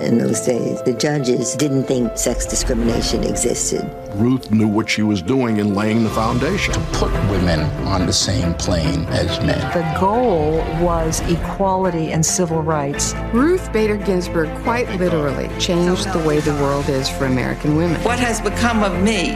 in 0.00 0.18
those 0.18 0.40
days. 0.40 0.82
The 0.82 0.92
judges 0.92 1.54
didn't 1.54 1.84
think 1.84 2.16
sex 2.16 2.46
discrimination 2.46 3.24
existed. 3.24 3.90
Ruth 4.14 4.50
knew 4.50 4.68
what 4.68 4.88
she 4.88 5.02
was 5.02 5.22
doing 5.22 5.58
in 5.58 5.74
laying 5.74 6.04
the 6.04 6.10
foundation. 6.10 6.74
To 6.74 6.80
put 6.92 7.12
women 7.30 7.60
on 7.86 8.06
the 8.06 8.12
same 8.12 8.54
plane 8.54 9.04
as 9.06 9.38
men. 9.40 9.60
The 9.72 9.98
goal 10.00 10.58
was 10.82 11.20
equality 11.30 12.12
and 12.12 12.24
civil 12.24 12.62
rights. 12.62 13.14
Ruth 13.32 13.72
Bader 13.72 13.96
Ginsburg 13.96 14.48
quite 14.62 14.88
literally 14.98 15.48
changed 15.58 16.12
the 16.12 16.18
way 16.20 16.40
the 16.40 16.54
world 16.54 16.88
is 16.88 17.08
for 17.08 17.26
American 17.26 17.76
women. 17.76 18.00
What 18.02 18.18
has 18.18 18.40
become 18.40 18.82
of 18.82 19.02
me 19.02 19.32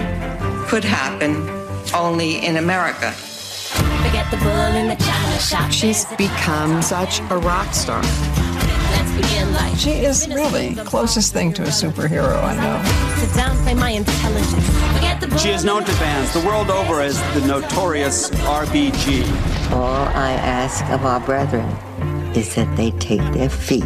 could 0.68 0.84
happen 0.84 1.48
only 1.94 2.44
in 2.44 2.56
America. 2.56 3.12
Forget 3.12 4.30
the 4.30 4.36
bull 4.38 4.74
in 4.76 4.88
the 4.88 4.96
china 4.96 5.38
shop. 5.38 5.70
She's 5.70 6.04
become 6.16 6.82
such 6.82 7.20
a 7.30 7.38
rock 7.38 7.72
star. 7.72 8.02
Let's 9.22 9.34
begin 9.34 9.52
like 9.54 9.76
She 9.76 9.90
is 9.90 10.28
really 10.28 10.74
the 10.74 10.84
closest 10.84 11.32
thing 11.32 11.52
to 11.54 11.62
a 11.62 11.66
superhero 11.66 12.42
I 12.42 12.54
know. 12.56 13.16
Sit 13.16 13.34
down, 13.34 13.56
play 13.62 13.74
my 13.74 13.90
intelligence. 13.90 14.66
Forget 14.94 15.20
the 15.20 15.28
bull 15.28 15.38
She 15.38 15.50
is 15.50 15.64
known 15.64 15.84
to 15.84 15.92
fans 15.92 16.32
the 16.32 16.40
world 16.40 16.70
over 16.70 17.00
as 17.00 17.20
the 17.34 17.46
notorious 17.46 18.30
RBG. 18.30 19.72
All 19.72 20.08
I 20.08 20.32
ask 20.32 20.84
of 20.90 21.04
our 21.04 21.20
brethren 21.20 21.68
is 22.34 22.54
that 22.54 22.76
they 22.76 22.90
take 22.92 23.22
their 23.32 23.50
feet 23.50 23.84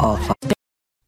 off 0.00 0.30
of 0.30 0.52